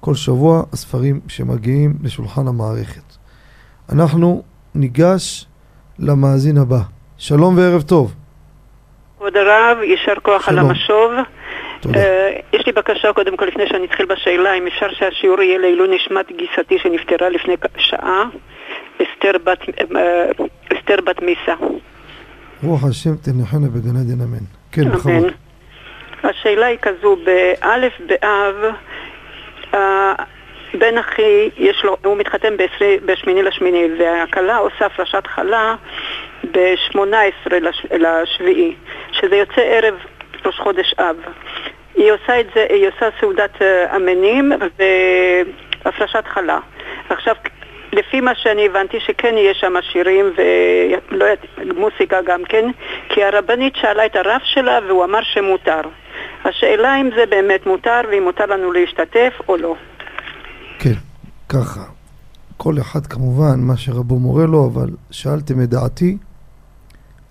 כל 0.00 0.14
שבוע 0.14 0.62
הספרים 0.72 1.20
שמגיעים 1.28 1.94
לשולחן 2.02 2.48
המערכת. 2.48 3.16
אנחנו 3.92 4.42
ניגש 4.74 5.46
למאזין 5.98 6.58
הבא. 6.58 6.80
שלום 7.18 7.56
וערב 7.56 7.82
טוב. 7.82 8.14
כבוד 9.18 9.36
הרב, 9.36 9.78
יישר 9.82 10.14
כוח 10.22 10.48
על 10.48 10.54
שלום. 10.54 10.70
המשוב. 10.70 11.10
תודה. 11.84 12.00
אה, 12.00 12.30
יש 12.52 12.66
לי 12.66 12.72
בקשה 12.72 13.12
קודם 13.12 13.36
כל 13.36 13.44
לפני 13.44 13.66
שאני 13.66 13.84
אתחיל 13.86 14.06
בשאלה, 14.06 14.54
אם 14.54 14.66
אפשר 14.66 14.86
שהשיעור 14.92 15.42
יהיה 15.42 15.58
לעילוי 15.58 15.88
נשמת 15.96 16.26
גיסתי 16.32 16.78
שנפטרה 16.78 17.28
לפני 17.28 17.54
שעה, 17.76 18.24
אסתר 19.02 19.32
בת, 19.44 19.58
אה, 19.96 20.24
אסתר 20.78 20.96
בת 21.04 21.22
מיסה. 21.22 21.54
רוח 22.62 22.84
השם 22.90 23.10
תנחנו 23.16 23.68
בגן 23.70 23.96
עדן 23.96 24.20
אמן. 24.24 24.44
כן, 24.72 24.88
בכבוד. 24.90 25.32
השאלה 26.24 26.66
היא 26.66 26.78
כזו, 26.82 27.16
באלף 27.24 27.92
באב, 28.06 28.54
אה, 29.74 30.12
בן 30.78 30.98
אחי, 30.98 31.50
יש 31.58 31.84
לו, 31.84 31.96
הוא 32.04 32.16
מתחתן 32.16 32.56
בעשרי- 32.56 32.98
בשמיני 33.04 33.42
לשמיני, 33.42 33.84
והכלה 33.98 34.56
עושה 34.56 34.86
הפרשת 34.86 35.26
חלה 35.26 35.74
ב-18 36.52 37.06
לש- 37.60 37.86
לשביעי, 37.92 38.74
שזה 39.12 39.36
יוצא 39.36 39.60
ערב 39.60 39.94
ראש 40.46 40.58
חודש 40.58 40.94
אב. 40.98 41.16
היא 41.94 42.12
עושה 42.12 42.40
את 42.40 42.46
זה, 42.54 42.66
היא 42.70 42.88
עושה 42.88 43.08
סעודת 43.20 43.62
אה, 43.62 43.96
אמנים 43.96 44.52
והפרשת 45.84 46.24
חלה. 46.26 46.58
עכשיו, 47.10 47.34
לפי 47.92 48.20
מה 48.20 48.34
שאני 48.34 48.66
הבנתי 48.66 49.00
שכן 49.00 49.34
יש 49.38 49.60
שם 49.60 49.74
שירים 49.92 50.32
ולא 50.36 51.24
יודעת, 51.24 51.46
מוסיקה 51.76 52.18
גם 52.26 52.44
כן, 52.48 52.70
כי 53.08 53.24
הרבנית 53.24 53.76
שאלה 53.76 54.06
את 54.06 54.16
הרב 54.16 54.40
שלה 54.44 54.78
והוא 54.88 55.04
אמר 55.04 55.22
שמותר. 55.22 55.80
השאלה 56.44 57.00
אם 57.00 57.10
זה 57.16 57.26
באמת 57.26 57.66
מותר 57.66 58.00
ואם 58.10 58.22
מותר 58.22 58.46
לנו 58.46 58.72
להשתתף 58.72 59.32
או 59.48 59.56
לא. 59.56 59.74
כן, 60.78 60.94
ככה. 61.48 61.80
כל 62.56 62.74
אחד 62.80 63.06
כמובן, 63.06 63.60
מה 63.60 63.76
שרבו 63.76 64.18
מורה 64.18 64.46
לו, 64.46 64.70
אבל 64.72 64.88
שאלתם 65.10 65.62
את 65.62 65.68
דעתי, 65.68 66.16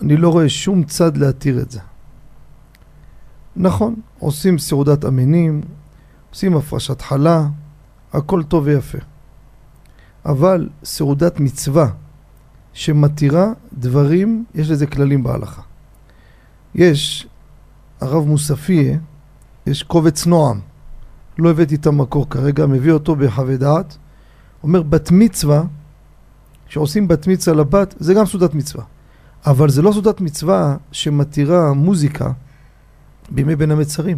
אני 0.02 0.18
לא 0.18 0.30
רואה 0.30 0.50
שום 0.50 0.84
צד 0.84 1.18
להתיר 1.18 1.56
את 1.62 1.72
זה. 1.72 1.80
נכון, 3.56 3.96
עושים 4.20 4.58
סעודת 4.58 5.06
אמינים, 5.06 5.62
עושים 6.30 6.58
הפרשת 6.58 7.02
חלה, 7.02 7.48
הכל 8.14 8.44
טוב 8.44 8.64
ויפה. 8.66 8.98
אבל 10.26 10.70
סעודת 10.84 11.40
מצווה 11.40 11.90
שמתירה 12.74 13.52
דברים, 13.74 14.46
יש 14.56 14.70
לזה 14.70 14.88
כללים 14.88 15.24
בהלכה. 15.24 15.62
יש, 16.76 17.28
הרב 18.02 18.28
מוספיה, 18.28 18.98
יש 19.68 19.84
קובץ 19.84 20.26
נועם, 20.26 20.60
לא 21.38 21.50
הבאתי 21.50 21.76
את 21.76 21.88
המקור 21.88 22.30
כרגע, 22.30 22.66
מביא 22.66 22.92
אותו 22.92 23.16
בחוות 23.16 23.60
דעת, 23.60 23.98
אומר 24.64 24.82
בת 24.82 25.12
מצווה, 25.12 25.64
כשעושים 26.68 27.08
בת 27.08 27.28
מצווה 27.28 27.58
לבת, 27.58 27.96
זה 28.00 28.14
גם 28.14 28.26
סעודת 28.26 28.54
מצווה. 28.54 28.84
אבל 29.46 29.70
זה 29.70 29.82
לא 29.82 29.92
סעודת 29.92 30.22
מצווה 30.22 30.78
שמתירה 30.92 31.74
מוזיקה 31.74 32.32
בימי 33.30 33.56
בין 33.56 33.72
המצרים, 33.72 34.18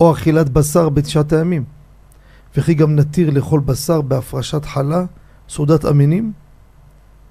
או 0.00 0.12
אכילת 0.12 0.48
בשר 0.48 0.88
בתשעת 0.88 1.32
הימים. 1.32 1.64
וכי 2.56 2.74
גם 2.74 2.96
נתיר 2.96 3.30
לאכול 3.30 3.60
בשר 3.60 4.00
בהפרשת 4.00 4.64
חלה, 4.64 5.04
סעודת 5.48 5.84
אמינים, 5.84 6.32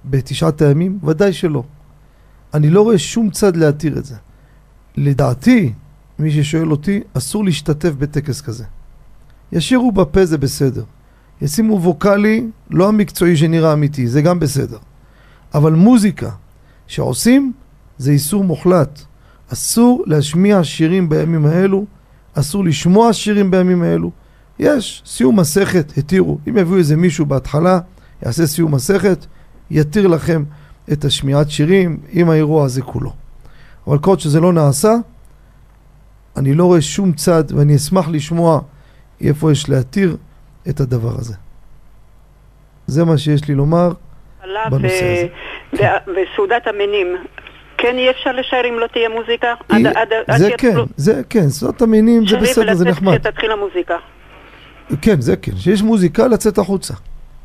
בתשעת 0.04 0.62
הימים? 0.62 0.98
ודאי 1.04 1.32
שלא. 1.32 1.62
אני 2.54 2.70
לא 2.70 2.82
רואה 2.82 2.98
שום 2.98 3.30
צד 3.30 3.56
להתיר 3.56 3.98
את 3.98 4.04
זה. 4.04 4.16
לדעתי, 4.96 5.72
מי 6.18 6.30
ששואל 6.30 6.70
אותי, 6.70 7.00
אסור 7.14 7.44
להשתתף 7.44 7.90
בטקס 7.98 8.40
כזה. 8.40 8.64
ישירו 9.52 9.92
בפה 9.92 10.24
זה 10.24 10.38
בסדר. 10.38 10.84
ישימו 11.42 11.80
ווקאלי, 11.82 12.46
לא 12.70 12.88
המקצועי 12.88 13.36
שנראה 13.36 13.72
אמיתי, 13.72 14.08
זה 14.08 14.22
גם 14.22 14.38
בסדר. 14.38 14.78
אבל 15.54 15.72
מוזיקה 15.72 16.30
שעושים, 16.86 17.52
זה 17.98 18.10
איסור 18.10 18.44
מוחלט. 18.44 19.04
אסור 19.52 20.04
להשמיע 20.06 20.64
שירים 20.64 21.08
בימים 21.08 21.46
האלו, 21.46 21.84
אסור 22.34 22.64
לשמוע 22.64 23.12
שירים 23.12 23.50
בימים 23.50 23.82
האלו. 23.82 24.10
יש, 24.58 25.02
סיום 25.06 25.40
מסכת, 25.40 25.92
התירו. 25.98 26.38
אם 26.48 26.58
יביאו 26.58 26.78
איזה 26.78 26.96
מישהו 26.96 27.26
בהתחלה, 27.26 27.78
יעשה 28.22 28.46
סיום 28.46 28.74
מסכת, 28.74 29.26
יתיר 29.70 30.06
לכם 30.06 30.44
את 30.92 31.04
השמיעת 31.04 31.50
שירים 31.50 31.98
עם 32.08 32.30
האירוע 32.30 32.64
הזה 32.64 32.82
כולו. 32.82 33.12
אבל 33.86 33.98
כל 33.98 34.10
עוד 34.10 34.20
שזה 34.20 34.40
לא 34.40 34.52
נעשה, 34.52 34.92
אני 36.36 36.54
לא 36.54 36.64
רואה 36.64 36.82
שום 36.82 37.12
צד, 37.12 37.44
ואני 37.56 37.76
אשמח 37.76 38.08
לשמוע 38.08 38.60
איפה 39.20 39.52
יש 39.52 39.68
להתיר 39.68 40.16
את 40.68 40.80
הדבר 40.80 41.14
הזה. 41.18 41.34
זה 42.86 43.04
מה 43.04 43.18
שיש 43.18 43.48
לי 43.48 43.54
לומר 43.54 43.92
בנושא 44.70 45.28
הזה. 45.72 45.84
וסעודת 46.06 46.66
המינים, 46.66 47.06
כן 47.84 47.98
יהיה 47.98 48.10
אפשר 48.10 48.32
לשער 48.32 48.68
אם 48.68 48.78
לא 48.78 48.86
תהיה 48.86 49.08
מוזיקה? 49.08 49.54
עד, 49.68 49.86
עד, 49.86 50.08
זה 50.38 50.46
עד 50.46 50.52
כן, 50.58 50.74
זה 50.96 51.22
כן, 51.30 51.48
סעודת 51.48 51.82
המינים 51.82 52.26
זה 52.26 52.36
בסדר, 52.36 52.74
זה 52.74 52.84
נחמד. 52.84 53.14
שתתחיל 53.14 53.50
המוזיקה. 53.50 53.94
כן, 55.02 55.20
זה 55.20 55.36
כן, 55.36 55.56
שיש 55.56 55.82
מוזיקה 55.82 56.28
לצאת 56.28 56.58
החוצה. 56.58 56.94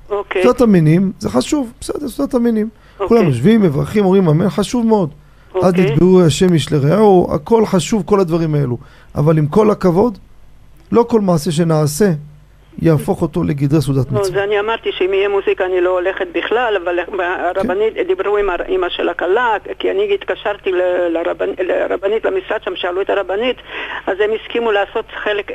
אוקיי. 0.09 0.43
סעודת 0.43 0.61
המינים 0.61 1.11
זה 1.19 1.29
חשוב, 1.29 1.73
בסדר, 1.81 2.09
סעודת 2.09 2.33
המינים. 2.33 2.69
אוקיי. 2.93 3.07
כולם 3.07 3.27
יושבים, 3.27 3.61
מברכים, 3.61 4.05
אומרים 4.05 4.27
אמן, 4.27 4.49
חשוב 4.49 4.85
מאוד. 4.85 5.09
אוקיי. 5.55 5.67
אז 5.67 5.73
נתבעו 5.73 6.25
השם 6.25 6.53
איש 6.53 6.71
לרעהו, 6.71 7.29
הכל 7.35 7.65
חשוב, 7.65 8.03
כל 8.05 8.19
הדברים 8.19 8.55
האלו. 8.55 8.77
אבל 9.15 9.37
עם 9.37 9.47
כל 9.47 9.71
הכבוד, 9.71 10.17
לא 10.91 11.05
כל 11.09 11.21
מעשה 11.21 11.51
שנעשה 11.51 12.11
יהפוך 12.81 13.21
אותו 13.21 13.43
לגדרי 13.43 13.81
סעודת 13.81 14.11
מצווה. 14.11 14.23
זה 14.23 14.43
אני 14.43 14.59
אמרתי 14.59 14.89
שאם 14.91 15.13
יהיה 15.13 15.29
מוזיקה 15.29 15.65
אני 15.65 15.81
לא 15.81 15.89
הולכת 15.89 16.27
בכלל, 16.33 16.77
אבל 16.83 16.99
הרבנית, 17.19 17.93
כן. 17.95 18.03
דיברו 18.03 18.37
עם 18.37 18.49
האמא 18.49 18.89
של 18.89 19.09
הכלה, 19.09 19.57
כי 19.79 19.91
אני 19.91 20.13
התקשרתי 20.13 20.71
לרבנית 21.59 22.25
למשרד 22.25 22.63
שם, 22.63 22.75
שאלו 22.75 23.01
את 23.01 23.09
הרבנית, 23.09 23.57
אז 24.07 24.17
הם 24.19 24.29
הסכימו 24.41 24.71
לעשות 24.71 25.05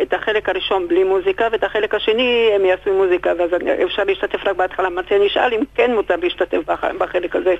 את 0.03 0.13
החלק 0.15 0.49
הראשון 0.49 0.89
בלי 0.89 1.05
מוזיקה, 1.05 1.49
ואת 1.53 1.65
החלק 1.65 1.95
השני 1.95 2.51
הם 2.55 2.65
יעשו 2.65 2.91
עם 2.91 2.97
מוזיקה, 2.97 3.31
ואז 3.39 3.51
אפשר 3.85 4.05
להשתתף 4.05 4.47
רק 4.47 4.57
בהתחלה. 4.57 4.89
אמרתי, 4.89 5.17
אני 5.17 5.27
אשאל 5.27 5.55
אם 5.55 5.65
כן 5.75 5.95
מותר 5.95 6.15
להשתתף 6.23 6.59
בחלק 6.99 7.37
הזה. 7.37 7.55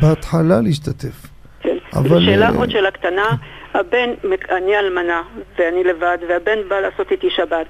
בהתחלה 0.00 0.60
להשתתף. 0.62 1.26
כן. 1.60 1.76
אבל... 1.92 2.20
שאלה, 2.20 2.48
עוד 2.48 2.70
שאלה 2.70 2.90
קטנה. 2.90 3.36
הבן, 3.74 4.10
אני 4.50 4.78
אלמנה 4.78 5.22
ואני 5.58 5.84
לבד, 5.84 6.18
והבן 6.28 6.68
בא 6.68 6.80
לעשות 6.80 7.12
איתי 7.12 7.30
שבת, 7.30 7.66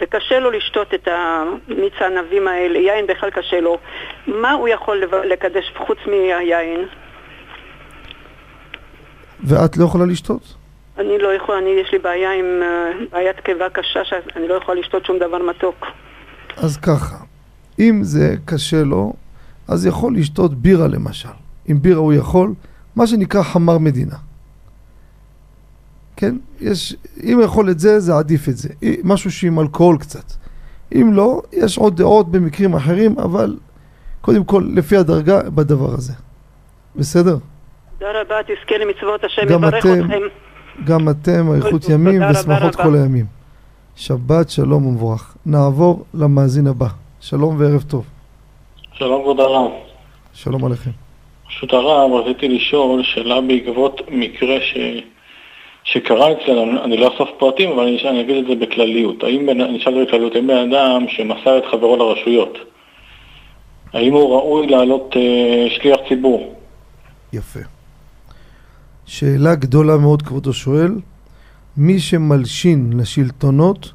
וקשה 0.00 0.38
לו 0.38 0.50
לשתות 0.50 0.94
את 0.94 1.08
המיץ 1.08 1.92
הענבים 2.00 2.48
האלה, 2.48 2.78
יין 2.78 3.06
בכלל 3.06 3.30
קשה 3.30 3.60
לו. 3.60 3.78
מה 4.26 4.52
הוא 4.52 4.68
יכול 4.68 5.02
לקדש 5.24 5.72
חוץ 5.86 5.98
מהיין? 6.06 6.86
ואת 9.44 9.76
לא 9.76 9.84
יכולה 9.84 10.06
לשתות? 10.06 10.54
אני 10.98 11.18
לא 11.18 11.34
יכולה, 11.34 11.58
אני, 11.58 11.70
יש 11.70 11.92
לי 11.92 11.98
בעיה 11.98 12.32
עם 12.32 12.62
uh, 12.62 13.12
בעיית 13.12 13.40
קיבה 13.40 13.70
קשה, 13.70 14.04
שאני 14.04 14.48
לא 14.48 14.54
יכולה 14.54 14.80
לשתות 14.80 15.06
שום 15.06 15.18
דבר 15.18 15.38
מתוק. 15.38 15.86
אז 16.56 16.76
ככה, 16.76 17.16
אם 17.78 18.00
זה 18.02 18.34
קשה 18.44 18.82
לו, 18.84 19.12
אז 19.68 19.86
יכול 19.86 20.16
לשתות 20.16 20.54
בירה 20.54 20.88
למשל. 20.88 21.28
אם 21.70 21.82
בירה 21.82 21.98
הוא 21.98 22.12
יכול, 22.12 22.52
מה 22.96 23.06
שנקרא 23.06 23.42
חמר 23.42 23.78
מדינה. 23.78 24.16
כן? 26.22 26.34
יש, 26.60 26.96
אם 27.24 27.40
יכול 27.44 27.70
את 27.70 27.78
זה, 27.78 28.00
זה 28.00 28.14
עדיף 28.14 28.48
את 28.48 28.56
זה. 28.56 28.68
משהו 29.04 29.30
שעם 29.30 29.60
אלכוהול 29.60 29.98
קצת. 29.98 30.32
אם 30.94 31.12
לא, 31.12 31.42
יש 31.52 31.78
עוד 31.78 31.96
דעות 31.96 32.30
במקרים 32.30 32.74
אחרים, 32.74 33.18
אבל 33.18 33.56
קודם 34.20 34.44
כל, 34.44 34.64
לפי 34.74 34.96
הדרגה, 34.96 35.42
בדבר 35.42 35.94
הזה. 35.94 36.12
בסדר? 36.96 37.36
תודה 37.98 38.20
רבה, 38.20 38.34
תזכה 38.42 38.78
למצוות 38.78 39.24
השם, 39.24 39.42
יברך 39.50 39.74
אתכם. 39.74 40.08
גם 40.84 41.08
אתם, 41.08 41.50
אריכות 41.50 41.88
ימים 41.88 42.22
ושמחות 42.30 42.76
כל 42.76 42.94
הימים. 42.94 43.26
שבת 43.96 44.50
שלום 44.50 44.86
ומבורך. 44.86 45.36
נעבור 45.46 46.04
למאזין 46.14 46.66
הבא. 46.66 46.88
שלום 47.20 47.56
וערב 47.58 47.82
טוב. 47.82 48.04
שלום 48.92 49.22
כבוד 49.22 49.40
הרב. 49.40 49.70
שלום 50.32 50.64
עליכם. 50.64 50.90
פשוט 51.48 51.72
הרב, 51.72 52.10
רציתי 52.12 52.48
לשאול 52.48 53.02
שאלה 53.02 53.40
בעקבות 53.40 54.00
מקרה 54.08 54.60
ש... 54.60 54.76
שקרה 55.84 56.32
אצלנו, 56.32 56.84
אני 56.84 56.96
לא 56.96 57.14
אסוף 57.14 57.28
פרטים, 57.38 57.70
אבל 57.70 57.82
אני, 57.82 58.08
אני 58.08 58.20
אגיד 58.20 58.36
את 58.36 58.46
זה 58.46 58.66
בכלליות. 58.66 59.22
האם, 59.22 59.50
אני 59.50 59.78
אשאל 59.78 60.04
בכלליות, 60.04 60.34
האם 60.34 60.46
בן 60.46 60.72
אדם 60.72 61.04
שמסר 61.08 61.58
את 61.58 61.62
חברו 61.70 61.96
לרשויות, 61.96 62.58
האם 63.92 64.12
הוא 64.12 64.34
ראוי 64.34 64.66
לעלות 64.66 65.14
אה, 65.16 65.66
שליח 65.70 66.00
ציבור? 66.08 66.54
יפה. 67.32 67.60
שאלה 69.06 69.54
גדולה 69.54 69.96
מאוד, 69.96 70.22
כבודו 70.22 70.52
שואל. 70.52 70.92
מי 71.76 72.00
שמלשין 72.00 72.92
לשלטונות 72.96 73.92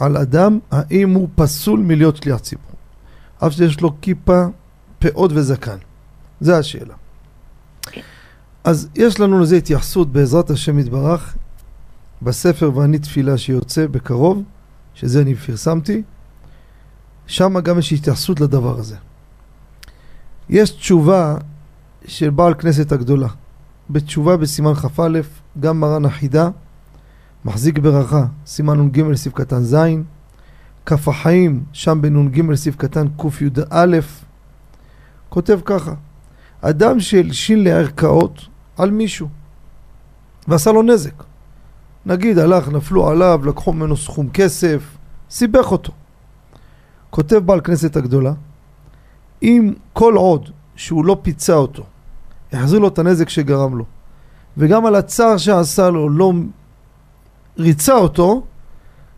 על 0.00 0.16
אדם, 0.16 0.58
האם 0.70 1.14
הוא 1.14 1.28
פסול 1.34 1.80
מלהיות 1.80 2.16
שליח 2.16 2.38
ציבור? 2.38 2.76
אף 3.46 3.52
שיש 3.52 3.80
לו 3.80 3.90
כיפה, 4.02 4.42
פאות 4.98 5.30
וזקן. 5.34 5.76
זו 6.40 6.54
השאלה. 6.58 6.94
אז 8.64 8.88
יש 8.94 9.20
לנו 9.20 9.40
לזה 9.40 9.56
התייחסות 9.56 10.12
בעזרת 10.12 10.50
השם 10.50 10.78
יתברך 10.78 11.36
בספר 12.22 12.76
ואני 12.76 12.98
תפילה 12.98 13.38
שיוצא 13.38 13.86
בקרוב, 13.86 14.42
שזה 14.94 15.20
אני 15.20 15.34
פרסמתי, 15.34 16.02
שם 17.26 17.60
גם 17.60 17.78
יש 17.78 17.92
התייחסות 17.92 18.40
לדבר 18.40 18.78
הזה. 18.78 18.96
יש 20.48 20.70
תשובה 20.70 21.36
של 22.06 22.30
בעל 22.30 22.54
כנסת 22.54 22.92
הגדולה. 22.92 23.28
בתשובה 23.90 24.36
בסימן 24.36 24.74
כ"א, 24.74 25.20
גם 25.60 25.80
מרן 25.80 26.04
החידה, 26.04 26.48
מחזיק 27.44 27.78
ברכה, 27.78 28.26
סימן 28.46 28.80
נ"ג 28.80 29.14
סעיף 29.14 29.34
קטן 29.34 29.62
ז', 29.62 29.76
כף 30.86 31.08
החיים, 31.08 31.64
שם 31.72 32.02
בנ"ג 32.02 32.54
סעיף 32.54 32.76
קטן 32.76 33.06
קי"א, 33.08 33.98
כותב 35.28 35.60
ככה: 35.64 35.94
אדם 36.60 37.00
שהלשין 37.00 37.64
לערכאות 37.64 38.53
על 38.76 38.90
מישהו 38.90 39.28
ועשה 40.48 40.72
לו 40.72 40.82
נזק. 40.82 41.24
נגיד 42.06 42.38
הלך, 42.38 42.68
נפלו 42.68 43.08
עליו, 43.08 43.40
לקחו 43.46 43.72
ממנו 43.72 43.96
סכום 43.96 44.28
כסף, 44.30 44.96
סיבך 45.30 45.72
אותו. 45.72 45.92
כותב 47.10 47.36
בעל 47.36 47.60
כנסת 47.60 47.96
הגדולה, 47.96 48.32
אם 49.42 49.72
כל 49.92 50.14
עוד 50.14 50.50
שהוא 50.76 51.04
לא 51.04 51.16
פיצה 51.22 51.54
אותו, 51.54 51.84
יחזיר 52.52 52.78
לו 52.78 52.88
את 52.88 52.98
הנזק 52.98 53.28
שגרם 53.28 53.78
לו, 53.78 53.84
וגם 54.56 54.86
על 54.86 54.94
הצער 54.94 55.36
שעשה 55.36 55.90
לו 55.90 56.08
לא 56.08 56.32
ריצה 57.58 57.94
אותו, 57.94 58.42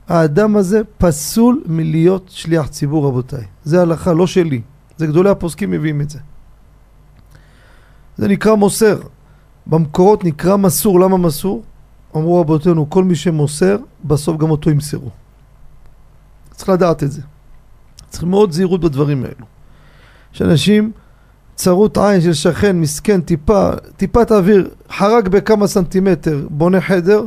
האדם 0.09 0.57
הזה 0.57 0.81
פסול 0.99 1.63
מלהיות 1.67 2.29
שליח 2.29 2.67
ציבור, 2.67 3.07
רבותיי. 3.07 3.45
זה 3.65 3.83
הלכה, 3.83 4.13
לא 4.13 4.27
שלי. 4.27 4.63
זה 4.97 5.07
גדולי 5.07 5.31
הפוסקים 5.31 5.71
מביאים 5.71 6.01
את 6.01 6.11
זה. 6.11 6.19
זה 8.17 8.29
נקרא 8.29 8.55
מוסר. 8.55 9.01
במקורות 9.67 10.25
נקרא 10.25 10.57
מסור. 10.57 11.01
למה 11.01 11.17
מסור? 11.17 11.63
אמרו 12.17 12.41
רבותינו, 12.41 12.91
כל 12.91 13.05
מי 13.05 13.15
שמוסר, 13.15 13.77
בסוף 14.05 14.37
גם 14.37 14.51
אותו 14.51 14.71
ימסרו. 14.71 15.11
צריך 16.51 16.69
לדעת 16.69 17.03
את 17.03 17.13
זה. 17.13 17.23
צריך 18.09 18.25
מאוד 18.25 18.53
זהירות 18.53 18.81
בדברים 18.81 19.25
האלו. 19.25 19.47
שאנשים, 20.33 20.93
צרות 21.55 21.99
עין 21.99 22.21
של 22.21 22.33
שכן, 22.33 22.81
מסכן, 22.81 23.21
טיפה, 23.21 23.71
טיפת 23.97 24.33
אוויר, 24.33 24.71
חרג 24.91 25.29
בכמה 25.29 25.67
סנטימטר, 25.67 26.47
בונה 26.51 26.81
חדר, 26.81 27.25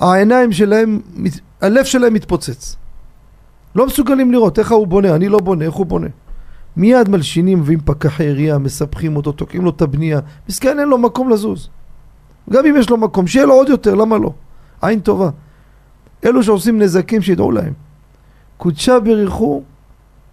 העיניים 0.00 0.52
שלהם, 0.52 1.00
הלב 1.60 1.84
שלהם 1.84 2.14
מתפוצץ. 2.14 2.76
לא 3.74 3.86
מסוגלים 3.86 4.32
לראות 4.32 4.58
איך 4.58 4.72
הוא 4.72 4.86
בונה, 4.86 5.14
אני 5.14 5.28
לא 5.28 5.38
בונה, 5.38 5.64
איך 5.64 5.74
הוא 5.74 5.86
בונה. 5.86 6.08
מיד 6.78 7.08
מלשינים 7.08 7.60
מביאים 7.60 7.80
פקחי 7.84 8.24
עירייה, 8.24 8.58
מספחים 8.58 9.16
אותו, 9.16 9.32
תוקעים 9.32 9.64
לו 9.64 9.70
את 9.70 9.82
הבנייה. 9.82 10.20
מסכן 10.48 10.78
אין 10.78 10.88
לו 10.88 10.98
מקום 10.98 11.30
לזוז. 11.30 11.68
גם 12.50 12.66
אם 12.66 12.74
יש 12.78 12.90
לו 12.90 12.96
מקום, 12.96 13.26
שיהיה 13.26 13.46
לו 13.46 13.54
עוד 13.54 13.68
יותר, 13.68 13.94
למה 13.94 14.18
לא? 14.18 14.32
עין 14.82 15.00
טובה. 15.00 15.30
אלו 16.24 16.42
שעושים 16.42 16.78
נזקים, 16.78 17.22
שידעו 17.22 17.50
להם. 17.52 17.72
קודשה 18.56 19.00
בריחו 19.00 19.62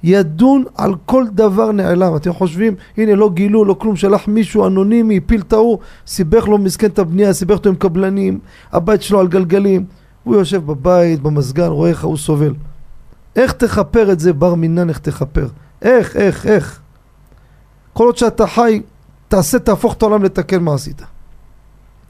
ידון 0.03 0.63
על 0.75 0.95
כל 1.05 1.25
דבר 1.31 1.71
נעלם. 1.71 2.15
אתם 2.15 2.33
חושבים, 2.33 2.75
הנה 2.97 3.15
לא 3.15 3.29
גילו, 3.33 3.65
לא 3.65 3.73
כלום, 3.73 3.95
שלח 3.95 4.27
מישהו 4.27 4.67
אנונימי, 4.67 5.17
הפיל 5.17 5.41
את 5.41 5.53
ההוא, 5.53 5.77
סיבך 6.07 6.47
לו 6.47 6.57
מסכן 6.57 6.87
את 6.87 6.99
הבנייה, 6.99 7.33
סיבך 7.33 7.53
אותו 7.53 7.69
עם 7.69 7.75
קבלנים, 7.75 8.39
הבית 8.71 9.01
שלו 9.01 9.19
על 9.19 9.27
גלגלים. 9.27 9.85
הוא 10.23 10.35
יושב 10.35 10.65
בבית, 10.65 11.21
במזגן, 11.21 11.67
רואה 11.67 11.89
איך 11.89 12.03
ההוא 12.03 12.17
סובל. 12.17 12.53
איך 13.35 13.51
תכפר 13.51 14.11
את 14.11 14.19
זה, 14.19 14.33
בר 14.33 14.55
מינן, 14.55 14.89
איך 14.89 14.99
תכפר? 14.99 15.47
איך, 15.85 16.15
איך, 16.15 16.45
איך? 16.45 16.81
כל 17.93 18.05
עוד 18.05 18.17
שאתה 18.17 18.47
חי, 18.47 18.81
תעשה, 19.27 19.59
תהפוך 19.59 19.93
את 19.93 20.01
העולם 20.01 20.23
לתקן 20.23 20.63
מה 20.63 20.73
עשית. 20.73 21.01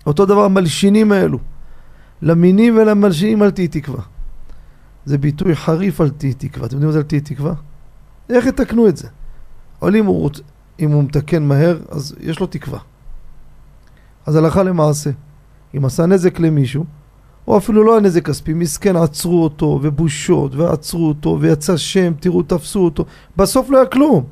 אותו 0.06 0.26
דבר 0.26 0.44
המלשינים 0.44 1.12
האלו. 1.12 1.40
למינים 2.22 2.78
ולמלשינים 2.78 3.44
אל 3.44 3.52
תהי 3.52 3.68
תקווה. 3.68 4.02
זה 5.06 5.18
ביטוי 5.18 5.56
חריף 5.56 6.02
על 6.02 6.10
תהי 6.10 6.34
תקווה. 6.34 6.66
אתם 6.66 6.76
יודעים 6.76 6.88
מה 6.88 6.92
זה 6.92 6.98
על 6.98 7.04
תהי 7.04 7.22
תקווה? 7.22 7.54
איך 8.30 8.46
יתקנו 8.46 8.88
את 8.88 8.98
זה? 8.98 9.08
אבל 9.82 9.96
אם 9.96 10.06
הוא, 10.06 10.22
רוצ... 10.22 10.40
אם 10.80 10.92
הוא 10.92 11.04
מתקן 11.04 11.44
מהר, 11.44 11.80
אז 11.90 12.16
יש 12.20 12.40
לו 12.40 12.48
תקווה. 12.48 12.80
אז 14.26 14.36
הלכה 14.36 14.64
למעשה, 14.64 15.10
אם 15.78 15.86
עשה 15.86 16.06
נזק 16.06 16.40
למישהו, 16.40 16.86
או 17.48 17.58
אפילו 17.58 17.84
לא 17.84 17.98
הנזק 17.98 18.28
כספי, 18.28 18.54
מסכן 18.54 18.96
עצרו 18.96 19.44
אותו, 19.44 19.80
ובושות, 19.82 20.56
ועצרו 20.56 21.08
אותו, 21.08 21.38
ויצא 21.42 21.78
שם, 21.78 22.14
תראו, 22.20 22.44
תפסו 22.44 22.80
אותו, 22.80 23.06
בסוף 23.38 23.70
לא 23.70 23.78
היה 23.78 23.86
כלום. 23.86 24.24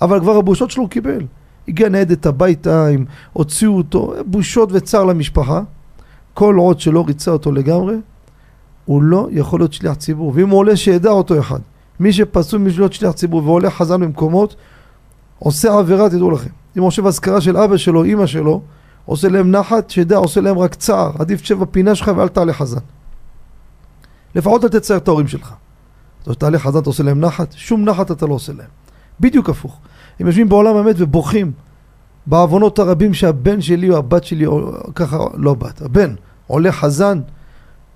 אבל 0.00 0.20
כבר 0.20 0.36
הבושות 0.36 0.70
שלו 0.70 0.82
הוא 0.82 0.90
קיבל. 0.90 1.26
הגיע 1.68 1.88
ניידת 1.88 2.26
הביתה, 2.26 2.86
הם 2.86 3.04
הוציאו 3.32 3.76
אותו, 3.76 4.14
בושות 4.26 4.68
וצער 4.72 5.04
למשפחה. 5.04 5.62
כל 6.34 6.54
עוד 6.54 6.80
שלא 6.80 7.04
ריצה 7.06 7.30
אותו 7.30 7.52
לגמרי, 7.52 7.94
הוא 8.84 9.02
לא 9.02 9.28
יכול 9.30 9.60
להיות 9.60 9.72
שליח 9.72 9.94
ציבור. 9.94 10.32
ואם 10.34 10.48
הוא 10.48 10.58
עולה, 10.58 10.76
שידע 10.76 11.10
אותו 11.10 11.38
אחד. 11.40 11.58
מי 12.00 12.12
שפסול 12.12 12.60
להיות 12.76 12.92
שליח 12.92 13.12
ציבור 13.12 13.42
ועולה 13.44 13.70
חזן 13.70 14.00
במקומות, 14.00 14.56
עושה 15.38 15.78
עבירה, 15.78 16.10
תדעו 16.10 16.30
לכם. 16.30 16.50
אם 16.76 16.82
הוא 16.82 16.90
חושב 16.90 17.06
אזכרה 17.06 17.40
של 17.40 17.56
אבא 17.56 17.76
שלו, 17.76 18.04
אימא 18.04 18.26
שלו, 18.26 18.60
עושה 19.04 19.28
להם 19.28 19.50
נחת, 19.50 19.90
שידע, 19.90 20.16
עושה 20.16 20.40
להם 20.40 20.58
רק 20.58 20.74
צער. 20.74 21.12
עדיף 21.18 21.40
תשב 21.40 21.58
בפינה 21.58 21.94
שלך 21.94 22.10
ואל 22.16 22.28
תעלה 22.28 22.52
חזן. 22.52 22.80
לפחות 24.34 24.64
אל 24.64 24.68
תצייר 24.68 24.98
את 24.98 25.08
ההורים 25.08 25.28
שלך. 25.28 25.54
אתה 26.22 26.34
תעלה 26.34 26.58
חזן, 26.58 26.78
אתה 26.78 26.90
עושה 26.90 27.02
להם 27.02 27.20
נחת, 27.20 27.52
שום 27.52 27.84
נחת 27.84 28.10
אתה 28.10 28.26
לא 28.26 28.34
עושה 28.34 28.52
להם. 28.52 28.68
בדיוק 29.20 29.50
הפוך. 29.50 29.78
הם 30.20 30.26
יושבים 30.26 30.48
בעולם 30.48 30.76
המת 30.76 30.96
ובוכים 30.98 31.52
בעוונות 32.26 32.78
הרבים 32.78 33.14
שהבן 33.14 33.60
שלי 33.60 33.90
או 33.90 33.96
הבת 33.96 34.24
שלי, 34.24 34.46
או 34.46 34.72
ככה, 34.94 35.18
לא 35.34 35.54
בת, 35.54 35.82
הבן, 35.82 36.14
עולה 36.46 36.72
חזן 36.72 37.20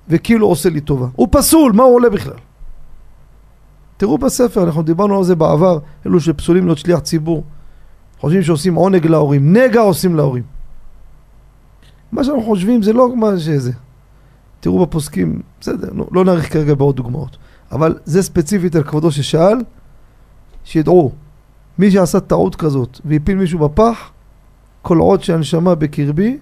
וכאילו 0.08 0.46
עושה 0.46 0.68
לי 0.68 0.80
טובה. 0.80 1.06
הוא 1.16 1.28
פסול, 1.30 1.72
מה 1.72 1.82
הוא 1.82 1.94
עולה 1.94 2.10
בכלל? 2.10 2.36
תראו 3.96 4.18
בספר, 4.18 4.62
אנחנו 4.62 4.82
דיברנו 4.82 5.18
על 5.18 5.24
זה 5.24 5.36
בעבר, 5.36 5.78
אלו 6.06 6.20
שפסולים 6.20 6.66
להיות 6.66 6.78
שליח 6.78 6.98
ציבור. 6.98 7.44
חושבים 8.20 8.42
שעושים 8.42 8.74
עונג 8.74 9.06
להורים, 9.06 9.56
נגע 9.56 9.80
עושים 9.80 10.16
להורים. 10.16 10.53
מה 12.14 12.24
שאנחנו 12.24 12.42
חושבים 12.42 12.82
זה 12.82 12.92
לא 12.92 13.16
מה 13.16 13.38
שזה. 13.38 13.72
תראו 14.60 14.86
בפוסקים, 14.86 15.42
בסדר, 15.60 15.88
לא, 15.92 16.06
לא 16.12 16.24
נאריך 16.24 16.52
כרגע 16.52 16.74
בעוד 16.74 16.96
דוגמאות. 16.96 17.36
אבל 17.72 17.98
זה 18.04 18.22
ספציפית 18.22 18.76
על 18.76 18.82
כבודו 18.82 19.12
ששאל, 19.12 19.58
שידעו, 20.64 21.12
מי 21.78 21.90
שעשה 21.90 22.20
טעות 22.20 22.56
כזאת 22.56 23.00
והפיל 23.04 23.36
מישהו 23.36 23.58
בפח, 23.58 24.10
כל 24.82 24.98
עוד 24.98 25.22
שהנשמה 25.22 25.74
בקרבי, 25.74 26.38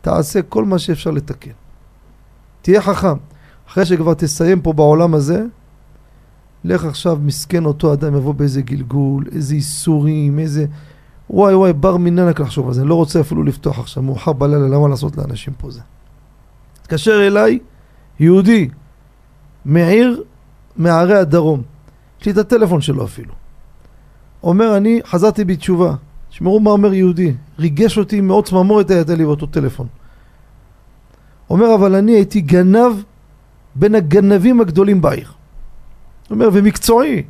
תעשה 0.00 0.42
כל 0.42 0.64
מה 0.64 0.78
שאפשר 0.78 1.10
לתקן. 1.10 1.50
תהיה 2.62 2.82
חכם. 2.82 3.16
אחרי 3.68 3.86
שכבר 3.86 4.14
תסיים 4.14 4.60
פה 4.60 4.72
בעולם 4.72 5.14
הזה, 5.14 5.44
לך 6.64 6.84
עכשיו, 6.84 7.18
מסכן 7.22 7.64
אותו 7.64 7.92
אדם, 7.92 8.16
יבוא 8.16 8.34
באיזה 8.34 8.62
גלגול, 8.62 9.24
איזה 9.32 9.54
איסורים, 9.54 10.38
איזה... 10.38 10.66
וואי 11.30 11.54
וואי, 11.54 11.72
בר 11.72 11.96
מינן 11.96 12.28
רק 12.28 12.40
לחשוב 12.40 12.68
על 12.68 12.74
זה, 12.74 12.80
אני 12.80 12.88
לא 12.88 12.94
רוצה 12.94 13.20
אפילו 13.20 13.42
לפתוח 13.42 13.78
עכשיו, 13.78 14.02
מאוחר 14.02 14.32
בלילה, 14.32 14.68
למה 14.68 14.88
לעשות 14.88 15.16
לאנשים 15.16 15.52
פה 15.58 15.70
זה? 15.70 15.80
התקשר 16.80 17.26
אליי 17.26 17.58
יהודי 18.20 18.68
מעיר, 19.64 20.22
מערי 20.76 21.18
הדרום, 21.18 21.62
יש 22.20 22.26
לי 22.26 22.32
את 22.32 22.38
הטלפון 22.38 22.80
שלו 22.80 23.04
אפילו. 23.04 23.32
אומר, 24.42 24.76
אני 24.76 25.00
חזרתי 25.04 25.44
בתשובה. 25.44 25.94
תשמעו 26.30 26.60
מה 26.60 26.70
אומר 26.70 26.94
יהודי, 26.94 27.34
ריגש 27.58 27.98
אותי 27.98 28.20
מאוד 28.20 28.46
צמרמורת 28.46 28.90
הייתה 28.90 29.14
לי 29.14 29.24
באותו 29.24 29.46
טלפון. 29.46 29.86
אומר, 31.50 31.74
אבל 31.74 31.94
אני 31.94 32.12
הייתי 32.12 32.40
גנב 32.40 32.92
בין 33.74 33.94
הגנבים 33.94 34.60
הגדולים 34.60 35.00
בעיר. 35.00 35.32
אומר, 36.30 36.48
ומקצועי. 36.52 37.22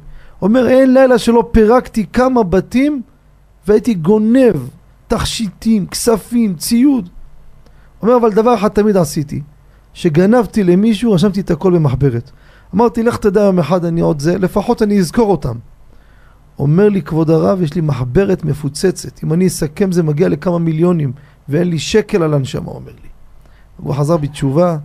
אומר, 0.43 0.69
אין 0.69 0.95
לילה 0.95 1.19
שלא 1.19 1.49
פירקתי 1.53 2.07
כמה 2.13 2.43
בתים 2.43 3.03
והייתי 3.69 3.95
גונב 3.95 4.57
תכשיטים, 5.09 5.87
כספים, 5.87 6.55
ציוד. 6.55 7.09
אומר, 8.03 8.17
אבל 8.17 8.33
דבר 8.33 8.55
אחד 8.55 8.69
תמיד 8.69 8.97
עשיתי, 8.97 9.43
שגנבתי 9.95 10.65
למישהו, 10.65 11.13
רשמתי 11.13 11.41
את 11.41 11.51
הכל 11.51 11.75
במחברת. 11.75 12.31
אמרתי, 12.75 13.03
לך 13.03 13.17
תדע 13.17 13.41
יום 13.41 13.59
אחד 13.59 13.85
אני 13.85 14.01
עוד 14.01 14.21
זה, 14.21 14.39
לפחות 14.39 14.83
אני 14.83 14.99
אזכור 14.99 15.31
אותם. 15.31 15.57
אומר 16.59 16.89
לי, 16.89 17.03
כבוד 17.03 17.31
הרב, 17.31 17.63
יש 17.63 17.75
לי 17.75 17.81
מחברת 17.81 18.45
מפוצצת. 18.45 19.25
אם 19.25 19.33
אני 19.33 19.47
אסכם 19.47 19.93
זה 19.93 20.03
מגיע 20.03 20.29
לכמה 20.29 20.59
מיליונים, 20.59 21.13
ואין 21.49 21.69
לי 21.69 21.79
שקל 21.79 22.23
על 22.23 22.35
הנשמה, 22.35 22.71
אומר 22.71 22.93
לי. 23.03 23.09
הוא 23.77 23.95
חזר 23.95 24.17
בתשובה, 24.17 24.77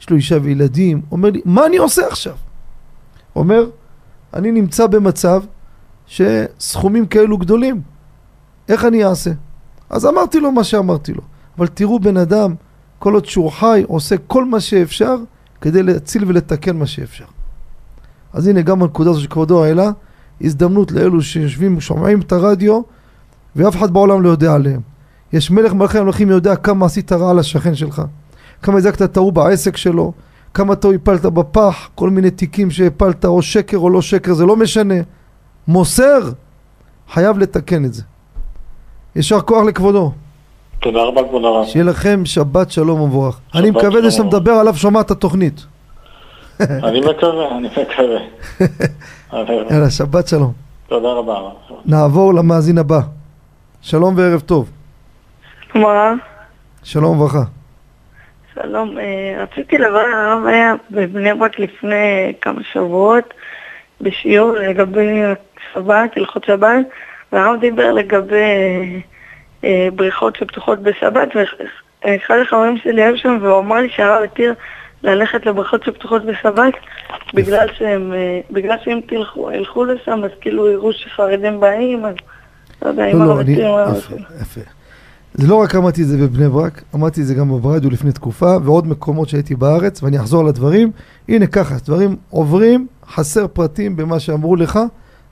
יש 0.00 0.10
לו 0.10 0.16
אישה 0.16 0.38
וילדים, 0.42 1.02
אומר 1.10 1.30
לי, 1.30 1.40
מה 1.44 1.66
אני 1.66 1.76
עושה 1.76 2.06
עכשיו? 2.06 2.34
אומר, 3.36 3.66
אני 4.34 4.52
נמצא 4.52 4.86
במצב 4.86 5.42
שסכומים 6.06 7.06
כאלו 7.06 7.38
גדולים, 7.38 7.80
איך 8.68 8.84
אני 8.84 9.04
אעשה? 9.04 9.30
אז 9.90 10.06
אמרתי 10.06 10.40
לו 10.40 10.52
מה 10.52 10.64
שאמרתי 10.64 11.12
לו. 11.12 11.22
אבל 11.58 11.66
תראו 11.66 12.00
בן 12.00 12.16
אדם, 12.16 12.54
כל 12.98 13.14
עוד 13.14 13.24
שהוא 13.24 13.50
חי, 13.50 13.84
עושה 13.88 14.16
כל 14.26 14.44
מה 14.44 14.60
שאפשר 14.60 15.16
כדי 15.60 15.82
להציל 15.82 16.24
ולתקן 16.26 16.76
מה 16.76 16.86
שאפשר. 16.86 17.24
אז 18.32 18.46
הנה 18.46 18.62
גם 18.62 18.82
הנקודה 18.82 19.10
הזו 19.10 19.20
שכבודו 19.20 19.64
העלה, 19.64 19.90
הזדמנות 20.40 20.92
לאלו 20.92 21.22
שיושבים, 21.22 21.80
שומעים 21.80 22.20
את 22.20 22.32
הרדיו, 22.32 22.80
ואף 23.56 23.76
אחד 23.76 23.90
בעולם 23.90 24.22
לא 24.22 24.28
יודע 24.28 24.54
עליהם. 24.54 24.80
יש 25.32 25.50
מלך 25.50 25.72
מלכי 25.72 25.98
המלכים 25.98 26.30
יודע 26.30 26.56
כמה 26.56 26.86
עשית 26.86 27.12
רע 27.12 27.34
לשכן 27.34 27.74
שלך, 27.74 28.02
כמה 28.62 28.78
הזקת 28.78 29.02
את 29.02 29.16
ההוא 29.16 29.32
בעסק 29.32 29.76
שלו, 29.76 30.12
כמה 30.54 30.74
טוב 30.74 30.92
הפלת 30.92 31.22
בפח, 31.22 31.88
כל 31.94 32.10
מיני 32.10 32.30
תיקים 32.30 32.70
שהפלת, 32.70 33.24
או 33.24 33.42
שקר 33.42 33.76
או 33.76 33.90
לא 33.90 34.02
שקר, 34.02 34.34
זה 34.34 34.46
לא 34.46 34.56
משנה. 34.56 34.94
מוסר, 35.68 36.30
חייב 37.12 37.38
לתקן 37.38 37.84
את 37.84 37.94
זה. 37.94 38.02
יישר 39.16 39.40
כוח 39.40 39.64
לכבודו. 39.66 40.12
תודה 40.80 41.02
רבה 41.02 41.22
כבוד 41.28 41.44
הרב. 41.44 41.66
שיהיה 41.66 41.84
לכם 41.84 42.24
שבת 42.24 42.70
שלום 42.70 43.00
ומבורך. 43.00 43.40
אני 43.54 43.70
מקווה 43.70 44.02
זה 44.02 44.10
שאתה 44.10 44.24
מדבר 44.24 44.52
עליו 44.52 44.74
שומע 44.74 45.00
את 45.00 45.10
התוכנית. 45.10 45.66
אני 46.60 47.00
מקווה, 47.00 47.56
אני 47.56 47.68
מקווה. 47.68 48.20
יאללה, 49.70 49.90
שבת 49.90 50.28
שלום. 50.28 50.52
תודה 50.86 51.08
רבה. 51.08 51.50
נעבור 51.86 52.34
למאזין 52.34 52.78
הבא. 52.78 53.00
שלום 53.82 54.14
וערב 54.16 54.40
טוב. 54.40 54.70
מה? 55.74 56.12
שלום 56.82 57.20
וברכה. 57.20 57.42
שלום, 58.54 58.98
אה, 58.98 59.42
רציתי 59.42 59.78
לברר, 59.78 60.16
הרב 60.16 60.46
היה 60.46 60.74
בבני 60.90 61.34
ברק 61.34 61.58
לפני 61.58 62.32
כמה 62.40 62.60
שבועות 62.72 63.34
בשיעור 64.00 64.52
לגבי 64.52 65.22
שבת, 65.74 66.16
הלכות 66.16 66.44
שבת, 66.44 66.86
והרב 67.34 67.60
דיבר 67.60 67.92
לגבי 67.92 69.02
אה, 69.64 69.88
בריכות 69.94 70.36
שפתוחות 70.36 70.82
בשבת, 70.82 71.28
ואחד 71.34 72.34
החברים 72.42 72.78
שלי 72.78 73.02
היה 73.02 73.16
שם 73.16 73.38
והוא 73.42 73.58
אמר 73.58 73.76
לי 73.76 73.88
שהרב 73.96 74.22
התיר 74.22 74.54
ללכת 75.02 75.46
לבריכות 75.46 75.84
שפתוחות 75.84 76.26
בשבת, 76.26 76.72
בגלל 77.34 77.66
שהם, 77.78 78.12
אה, 78.12 78.40
בגלל 78.50 78.76
שאם 78.84 79.00
תלכו, 79.06 79.52
ילכו 79.52 79.84
לשם, 79.84 80.20
אז 80.24 80.30
כאילו 80.40 80.70
יראו 80.70 80.92
שחרדים 80.92 81.60
באים, 81.60 82.04
אז 82.04 82.14
לא 82.82 82.88
יודע 82.88 83.06
אם 83.06 83.18
לא, 83.18 83.26
לא. 83.26 83.42
יפה, 83.96 84.14
יפה. 84.40 84.60
זה 85.34 85.48
לא 85.48 85.54
רק 85.54 85.74
אמרתי 85.74 86.02
את 86.02 86.06
זה 86.06 86.16
בבני 86.18 86.48
ברק, 86.48 86.82
אמרתי 86.94 87.20
את 87.20 87.26
זה 87.26 87.34
גם 87.34 87.48
בברדיו 87.48 87.90
לפני 87.90 88.12
תקופה, 88.12 88.56
ועוד 88.64 88.86
מקומות 88.86 89.28
שהייתי 89.28 89.54
בארץ, 89.54 90.02
ואני 90.02 90.20
אחזור 90.20 90.44
לדברים. 90.44 90.90
הנה 91.28 91.46
ככה, 91.46 91.74
דברים 91.84 92.16
עוברים, 92.30 92.86
חסר 93.06 93.46
פרטים 93.46 93.96
במה 93.96 94.20
שאמרו 94.20 94.56
לך, 94.56 94.78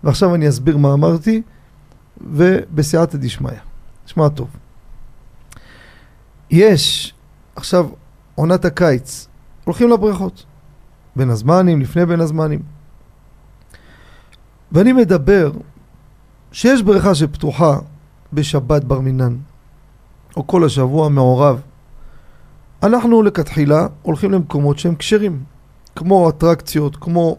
ועכשיו 0.05 0.35
אני 0.35 0.49
אסביר 0.49 0.77
מה 0.77 0.93
אמרתי, 0.93 1.43
ובסייעתא 2.31 3.19
דשמיא. 3.19 3.53
שמע 4.07 4.29
טוב. 4.29 4.49
יש, 6.51 7.15
עכשיו, 7.57 7.89
עונת 8.35 8.65
הקיץ, 8.65 9.29
הולכים 9.65 9.91
לבריכות. 9.91 10.45
בין 11.17 11.31
הזמנים, 11.31 11.81
לפני 11.81 12.07
בין 12.07 12.21
הזמנים. 12.21 12.63
ואני 14.73 14.93
מדבר 14.93 15.53
שיש 16.53 16.83
בריכה 16.83 17.15
שפתוחה 17.15 17.79
בשבת 18.33 18.85
בר 18.85 19.01
מינן, 19.01 19.37
או 20.37 20.47
כל 20.47 20.65
השבוע 20.65 21.09
מעורב. 21.09 21.61
אנחנו 22.83 23.23
לכתחילה 23.23 23.87
הולכים 24.03 24.33
למקומות 24.33 24.79
שהם 24.79 24.95
כשרים, 24.95 25.45
כמו 25.97 26.29
אטרקציות, 26.29 26.97
כמו 26.97 27.37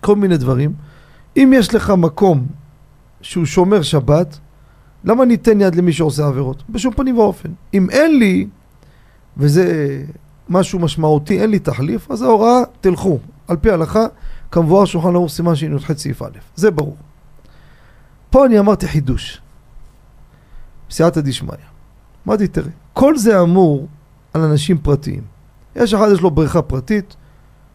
כל 0.00 0.16
מיני 0.16 0.36
דברים. 0.36 0.74
אם 1.36 1.52
יש 1.56 1.74
לך 1.74 1.90
מקום 1.90 2.46
שהוא 3.22 3.44
שומר 3.44 3.82
שבת, 3.82 4.38
למה 5.04 5.24
ניתן 5.24 5.60
יד 5.60 5.74
למי 5.74 5.92
שעושה 5.92 6.26
עבירות? 6.26 6.62
בשום 6.70 6.94
פנים 6.94 7.18
ואופן. 7.18 7.48
אם 7.74 7.90
אין 7.90 8.18
לי, 8.18 8.46
וזה 9.36 9.98
משהו 10.48 10.78
משמעותי, 10.78 11.40
אין 11.40 11.50
לי 11.50 11.58
תחליף, 11.58 12.10
אז 12.10 12.22
ההוראה, 12.22 12.62
תלכו. 12.80 13.18
על 13.48 13.56
פי 13.56 13.70
ההלכה, 13.70 14.04
כמבואר 14.50 14.84
שולחן 14.84 15.14
ערוך 15.14 15.30
סימן 15.30 15.54
שי"ח 15.54 15.92
סעיף 15.92 16.22
א', 16.22 16.30
זה 16.56 16.70
ברור. 16.70 16.96
פה 18.30 18.46
אני 18.46 18.58
אמרתי 18.58 18.88
חידוש, 18.88 19.40
סייעתא 20.90 21.20
דשמיא. 21.20 21.52
אמרתי, 22.26 22.48
תראה, 22.48 22.70
כל 22.92 23.16
זה 23.16 23.40
אמור 23.40 23.86
על 24.34 24.42
אנשים 24.42 24.78
פרטיים. 24.78 25.22
יש 25.76 25.94
אחד, 25.94 26.08
יש 26.12 26.20
לו 26.20 26.30
בריכה 26.30 26.62
פרטית, 26.62 27.16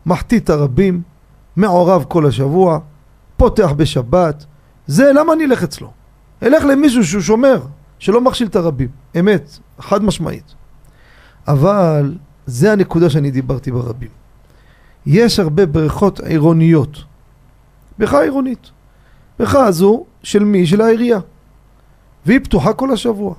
מחטיא 0.05 0.39
את 0.39 0.49
הרבים, 0.49 1.01
מעורב 1.55 2.05
כל 2.07 2.25
השבוע, 2.25 2.79
פותח 3.37 3.71
בשבת. 3.77 4.45
זה, 4.87 5.11
למה 5.13 5.33
אני 5.33 5.45
אלך 5.45 5.63
אצלו? 5.63 5.91
אלך 6.43 6.63
למישהו 6.63 7.05
שהוא 7.05 7.21
שומר, 7.21 7.61
שלא 7.99 8.21
מכשיל 8.21 8.47
את 8.47 8.55
הרבים. 8.55 8.87
אמת, 9.19 9.59
חד 9.79 10.03
משמעית. 10.03 10.55
אבל 11.47 12.15
זה 12.45 12.71
הנקודה 12.71 13.09
שאני 13.09 13.31
דיברתי 13.31 13.71
ברבים. 13.71 14.09
יש 15.05 15.39
הרבה 15.39 15.65
בריכות 15.65 16.19
עירוניות. 16.19 17.03
בריכה 17.99 18.21
עירונית. 18.21 18.69
בריכה 19.39 19.65
הזו 19.65 20.05
של 20.23 20.43
מי? 20.43 20.67
של 20.67 20.81
העירייה. 20.81 21.19
והיא 22.25 22.39
פתוחה 22.39 22.73
כל 22.73 22.91
השבוע. 22.91 23.33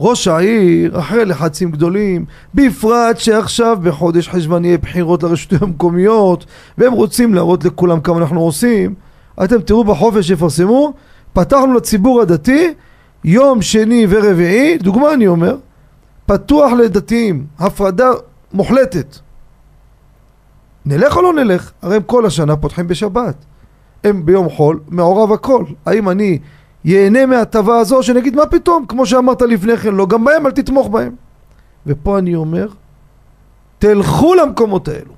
ראש 0.00 0.28
העיר, 0.28 0.98
אחרי 0.98 1.24
לחצים 1.24 1.70
גדולים, 1.70 2.24
בפרט 2.54 3.18
שעכשיו 3.18 3.78
בחודש 3.82 4.28
חשבון 4.28 4.64
יהיה 4.64 4.78
בחירות 4.78 5.22
לרשויות 5.22 5.62
המקומיות, 5.62 6.46
והם 6.78 6.92
רוצים 6.92 7.34
להראות 7.34 7.64
לכולם 7.64 8.00
כמה 8.00 8.18
אנחנו 8.18 8.40
עושים. 8.40 8.94
אתם 9.44 9.60
תראו 9.60 9.84
בחופש 9.84 10.26
שיפרסמו, 10.26 10.92
פתחנו 11.32 11.74
לציבור 11.74 12.20
הדתי 12.20 12.74
יום 13.24 13.62
שני 13.62 14.06
ורביעי, 14.08 14.78
דוגמה 14.78 15.14
אני 15.14 15.26
אומר, 15.26 15.56
פתוח 16.26 16.72
לדתיים, 16.72 17.46
הפרדה 17.58 18.10
מוחלטת. 18.52 19.18
נלך 20.86 21.16
או 21.16 21.22
לא 21.22 21.32
נלך? 21.32 21.70
הרי 21.82 21.96
הם 21.96 22.02
כל 22.02 22.26
השנה 22.26 22.56
פותחים 22.56 22.88
בשבת. 22.88 23.34
הם 24.04 24.26
ביום 24.26 24.48
חול, 24.50 24.80
מעורב 24.88 25.32
הכל. 25.32 25.64
האם 25.86 26.08
אני 26.08 26.38
ייהנה 26.84 27.26
מההטבה 27.26 27.78
הזו, 27.78 28.02
שנגיד 28.02 28.36
מה 28.36 28.46
פתאום, 28.46 28.86
כמו 28.86 29.06
שאמרת 29.06 29.42
לפני 29.42 29.76
כן, 29.76 29.94
לא, 29.94 30.06
גם 30.06 30.24
בהם 30.24 30.46
אל 30.46 30.50
תתמוך 30.50 30.88
בהם. 30.88 31.14
ופה 31.86 32.18
אני 32.18 32.34
אומר, 32.34 32.68
תלכו 33.78 34.34
למקומות 34.34 34.88
האלו. 34.88 35.12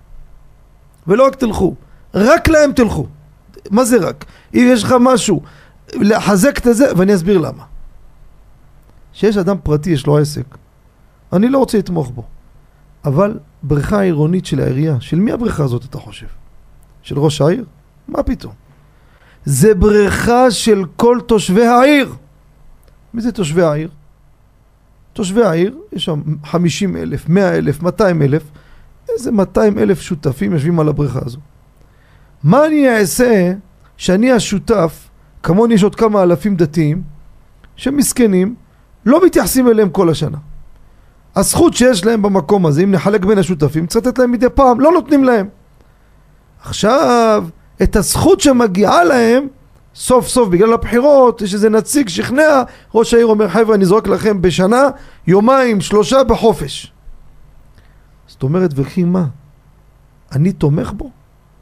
ולא 1.07 1.27
רק 1.27 1.35
תלכו, 1.35 1.75
רק 2.15 2.49
להם 2.49 2.73
תלכו. 2.73 3.07
מה 3.71 3.85
זה 3.85 3.97
רק? 4.09 4.25
אם 4.55 4.69
יש 4.73 4.85
לך 4.85 4.95
משהו, 5.01 5.43
לחזק 5.95 6.59
את 6.59 6.77
זה, 6.77 6.87
ואני 6.97 7.15
אסביר 7.15 7.39
למה. 7.39 7.65
שיש 9.13 9.37
אדם 9.37 9.57
פרטי, 9.63 9.91
יש 9.91 10.07
לו 10.07 10.19
עסק, 10.19 10.45
אני 11.33 11.49
לא 11.49 11.59
רוצה 11.59 11.79
לתמוך 11.79 12.11
בו. 12.11 12.25
אבל 13.05 13.39
בריכה 13.63 14.01
עירונית 14.01 14.47
של 14.47 14.61
העירייה, 14.61 15.01
של 15.01 15.19
מי 15.19 15.33
הבריכה 15.33 15.65
הזאת 15.65 15.85
אתה 15.85 15.99
חושב? 15.99 16.27
של 17.03 17.19
ראש 17.19 17.41
העיר? 17.41 17.65
מה 18.09 18.23
פתאום? 18.23 18.53
זה 19.45 19.75
בריכה 19.75 20.51
של 20.51 20.85
כל 20.97 21.19
תושבי 21.27 21.67
העיר. 21.67 22.15
מי 23.15 23.23
זה 23.23 23.33
תושבי 23.33 23.63
העיר? 23.63 23.91
תושבי 25.13 25.43
העיר, 25.43 25.79
יש 25.93 26.05
שם 26.05 26.23
50 26.45 26.97
אלף, 26.97 27.29
100 27.29 27.59
אלף, 27.59 27.83
200 27.83 28.23
אלף, 28.23 28.43
איזה 29.09 29.33
200 29.33 29.79
אלף 29.79 30.01
שותפים 30.01 30.53
יושבים 30.53 30.81
על 30.81 30.89
הבריכה 30.89 31.21
הזו. 31.25 31.39
מה 32.47 32.67
אני 32.67 32.89
אעשה 32.89 33.53
שאני 33.97 34.33
השותף, 34.33 35.09
כמוני 35.43 35.75
יש 35.75 35.83
עוד 35.83 35.95
כמה 35.95 36.23
אלפים 36.23 36.57
דתיים, 36.57 37.03
שמסכנים, 37.77 38.55
לא 39.07 39.27
מתייחסים 39.27 39.69
אליהם 39.69 39.91
כל 39.91 40.11
השנה. 40.11 40.39
הזכות 41.37 41.75
שיש 41.75 42.05
להם 42.05 42.23
במקום 42.23 42.67
הזה, 42.67 42.83
אם 42.83 42.91
נחלק 42.91 43.25
בין 43.25 43.39
השותפים, 43.39 43.87
צריך 43.87 44.07
לתת 44.07 44.19
להם 44.19 44.33
מדי 44.33 44.47
פעם, 44.55 44.81
לא 44.81 44.93
נותנים 44.93 45.25
להם. 45.25 45.49
עכשיו, 46.63 47.45
את 47.83 47.97
הזכות 47.97 48.41
שמגיעה 48.41 49.05
להם, 49.05 49.47
סוף 49.95 50.29
סוף 50.29 50.49
בגלל 50.49 50.73
הבחירות, 50.73 51.43
יש 51.43 51.55
איזה 51.55 51.71
נציג 51.71 52.09
שכנע, 52.09 52.63
ראש 52.95 53.15
העיר 53.15 53.27
אומר 53.27 53.49
חבר'ה 53.49 53.75
אני 53.75 53.85
זורק 53.85 54.09
לכם 54.09 54.43
בשנה 54.43 54.83
יומיים, 55.27 55.81
שלושה 55.81 56.25
בחופש. 56.25 56.93
זאת 58.27 58.43
אומרת 58.43 58.71
וכי 58.75 59.05
מה? 59.05 59.27
אני 60.33 60.53
תומך 60.53 60.93
בו? 60.93 61.11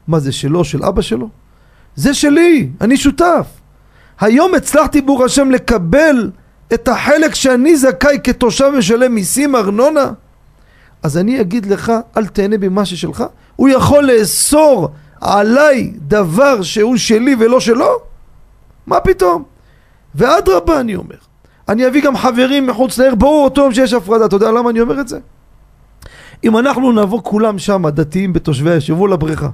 מה 0.07 0.19
זה 0.19 0.31
שלו, 0.31 0.63
של 0.63 0.83
אבא 0.83 1.01
שלו? 1.01 1.29
זה 1.95 2.13
שלי, 2.13 2.69
אני 2.81 2.97
שותף. 2.97 3.47
היום 4.19 4.55
הצלחתי 4.55 5.01
ברוך 5.01 5.21
השם 5.21 5.51
לקבל 5.51 6.31
את 6.73 6.87
החלק 6.87 7.35
שאני 7.35 7.77
זכאי 7.77 8.17
כתושב 8.23 8.71
משלם 8.77 9.15
מיסים, 9.15 9.55
ארנונה? 9.55 10.11
אז 11.03 11.17
אני 11.17 11.41
אגיד 11.41 11.65
לך, 11.65 11.91
אל 12.17 12.25
תהנה 12.25 12.57
במה 12.57 12.85
ששלך. 12.85 13.23
הוא 13.55 13.69
יכול 13.69 14.03
לאסור 14.03 14.89
עליי 15.21 15.93
דבר 15.97 16.61
שהוא 16.61 16.97
שלי 16.97 17.35
ולא 17.39 17.59
שלו? 17.59 17.89
מה 18.87 18.99
פתאום? 18.99 19.43
ואדרבה 20.15 20.79
אני 20.79 20.95
אומר, 20.95 21.15
אני 21.69 21.87
אביא 21.87 22.03
גם 22.03 22.17
חברים 22.17 22.67
מחוץ 22.67 22.97
לעיר, 22.97 23.15
ברור 23.15 23.43
אותו 23.43 23.61
יום 23.61 23.73
שיש 23.73 23.93
הפרדה, 23.93 24.25
אתה 24.25 24.35
יודע 24.35 24.51
למה 24.51 24.69
אני 24.69 24.81
אומר 24.81 24.99
את 24.99 25.07
זה? 25.07 25.19
אם 26.43 26.57
אנחנו 26.57 26.91
נבוא 26.91 27.19
כולם 27.23 27.59
שם, 27.59 27.89
דתיים 27.89 28.33
בתושבי 28.33 28.69
היישוב, 28.69 29.07
לבריכה 29.07 29.49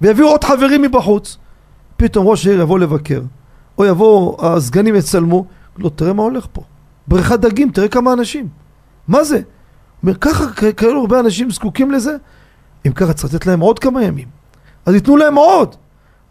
ויביאו 0.00 0.28
עוד 0.28 0.44
חברים 0.44 0.82
מבחוץ, 0.82 1.36
פתאום 1.96 2.26
ראש 2.26 2.46
העיר 2.46 2.60
יבוא 2.60 2.78
לבקר, 2.78 3.20
או 3.78 3.84
יבואו 3.84 4.36
הסגנים 4.46 4.94
יצלמו, 4.94 5.46
לא, 5.78 5.88
תראה 5.88 6.12
מה 6.12 6.22
הולך 6.22 6.46
פה. 6.52 6.62
בריכת 7.08 7.40
דגים, 7.40 7.70
תראה 7.70 7.88
כמה 7.88 8.12
אנשים. 8.12 8.48
מה 9.08 9.24
זה? 9.24 9.40
אומר, 10.02 10.14
ככה 10.14 10.72
כאלו 10.72 11.00
הרבה 11.00 11.20
אנשים 11.20 11.50
זקוקים 11.50 11.90
לזה? 11.90 12.16
אם 12.86 12.92
ככה 12.92 13.12
צריך 13.12 13.34
לתת 13.34 13.46
להם 13.46 13.60
עוד 13.60 13.78
כמה 13.78 14.02
ימים. 14.02 14.28
אז 14.86 14.94
ייתנו 14.94 15.16
להם 15.16 15.34
עוד. 15.34 15.74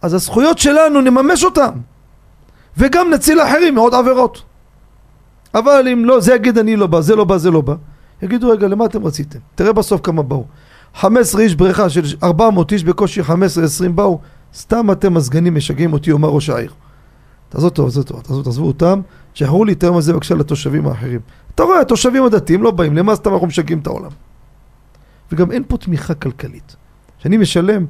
אז 0.02 0.14
הזכויות 0.14 0.58
שלנו 0.58 1.02
נממש 1.02 1.44
אותן. 1.44 1.72
וגם 2.78 3.10
נציל 3.10 3.42
אחרים 3.42 3.76
מעוד 3.76 3.94
עבירות. 3.94 4.44
אבל 5.54 5.88
אם 5.94 6.06
לא, 6.06 6.20
זה 6.20 6.36
יגיד 6.36 6.58
אני 6.58 6.76
לא 6.76 6.88
בא, 6.88 7.02
זה 7.02 7.16
לא 7.16 7.24
בא, 7.24 7.38
זה 7.38 7.52
לא 7.52 7.62
בא. 7.62 7.76
יגידו 8.22 8.50
רגע, 8.50 8.68
למה 8.68 8.86
אתם 8.86 9.06
רציתם? 9.06 9.40
תראה 9.56 9.74
בסוף 9.74 10.02
כמה 10.04 10.24
באו. 10.24 10.46
15 10.96 11.42
איש 11.42 11.56
בריכה 11.56 11.90
של 11.90 12.02
400 12.24 12.72
איש, 12.72 12.84
בקושי 12.84 13.22
15-20 13.22 13.26
באו. 13.96 14.20
סתם 14.54 14.92
אתם 14.92 15.18
הסגנים 15.18 15.56
משגעים 15.56 15.94
אותי, 15.94 16.12
אומר 16.12 16.30
ראש 16.30 16.50
העיר. 16.50 16.72
תעזוב 17.50 17.70
טוב, 17.70 17.86
תעזוב 17.86 18.04
טוב, 18.04 18.22
תעזבו, 18.22 18.44
תעזבו 18.44 18.68
אותם, 18.68 19.02
שחררו 19.34 19.66
לי 19.66 19.76
היום 19.82 19.98
הזה 19.98 20.14
בבקשה 20.14 20.36
לתושבים 20.36 20.88
האחרים. 20.88 21.20
אתה 21.56 21.64
רואה, 21.64 21.82
התושבים 21.82 22.24
הדתיים 22.24 22.64
לא 22.64 22.72
באים, 22.72 22.98
למה 22.98 23.16
סתם 23.16 23.34
אנחנו 23.34 23.48
משגעים 23.48 23.80
את 23.80 23.88
העולם? 23.88 24.10
וגם 25.32 25.52
אין 25.52 25.64
פה 25.68 25.78
תמיכה 25.78 26.14
כלכלית. 26.14 26.76
כשאני 27.20 27.38
משלם, 27.38 27.86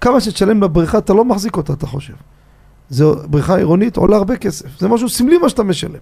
כמה 0.00 0.20
שתשלם 0.20 0.62
לבריכה 0.62 0.98
אתה 0.98 1.12
לא 1.12 1.24
מחזיק 1.24 1.56
אותה, 1.56 1.72
אתה 1.72 1.86
חושב. 1.86 2.14
זו 2.90 3.16
בריכה 3.26 3.56
עירונית, 3.56 3.96
עולה 3.96 4.16
הרבה 4.16 4.36
כסף. 4.36 4.66
זה 4.78 4.88
משהו 4.88 5.08
סמלי 5.08 5.38
מה 5.38 5.48
שאתה 5.48 5.62
משלם. 5.62 5.98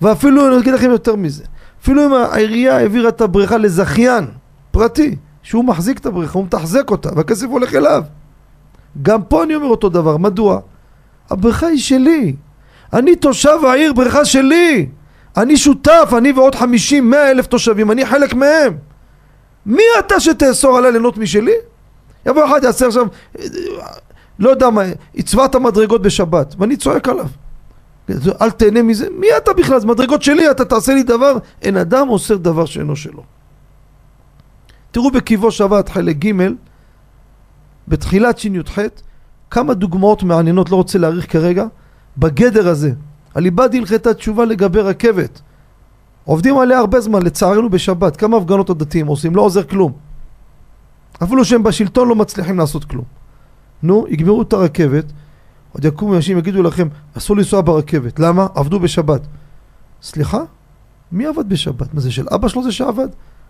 ואפילו, 0.00 0.48
אני 0.48 0.58
אגיד 0.58 0.74
לכם 0.74 0.90
יותר 0.90 1.16
מזה, 1.16 1.44
אפילו 1.82 2.06
אם 2.06 2.12
העירייה 2.12 2.76
העבירה 2.76 3.08
את 3.08 3.20
הבריכה 3.20 3.58
לזכיין 3.58 4.26
פרטי, 4.76 5.16
שהוא 5.42 5.64
מחזיק 5.64 5.98
את 5.98 6.06
הבריכה, 6.06 6.38
הוא 6.38 6.44
מתחזק 6.44 6.90
אותה, 6.90 7.08
והכסף 7.16 7.46
הולך 7.46 7.74
אליו. 7.74 8.02
גם 9.02 9.22
פה 9.22 9.42
אני 9.44 9.54
אומר 9.54 9.66
אותו 9.66 9.88
דבר, 9.88 10.16
מדוע? 10.16 10.60
הבריכה 11.30 11.66
היא 11.66 11.78
שלי. 11.78 12.36
אני 12.92 13.16
תושב 13.16 13.58
העיר, 13.64 13.92
בריכה 13.92 14.24
שלי. 14.24 14.88
אני 15.36 15.56
שותף, 15.56 16.12
אני 16.18 16.32
ועוד 16.32 16.54
חמישים, 16.54 17.10
מאה 17.10 17.30
אלף 17.30 17.46
תושבים, 17.46 17.90
אני 17.90 18.06
חלק 18.06 18.34
מהם. 18.34 18.76
מי 19.66 19.82
אתה 19.98 20.20
שתאסור 20.20 20.78
עליי 20.78 20.92
ליהנות 20.92 21.18
משלי? 21.18 21.54
יבוא 22.26 22.44
אחד 22.44 22.60
יעשה 22.64 22.86
עכשיו, 22.86 23.06
לא 24.38 24.50
יודע 24.50 24.70
מה, 24.70 24.82
יצבע 25.14 25.44
את 25.44 25.54
המדרגות 25.54 26.02
בשבת, 26.02 26.54
ואני 26.58 26.76
צועק 26.76 27.08
עליו. 27.08 27.26
אל 28.40 28.50
תהנה 28.50 28.82
מזה, 28.82 29.08
מי 29.18 29.26
אתה 29.36 29.52
בכלל? 29.52 29.80
זה 29.80 29.86
מדרגות 29.86 30.22
שלי, 30.22 30.50
אתה 30.50 30.64
תעשה 30.64 30.94
לי 30.94 31.02
דבר. 31.02 31.38
אין 31.62 31.76
אדם 31.76 32.08
עושה 32.08 32.34
דבר 32.34 32.66
שאינו 32.66 32.96
שלו. 32.96 33.35
תראו 34.96 35.10
בקיבו 35.10 35.50
שבת 35.50 35.88
חלק 35.88 36.16
ג' 36.16 36.32
בתחילת 37.88 38.38
שי"ח 38.38 38.78
כמה 39.50 39.74
דוגמאות 39.74 40.22
מעניינות, 40.22 40.70
לא 40.70 40.76
רוצה 40.76 40.98
להאריך 40.98 41.32
כרגע, 41.32 41.66
בגדר 42.18 42.68
הזה. 42.68 42.92
הליבד 43.34 43.74
הלכתה 43.74 44.14
תשובה 44.14 44.44
לגבי 44.44 44.80
רכבת. 44.80 45.40
עובדים 46.24 46.58
עליה 46.58 46.78
הרבה 46.78 47.00
זמן, 47.00 47.22
לצערנו 47.22 47.70
בשבת. 47.70 48.16
כמה 48.16 48.36
הפגנות 48.36 48.70
הדתיים 48.70 49.06
עושים? 49.06 49.36
לא 49.36 49.42
עוזר 49.42 49.62
כלום. 49.62 49.92
אפילו 51.22 51.44
שהם 51.44 51.62
בשלטון 51.62 52.08
לא 52.08 52.14
מצליחים 52.14 52.58
לעשות 52.58 52.84
כלום. 52.84 53.04
נו, 53.82 54.06
יגמרו 54.08 54.42
את 54.42 54.52
הרכבת, 54.52 55.12
עוד 55.72 55.84
יקומו 55.84 56.16
אנשים 56.16 56.38
יגידו 56.38 56.62
לכם, 56.62 56.88
אסור 57.18 57.36
לנסוע 57.36 57.60
ברכבת. 57.60 58.18
למה? 58.18 58.46
עבדו 58.54 58.80
בשבת. 58.80 59.20
סליחה? 60.02 60.40
מי 61.12 61.26
עבד 61.26 61.48
בשבת? 61.48 61.94
מה 61.94 62.00
זה 62.00 62.12
של 62.12 62.26
אבא 62.34 62.48
שלו 62.48 62.62
זה 62.62 62.72
שעבד? 62.72 63.08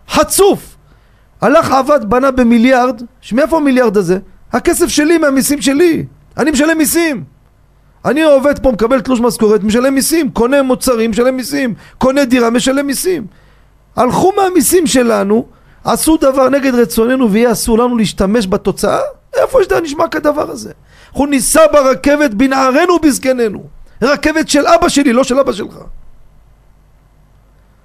חצוף! 0.09 0.76
הלך 1.41 1.71
עבד, 1.71 2.09
בנה 2.09 2.31
במיליארד, 2.31 3.01
שמאיפה 3.21 3.57
המיליארד 3.57 3.97
הזה? 3.97 4.19
הכסף 4.53 4.87
שלי 4.87 5.17
מהמיסים 5.17 5.61
שלי. 5.61 6.05
אני 6.37 6.51
משלם 6.51 6.77
מיסים. 6.77 7.23
אני 8.05 8.23
עובד 8.23 8.59
פה, 8.59 8.71
מקבל 8.71 9.01
תלוש 9.01 9.19
משכורת, 9.19 9.63
משלם 9.63 9.93
מיסים, 9.93 10.31
קונה 10.31 10.61
מוצרים, 10.61 11.11
משלם 11.11 11.35
מיסים, 11.37 11.73
קונה 11.97 12.25
דירה, 12.25 12.49
משלם 12.49 12.87
מיסים. 12.87 13.27
הלכו 13.95 14.31
מהמיסים 14.37 14.87
שלנו, 14.87 15.45
עשו 15.83 16.17
דבר 16.17 16.49
נגד 16.49 16.75
רצוננו 16.75 17.31
ויהיה 17.31 17.51
אסור 17.51 17.77
לנו 17.77 17.97
להשתמש 17.97 18.47
בתוצאה? 18.47 18.99
איפה 19.35 19.61
יש 19.61 19.67
נשמע 19.83 20.07
כדבר 20.07 20.51
הזה? 20.51 20.71
אנחנו 21.09 21.25
ניסע 21.25 21.61
ברכבת 21.71 22.33
בנערינו 22.33 22.93
ובזקנינו. 22.93 23.63
רכבת 24.01 24.49
של 24.49 24.67
אבא 24.67 24.89
שלי, 24.89 25.13
לא 25.13 25.23
של 25.23 25.39
אבא 25.39 25.51
שלך. 25.51 25.75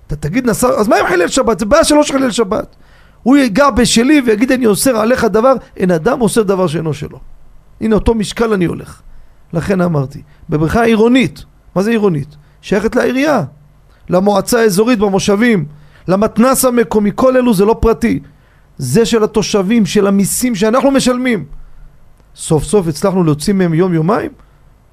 אתה 0.07 0.17
תגיד 0.17 0.47
נסע, 0.47 0.69
אז 0.69 0.89
מה 0.89 1.01
אם 1.01 1.07
חילל 1.07 1.29
שבת? 1.29 1.59
זה 1.59 1.67
בעיה 1.67 1.85
שלא 1.85 2.03
שחילל 2.03 2.31
שבת. 2.31 2.77
הוא 3.23 3.37
ייגע 3.37 3.71
בשלי 3.71 4.23
ויגיד 4.27 4.53
אני 4.53 4.67
אוסר 4.67 4.97
עליך 4.97 5.25
דבר, 5.25 5.53
אין 5.77 5.91
אדם 5.91 6.21
אוסר 6.21 6.43
דבר 6.43 6.67
שאינו 6.67 6.95
שלו. 6.95 7.19
הנה 7.81 7.95
אותו 7.95 8.15
משקל 8.15 8.53
אני 8.53 8.65
הולך. 8.65 9.03
לכן 9.53 9.81
אמרתי, 9.81 10.23
בבריכה 10.49 10.83
עירונית, 10.83 11.45
מה 11.75 11.83
זה 11.83 11.91
עירונית? 11.91 12.37
שייכת 12.61 12.97
לעירייה, 12.97 13.43
למועצה 14.09 14.61
האזורית 14.61 14.99
במושבים, 14.99 15.65
למתנס 16.09 16.65
המקומי, 16.65 17.11
כל 17.15 17.37
אלו 17.37 17.55
זה 17.55 17.65
לא 17.65 17.77
פרטי. 17.81 18.21
זה 18.79 19.07
של 19.07 19.25
התושבים, 19.25 19.87
של 19.87 20.07
המיסים 20.07 20.55
שאנחנו 20.55 20.91
משלמים. 20.91 21.45
סוף 22.37 22.65
סוף 22.65 22.87
הצלחנו 22.87 23.25
להוציא 23.25 23.53
מהם 23.53 23.75
יום 23.75 23.95
יומיים? 23.95 24.31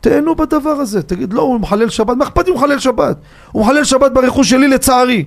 תהנו 0.01 0.36
בדבר 0.36 0.69
הזה. 0.69 1.03
תגיד, 1.03 1.34
לא, 1.34 1.41
הוא 1.41 1.59
מחלל 1.59 1.89
שבת, 1.89 2.17
מה 2.17 2.25
אכפת 2.25 2.47
אם 2.47 2.53
הוא 2.53 2.59
מחלל 2.61 2.80
שבת? 2.80 3.17
הוא 3.51 3.65
מחלל 3.65 3.84
שבת 3.84 4.11
ברכוש 4.11 4.49
שלי 4.49 4.67
לצערי. 4.67 5.25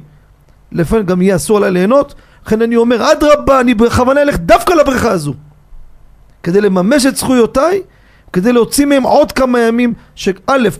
לפעמים 0.72 1.06
גם 1.06 1.22
יהיה 1.22 1.36
אסור 1.36 1.56
עליי 1.56 1.70
ליהנות, 1.70 2.14
לכן 2.46 2.62
אני 2.62 2.76
אומר, 2.76 3.12
אדרבה, 3.12 3.60
אני 3.60 3.74
בכוונה 3.74 4.22
אלך 4.22 4.36
דווקא 4.38 4.72
לבריכה 4.72 5.10
הזו. 5.10 5.34
כדי 6.42 6.60
לממש 6.60 7.06
את 7.06 7.16
זכויותיי, 7.16 7.82
כדי 8.32 8.52
להוציא 8.52 8.86
מהם 8.86 9.02
עוד 9.02 9.32
כמה 9.32 9.60
ימים, 9.60 9.94
שא', 10.14 10.30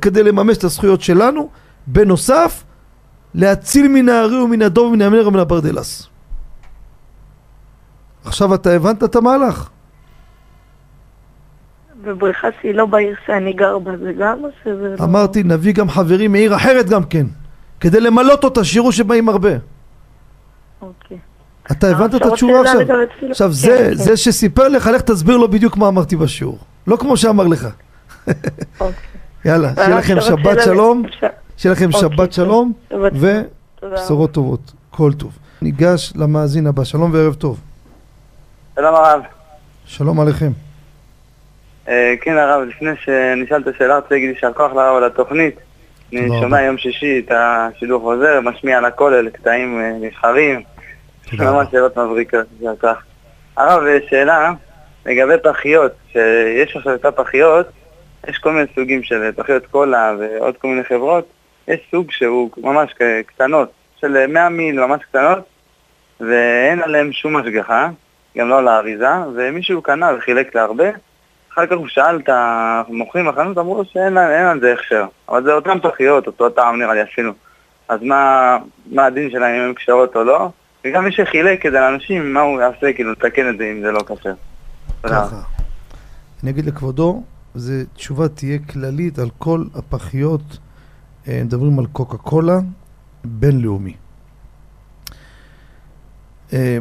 כדי 0.00 0.22
לממש 0.22 0.56
את 0.56 0.64
הזכויות 0.64 1.00
שלנו, 1.00 1.48
בנוסף, 1.86 2.64
להציל 3.34 3.88
מן 3.88 4.08
הארי 4.08 4.42
ומן 4.42 4.62
הדוב 4.62 4.92
ומן 4.92 5.02
המנר 5.02 5.28
ומן 5.28 5.38
הברדלס. 5.38 6.08
עכשיו 8.24 8.54
אתה 8.54 8.70
הבנת 8.70 9.04
את 9.04 9.16
המהלך? 9.16 9.68
בבריכה 12.02 12.48
שהיא 12.60 12.74
לא 12.74 12.86
בעיר 12.86 13.16
שאני 13.26 13.52
גר 13.52 13.78
בה, 13.78 13.96
זה 13.96 14.12
גם 14.18 14.44
או 14.44 14.48
שזה 14.64 14.94
לא... 14.98 15.04
אמרתי, 15.04 15.42
נביא 15.42 15.74
גם 15.74 15.88
חברים 15.88 16.32
מעיר 16.32 16.56
אחרת 16.56 16.88
גם 16.88 17.04
כן, 17.04 17.26
כדי 17.80 18.00
למלות 18.00 18.44
אותה, 18.44 18.64
שיראו 18.64 18.92
שבאים 18.92 19.28
הרבה. 19.28 19.50
אוקיי. 20.82 21.18
אתה 21.72 21.90
הבנת 21.90 22.14
את 22.14 22.26
התשובה 22.26 22.60
עכשיו? 22.60 22.80
עכשיו, 23.30 23.48
כן, 23.48 23.52
זה, 23.52 23.88
כן. 23.88 23.94
זה 23.94 24.16
שסיפר 24.16 24.68
לך, 24.68 24.86
לך 24.86 25.00
תסביר 25.02 25.36
לו 25.36 25.48
בדיוק 25.48 25.76
מה 25.76 25.88
אמרתי 25.88 26.16
בשיעור. 26.16 26.58
לא 26.86 26.96
כמו 26.96 27.16
שאמר 27.16 27.46
לך. 27.46 27.68
אוקיי. 28.80 28.92
יאללה, 29.44 29.72
שיהיה 29.74 29.98
לכם 29.98 30.20
שבת 30.20 30.62
שלום, 30.64 31.02
שיהיה 31.56 31.72
לכם 31.72 31.92
שבת 31.92 32.32
שלום, 32.32 32.72
ובשורות 32.92 34.32
טובות. 34.32 34.72
כל 34.90 35.12
טוב. 35.12 35.38
ניגש 35.62 36.12
למאזין 36.16 36.66
הבא, 36.66 36.84
שלום 36.84 37.10
וערב 37.14 37.34
טוב. 37.34 37.60
שלום 38.76 38.94
הרב. 38.94 39.20
שלום 39.86 40.20
עליכם. 40.20 40.50
אה, 41.88 42.14
כן 42.20 42.36
הרב, 42.36 42.62
לפני 42.68 42.90
שנשאל 43.04 43.60
את 43.62 43.66
השאלה, 43.66 43.96
רוצה 43.96 44.06
להגיד 44.10 44.30
יישר 44.30 44.52
כוח 44.52 44.72
לרב 44.72 44.96
על 44.96 45.04
התוכנית. 45.04 45.54
אני 46.12 46.40
שומע 46.40 46.62
יום 46.62 46.78
שישי 46.78 47.22
את 47.26 47.32
השידור 47.34 48.00
חוזר, 48.00 48.40
משמיע 48.40 48.78
על 48.78 48.84
הכולל, 48.84 49.28
קטעים 49.28 49.80
אה, 49.80 49.92
נבחרים. 50.00 50.62
ממש 51.38 51.68
שאלות 51.70 51.98
מבריקות, 51.98 52.46
יישר 52.60 52.76
כוח. 52.80 53.04
הרב, 53.56 53.82
אה, 53.82 53.98
שאלה 54.08 54.52
לגבי 55.06 55.34
פחיות, 55.42 55.92
שיש 56.12 56.76
עכשיו 56.76 56.94
את 56.94 57.04
הפחיות, 57.04 57.66
יש 58.28 58.38
כל 58.38 58.52
מיני 58.52 58.66
סוגים 58.74 59.02
של 59.02 59.32
פחיות 59.36 59.66
קולה 59.66 60.14
ועוד 60.18 60.56
כל 60.56 60.68
מיני 60.68 60.84
חברות, 60.84 61.26
יש 61.68 61.80
סוג 61.90 62.10
שהוא 62.10 62.50
ממש 62.56 62.94
קטנות, 63.26 63.70
של 64.00 64.26
100 64.26 64.48
מיל, 64.48 64.80
ממש 64.86 65.02
קטנות, 65.02 65.38
ואין 66.20 66.82
עליהם 66.82 67.12
שום 67.12 67.36
השגחה. 67.36 67.88
גם 68.38 68.48
לא 68.48 68.58
על 68.58 68.68
האריזה, 68.68 69.08
ומישהו 69.34 69.82
קנה 69.82 70.10
וחילק 70.18 70.54
להרבה. 70.54 70.88
אחר 71.52 71.66
כך 71.66 71.76
הוא 71.76 71.88
שאל 71.88 72.16
את 72.16 72.28
המוכרים 72.28 73.28
בחנות, 73.28 73.58
אמרו 73.58 73.84
שאין 73.84 74.16
על 74.18 74.60
זה 74.60 74.72
הכשר. 74.72 75.04
אבל 75.28 75.42
זה 75.42 75.54
אותן 75.54 75.78
פחיות, 75.82 76.26
אותו 76.26 76.50
טעם 76.50 76.78
נראה 76.78 76.94
לי 76.94 77.02
אפילו. 77.02 77.32
אז 77.88 78.02
מה, 78.02 78.58
מה 78.86 79.04
הדין 79.04 79.30
שלהם, 79.30 79.54
אם 79.54 79.68
הן 79.68 79.74
קשרות 79.74 80.16
או 80.16 80.24
לא? 80.24 80.48
וגם 80.84 81.04
מי 81.04 81.12
שחילק 81.12 81.66
את 81.66 81.72
זה 81.72 81.80
לאנשים, 81.80 82.34
מה 82.34 82.40
הוא 82.40 82.60
יעשה, 82.60 82.92
כאילו, 82.92 83.12
לתקן 83.12 83.48
את 83.48 83.58
זה 83.58 83.72
אם 83.76 83.82
זה 83.82 83.90
לא 83.90 84.00
כשר. 84.00 84.34
ככה. 85.02 85.42
אני 86.42 86.50
אגיד 86.50 86.66
לכבודו, 86.66 87.22
זו 87.54 87.72
תשובה 87.94 88.28
תהיה 88.28 88.58
כללית 88.58 89.18
על 89.18 89.30
כל 89.38 89.64
הפחיות, 89.74 90.58
אה, 91.28 91.42
מדברים 91.44 91.78
על 91.78 91.86
קוקה 91.86 92.16
קולה 92.16 92.58
בינלאומי. 93.24 93.94
אה, 96.52 96.78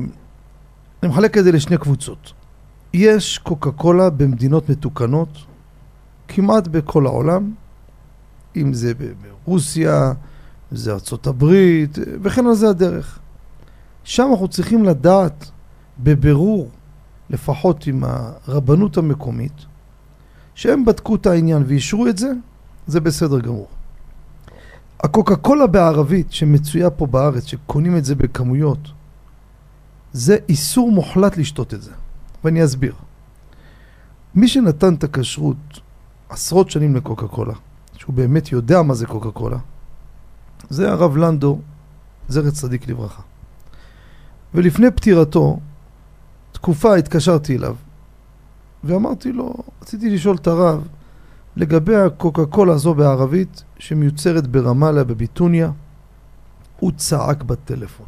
אני 1.04 1.12
מחלק 1.12 1.38
את 1.38 1.44
זה 1.44 1.52
לשני 1.52 1.78
קבוצות. 1.78 2.34
יש 2.94 3.38
קוקה 3.38 3.72
קולה 3.72 4.10
במדינות 4.10 4.70
מתוקנות, 4.70 5.38
כמעט 6.28 6.68
בכל 6.68 7.06
העולם, 7.06 7.52
אם 8.56 8.74
זה 8.74 8.94
ברוסיה, 9.46 10.14
זה 10.72 10.94
ארצות 10.94 11.28
הברית, 11.28 11.98
וכן 12.22 12.46
על 12.46 12.54
זה 12.54 12.70
הדרך. 12.70 13.21
שם 14.04 14.28
אנחנו 14.32 14.48
צריכים 14.48 14.84
לדעת 14.84 15.52
בבירור, 16.00 16.70
לפחות 17.30 17.88
עם 17.88 18.04
הרבנות 18.04 18.98
המקומית, 18.98 19.66
שהם 20.56 20.86
בדקו 20.86 21.16
את 21.16 21.26
העניין 21.26 21.64
ואישרו 21.68 22.08
את 22.08 22.18
זה, 22.18 22.32
זה 22.88 23.00
בסדר 23.00 23.40
גמור. 23.40 23.68
הקוקה 25.04 25.36
קולה 25.36 25.68
בערבית 25.68 26.32
שמצויה 26.32 26.90
פה 26.90 27.06
בארץ, 27.06 27.46
שקונים 27.46 27.98
את 27.98 28.06
זה 28.06 28.16
בכמויות, 28.16 28.80
זה 30.14 30.38
איסור 30.50 30.92
מוחלט 30.92 31.38
לשתות 31.38 31.74
את 31.74 31.82
זה, 31.82 31.92
ואני 32.44 32.66
אסביר. 32.66 32.94
מי 34.36 34.48
שנתן 34.48 34.94
את 34.94 35.04
הכשרות 35.04 35.82
עשרות 36.30 36.70
שנים 36.70 36.96
לקוקה 36.96 37.28
קולה, 37.28 37.54
שהוא 37.98 38.16
באמת 38.16 38.52
יודע 38.52 38.82
מה 38.82 38.94
זה 38.94 39.06
קוקה 39.06 39.32
קולה, 39.32 39.58
זה 40.70 40.92
הרב 40.92 41.18
לנדו, 41.18 41.60
זכר 42.30 42.52
צדיק 42.52 42.88
לברכה. 42.88 43.22
ולפני 44.54 44.92
פטירתו, 44.92 45.60
תקופה 46.52 46.96
התקשרתי 46.96 47.58
אליו, 47.58 47.76
ואמרתי 48.84 49.32
לו, 49.32 49.54
רציתי 49.82 50.10
לשאול 50.10 50.36
את 50.36 50.48
הרב 50.48 50.88
לגבי 51.56 51.96
הקוקה 51.96 52.46
קולה 52.46 52.74
הזו 52.74 52.94
בערבית, 52.94 53.64
שמיוצרת 53.80 54.48
ברמאללה 54.48 55.04
בביטוניה, 55.04 55.72
הוא 56.80 56.92
צעק 56.96 57.44
בטלפון. 57.44 58.06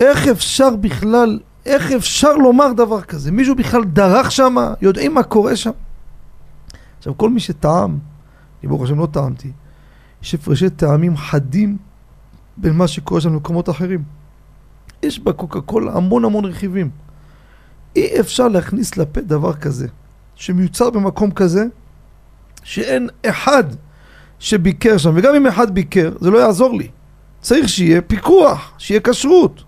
איך 0.00 0.28
אפשר 0.28 0.76
בכלל, 0.76 1.40
איך 1.66 1.92
אפשר 1.92 2.36
לומר 2.36 2.72
דבר 2.72 3.00
כזה? 3.00 3.32
מישהו 3.32 3.54
בכלל 3.54 3.84
דרך 3.84 4.32
שם? 4.32 4.56
יודעים 4.80 5.14
מה 5.14 5.22
קורה 5.22 5.56
שם? 5.56 5.70
עכשיו, 6.98 7.18
כל 7.18 7.30
מי 7.30 7.40
שטעם, 7.40 7.98
אני 8.60 8.68
ברוך 8.68 8.82
השם 8.82 8.98
לא 8.98 9.08
טעמתי, 9.12 9.52
יש 10.22 10.34
הפרשי 10.34 10.70
טעמים 10.70 11.16
חדים 11.16 11.76
בין 12.56 12.72
מה 12.72 12.88
שקורה 12.88 13.20
שם 13.20 13.32
למקומות 13.32 13.68
אחרים. 13.70 14.02
יש 15.06 15.18
בקוקה 15.18 15.60
קולה 15.60 15.92
המון 15.92 16.24
המון 16.24 16.44
רכיבים. 16.44 16.90
אי 17.96 18.20
אפשר 18.20 18.48
להכניס 18.48 18.96
לפה 18.96 19.20
דבר 19.20 19.52
כזה, 19.52 19.86
שמיוצר 20.34 20.90
במקום 20.90 21.30
כזה, 21.30 21.64
שאין 22.62 23.08
אחד 23.26 23.64
שביקר 24.38 24.98
שם, 24.98 25.12
וגם 25.14 25.34
אם 25.34 25.46
אחד 25.46 25.74
ביקר, 25.74 26.12
זה 26.20 26.30
לא 26.30 26.38
יעזור 26.38 26.74
לי. 26.78 26.88
צריך 27.40 27.68
שיהיה 27.68 28.02
פיקוח, 28.02 28.72
שיהיה 28.78 29.00
כשרות. 29.00 29.64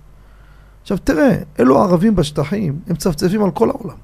עכשיו 0.82 0.98
תראה, 0.98 1.38
אלו 1.60 1.78
הערבים 1.78 2.16
בשטחים, 2.16 2.78
הם 2.86 2.96
צפצפים 2.96 3.44
על 3.44 3.50
כל 3.50 3.70
העולם. 3.70 3.96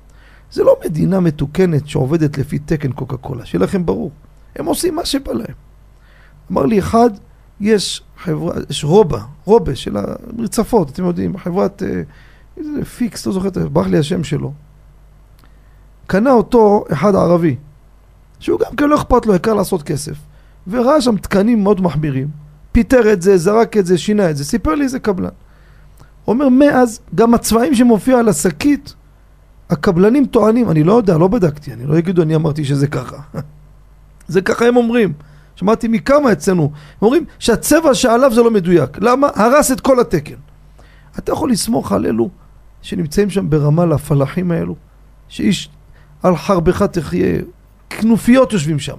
זה 0.52 0.62
לא 0.62 0.76
מדינה 0.84 1.20
מתוקנת 1.20 1.88
שעובדת 1.88 2.38
לפי 2.38 2.58
תקן 2.58 2.92
קוקה 2.92 3.16
קולה, 3.16 3.46
שיהיה 3.46 3.64
לכם 3.64 3.86
ברור. 3.86 4.10
הם 4.56 4.66
עושים 4.66 4.96
מה 4.96 5.04
שבא 5.04 5.32
להם. 5.32 5.54
אמר 6.52 6.66
לי 6.66 6.78
אחד, 6.78 7.10
יש 7.60 8.02
חברה, 8.24 8.54
יש 8.70 8.84
רובה, 8.84 9.20
רובה 9.44 9.76
של 9.76 9.96
המרצפות, 9.96 10.90
אתם 10.90 11.04
יודעים, 11.04 11.38
חברת, 11.38 11.82
אה, 11.82 12.02
איזה 12.56 12.84
פיקס, 12.84 13.26
לא 13.26 13.32
זוכר, 13.32 13.48
ברח 13.72 13.86
לי 13.86 13.98
השם 13.98 14.24
שלו. 14.24 14.52
קנה 16.06 16.32
אותו 16.32 16.84
אחד 16.92 17.14
ערבי, 17.14 17.56
שהוא 18.38 18.60
גם 18.60 18.76
כן 18.76 18.88
לא 18.88 18.96
אכפת 18.96 19.26
לו, 19.26 19.32
העיקר 19.32 19.54
לעשות 19.54 19.82
כסף. 19.82 20.16
וראה 20.66 21.00
שם 21.00 21.16
תקנים 21.16 21.62
מאוד 21.62 21.80
מחמירים, 21.80 22.28
פיטר 22.72 23.12
את 23.12 23.22
זה, 23.22 23.38
זרק 23.38 23.76
את 23.76 23.86
זה, 23.86 23.98
שינה 23.98 24.30
את 24.30 24.36
זה, 24.36 24.44
סיפר 24.44 24.74
לי 24.74 24.84
איזה 24.84 24.98
קבלן. 24.98 25.28
אומר, 26.28 26.48
מאז, 26.48 27.00
גם 27.14 27.34
הצבעים 27.34 27.74
שמופיע 27.74 28.18
על 28.18 28.28
השקית, 28.28 28.94
הקבלנים 29.70 30.26
טוענים, 30.26 30.70
אני 30.70 30.84
לא 30.84 30.92
יודע, 30.92 31.18
לא 31.18 31.28
בדקתי, 31.28 31.72
אני 31.72 31.86
לא 31.86 31.98
אגידו, 31.98 32.22
אני 32.22 32.34
אמרתי 32.34 32.64
שזה 32.64 32.86
ככה. 32.86 33.16
זה 34.28 34.40
ככה 34.42 34.66
הם 34.66 34.76
אומרים. 34.76 35.12
שמעתי 35.56 35.88
מכמה 35.88 36.32
אצלנו, 36.32 36.72
אומרים 37.02 37.24
שהצבע 37.38 37.94
שעליו 37.94 38.34
זה 38.34 38.42
לא 38.42 38.50
מדויק. 38.50 38.98
למה? 39.00 39.28
הרס 39.34 39.72
את 39.72 39.80
כל 39.80 40.00
התקן. 40.00 40.34
אתה 41.18 41.32
יכול 41.32 41.50
לסמוך 41.50 41.92
על 41.92 42.06
אלו 42.06 42.30
שנמצאים 42.82 43.30
שם 43.30 43.50
ברמאללה, 43.50 43.94
הפלאחים 43.94 44.50
האלו, 44.50 44.74
שאיש 45.28 45.68
על 46.22 46.36
חרבך 46.36 46.82
תחיה, 46.82 47.38
כנופיות 47.90 48.52
יושבים 48.52 48.78
שם. 48.78 48.96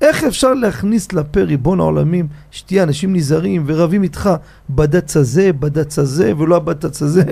איך 0.00 0.24
אפשר 0.24 0.54
להכניס 0.54 1.12
לפה 1.12 1.40
ריבון 1.40 1.80
העולמים 1.80 2.28
שתהיה 2.50 2.82
אנשים 2.82 3.16
נזהרים 3.16 3.64
ורבים 3.66 4.02
איתך 4.02 4.30
בד"ץ 4.70 5.16
הזה, 5.16 5.52
בד"ץ 5.52 5.98
הזה 5.98 6.32
ולא 6.38 6.56
הבד"ץ 6.56 7.02
הזה? 7.02 7.24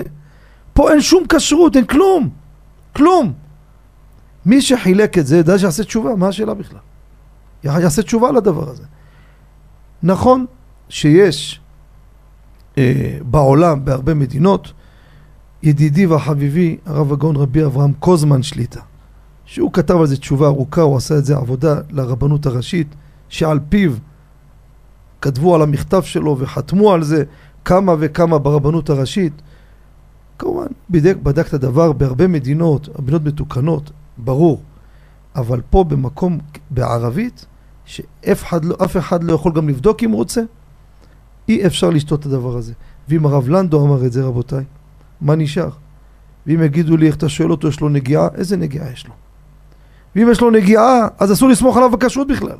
פה 0.73 0.91
אין 0.91 1.01
שום 1.01 1.23
כשרות, 1.29 1.75
אין 1.75 1.85
כלום. 1.85 2.29
כלום. 2.95 3.33
מי 4.45 4.61
שחילק 4.61 5.17
את 5.17 5.27
זה, 5.27 5.37
ידע 5.37 5.59
שיעשה 5.59 5.83
תשובה, 5.83 6.15
מה 6.15 6.27
השאלה 6.27 6.53
בכלל? 6.53 6.79
יעשה 7.63 8.01
תשובה 8.01 8.31
לדבר 8.31 8.69
הזה. 8.69 8.83
נכון 10.03 10.45
שיש 10.89 11.59
אה, 12.77 13.17
בעולם, 13.21 13.85
בהרבה 13.85 14.13
מדינות, 14.13 14.73
ידידי 15.63 16.05
והחביבי, 16.05 16.77
הרב 16.85 17.13
הגאון 17.13 17.35
רבי 17.35 17.65
אברהם 17.65 17.93
קוזמן 17.99 18.43
שליטה, 18.43 18.81
שהוא 19.45 19.73
כתב 19.73 19.97
על 19.97 20.05
זה 20.05 20.17
תשובה 20.17 20.47
ארוכה, 20.47 20.81
הוא 20.81 20.97
עשה 20.97 21.17
את 21.17 21.25
זה 21.25 21.37
עבודה 21.37 21.79
לרבנות 21.89 22.45
הראשית, 22.45 22.95
שעל 23.29 23.59
פיו 23.69 23.91
כתבו 25.21 25.55
על 25.55 25.61
המכתב 25.61 26.01
שלו 26.01 26.35
וחתמו 26.39 26.93
על 26.93 27.03
זה 27.03 27.23
כמה 27.65 27.95
וכמה 27.99 28.39
ברבנות 28.39 28.89
הראשית. 28.89 29.33
כמובן, 30.39 30.67
בדק, 30.89 31.15
בדק 31.23 31.47
את 31.47 31.53
הדבר 31.53 31.91
בהרבה 31.91 32.27
מדינות, 32.27 32.89
מדינות 32.99 33.25
מתוקנות, 33.25 33.91
ברור. 34.17 34.61
אבל 35.37 35.61
פה 35.69 35.83
במקום, 35.83 36.39
בערבית, 36.69 37.45
שאף 37.85 38.43
אחד, 38.43 38.65
לא, 38.65 38.75
אחד 38.97 39.23
לא 39.23 39.33
יכול 39.33 39.51
גם 39.51 39.69
לבדוק 39.69 40.03
אם 40.03 40.11
הוא 40.11 40.17
רוצה, 40.17 40.41
אי 41.49 41.65
אפשר 41.65 41.89
לשתות 41.89 42.19
את 42.19 42.25
הדבר 42.25 42.57
הזה. 42.57 42.73
ואם 43.09 43.25
הרב 43.25 43.49
לנדו 43.49 43.85
אמר 43.85 44.05
את 44.05 44.11
זה, 44.11 44.23
רבותיי, 44.23 44.63
מה 45.21 45.35
נשאר? 45.35 45.69
ואם 46.47 46.63
יגידו 46.63 46.97
לי 46.97 47.07
איך 47.07 47.15
אתה 47.15 47.29
שואל 47.29 47.51
אותו, 47.51 47.67
יש 47.67 47.79
לו 47.79 47.89
נגיעה, 47.89 48.27
איזה 48.35 48.57
נגיעה 48.57 48.91
יש 48.91 49.07
לו? 49.07 49.13
ואם 50.15 50.27
יש 50.31 50.41
לו 50.41 50.51
נגיעה, 50.51 51.07
אז 51.19 51.33
אסור 51.33 51.49
לסמוך 51.49 51.77
עליו 51.77 51.91
בכשרות 51.91 52.27
בכלל. 52.27 52.57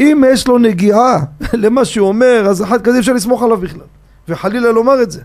אם 0.00 0.24
יש 0.32 0.48
לו 0.48 0.58
נגיעה 0.58 1.24
למה 1.52 1.84
שהוא 1.84 2.08
אומר, 2.08 2.46
אז 2.50 2.62
אחד 2.62 2.82
כזה 2.82 2.98
אפשר 2.98 3.12
לסמוך 3.12 3.42
עליו 3.42 3.56
בכלל. 3.56 3.86
וחלילה 4.28 4.72
לומר 4.72 5.02
את 5.02 5.10
זה. 5.10 5.22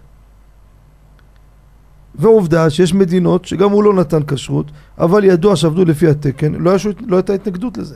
ועובדה 2.15 2.69
שיש 2.69 2.93
מדינות 2.93 3.45
שגם 3.45 3.69
הוא 3.71 3.83
לא 3.83 3.93
נתן 3.93 4.23
כשרות, 4.27 4.71
אבל 4.97 5.23
ידוע 5.23 5.55
שעבדו 5.55 5.85
לפי 5.85 6.07
התקן, 6.07 6.53
לא, 6.53 6.69
היה, 6.69 6.79
לא 7.07 7.15
הייתה 7.15 7.33
התנגדות 7.33 7.77
לזה. 7.77 7.95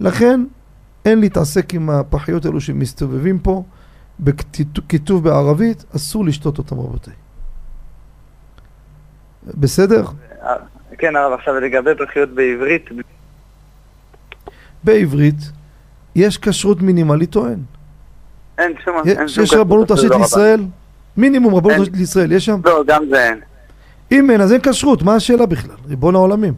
לכן 0.00 0.44
אין 1.04 1.20
להתעסק 1.20 1.74
עם 1.74 1.90
הפחיות 1.90 2.44
האלו 2.44 2.60
שמסתובבים 2.60 3.38
פה, 3.38 3.62
בכיתוב 4.20 5.24
בערבית, 5.24 5.84
אסור 5.96 6.24
לשתות 6.24 6.58
אותם 6.58 6.78
רבותיי. 6.78 7.14
בסדר? 9.46 10.04
כן, 10.98 11.16
הרב, 11.16 11.32
עכשיו 11.32 11.54
לגבי 11.54 11.90
פחיות 11.98 12.28
בעברית. 12.28 12.90
בעברית 14.84 15.50
יש 16.14 16.38
כשרות 16.38 16.82
מינימלית 16.82 17.36
או 17.36 17.48
אין? 17.48 17.62
אין 18.58 18.72
שום... 18.84 18.94
אין 19.06 19.28
שום 19.28 19.44
יש 19.44 19.52
רבנות 19.52 19.90
ראשית 19.90 20.10
לישראל? 20.10 20.60
מינימום 21.16 21.54
רבנות 21.54 21.78
ראשית 21.78 21.96
לישראל, 21.96 22.32
יש 22.32 22.44
שם? 22.44 22.60
לא, 22.64 22.84
גם 22.86 23.02
זה 23.10 23.28
אין. 23.28 23.40
אם 24.12 24.30
אין, 24.30 24.40
אז 24.40 24.52
אין 24.52 24.60
כשרות, 24.60 25.02
מה 25.02 25.14
השאלה 25.14 25.46
בכלל? 25.46 25.76
ריבון 25.88 26.14
העולמים. 26.14 26.54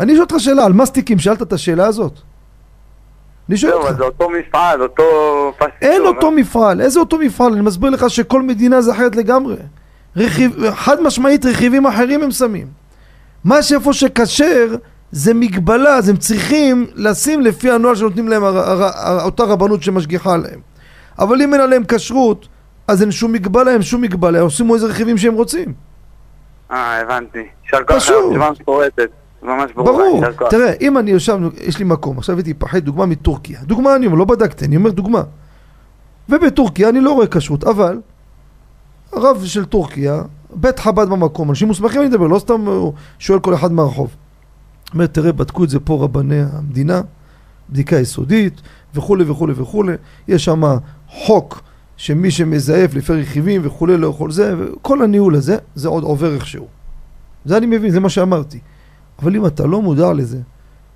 אני 0.00 0.12
שואל 0.12 0.22
אותך 0.22 0.34
שאלה, 0.38 0.64
על 0.64 0.72
מסטיקים 0.72 1.18
שאלת 1.18 1.42
את 1.42 1.52
השאלה 1.52 1.86
הזאת? 1.86 2.12
אני 3.48 3.56
שואל 3.56 3.72
אותך. 3.72 3.90
לא, 3.90 3.96
זה 3.96 4.04
אותו 4.04 4.30
מפעל, 4.30 4.82
אותו 4.82 5.04
פסטיק. 5.58 5.74
אין 5.82 6.02
אותו 6.02 6.30
מפעל, 6.30 6.80
איזה 6.80 7.00
אותו 7.00 7.18
מפעל? 7.18 7.52
אני 7.52 7.60
מסביר 7.60 7.90
לך 7.90 8.10
שכל 8.10 8.42
מדינה 8.42 8.82
זה 8.82 8.92
אחרת 8.92 9.16
לגמרי. 9.16 9.56
רכיב, 10.16 10.70
חד 10.70 11.02
משמעית 11.02 11.46
רכיבים 11.46 11.86
אחרים 11.86 12.22
הם 12.22 12.30
שמים. 12.30 12.66
מה 13.44 13.62
שאיפה 13.62 13.92
שכשר 13.92 14.74
זה 15.12 15.34
מגבלה, 15.34 15.96
אז 15.96 16.08
הם 16.08 16.16
צריכים 16.16 16.86
לשים 16.94 17.40
לפי 17.40 17.70
הנוהל 17.70 17.94
שנותנים 17.96 18.28
להם 18.28 18.44
הר, 18.44 18.58
הר, 18.58 18.82
הר, 18.82 19.24
אותה 19.24 19.44
רבנות 19.44 19.82
שמשגיחה 19.82 20.34
עליהם. 20.34 20.60
אבל 21.18 21.42
אם 21.42 21.54
אין 21.54 21.60
עליהם 21.60 21.82
כשרות, 21.88 22.48
אז 22.88 23.02
אין 23.02 23.10
שום 23.10 23.32
מגבלה, 23.32 23.72
אין 23.72 23.82
שום 23.82 24.00
מגבלה, 24.00 24.40
עושים 24.40 24.74
איזה 24.74 24.86
רכיבים 24.86 25.18
שהם 25.18 25.34
רוצים. 25.34 25.72
אה, 26.70 27.00
הבנתי. 27.00 27.46
פשוט. 27.96 28.32
ממש 29.42 29.72
ברור. 29.72 29.92
ברור. 29.92 30.24
תראה, 30.50 30.72
אם 30.80 30.98
אני 30.98 31.10
יושב, 31.10 31.38
יש 31.60 31.78
לי 31.78 31.84
מקום, 31.84 32.18
עכשיו 32.18 32.36
הייתי 32.36 32.54
פחד 32.54 32.78
דוגמה 32.78 33.06
מטורקיה. 33.06 33.60
דוגמה 33.62 33.96
אני 33.96 34.06
אומר, 34.06 34.18
לא 34.18 34.24
בדקתי, 34.24 34.64
אני 34.64 34.76
אומר 34.76 34.90
דוגמה. 34.90 35.22
ובטורקיה 36.28 36.88
אני 36.88 37.00
לא 37.00 37.12
רואה 37.12 37.26
כשרות, 37.26 37.64
אבל 37.64 38.00
הרב 39.12 39.44
של 39.44 39.64
טורקיה, 39.64 40.22
בית 40.50 40.78
חב"ד 40.78 41.08
במקום, 41.08 41.50
אנשים 41.50 41.68
מוסמכים 41.68 42.02
לדבר, 42.02 42.26
לא 42.26 42.38
סתם 42.38 42.64
שואל 43.18 43.40
כל 43.40 43.54
אחד 43.54 43.72
מהרחוב. 43.72 44.16
אומר, 44.94 45.06
תראה, 45.06 45.32
בדקו 45.32 45.64
את 45.64 45.68
זה 45.68 45.80
פה 45.80 45.98
רבני 46.00 46.42
המדינה, 46.52 47.00
בדיקה 47.70 47.96
יסודית, 47.96 48.62
וכולי 48.94 49.24
וכולי 49.24 49.52
וכולי. 49.56 49.92
יש 50.28 50.44
שם 50.44 50.62
חוק 51.08 51.60
שמי 51.96 52.30
שמזייף 52.30 52.94
לפי 52.94 53.12
רכיבים 53.12 53.60
וכולי 53.64 53.96
לא 53.96 54.06
יכול 54.06 54.32
זה, 54.32 54.54
וכל 54.58 55.02
הניהול 55.02 55.34
הזה, 55.34 55.56
זה 55.74 55.88
עוד 55.88 56.04
עובר 56.04 56.34
איכשהו. 56.34 56.66
זה 57.44 57.56
אני 57.56 57.66
מבין, 57.66 57.90
זה 57.90 58.00
מה 58.00 58.08
שאמרתי. 58.08 58.58
אבל 59.22 59.36
אם 59.36 59.46
אתה 59.46 59.66
לא 59.66 59.82
מודע 59.82 60.12
לזה, 60.12 60.38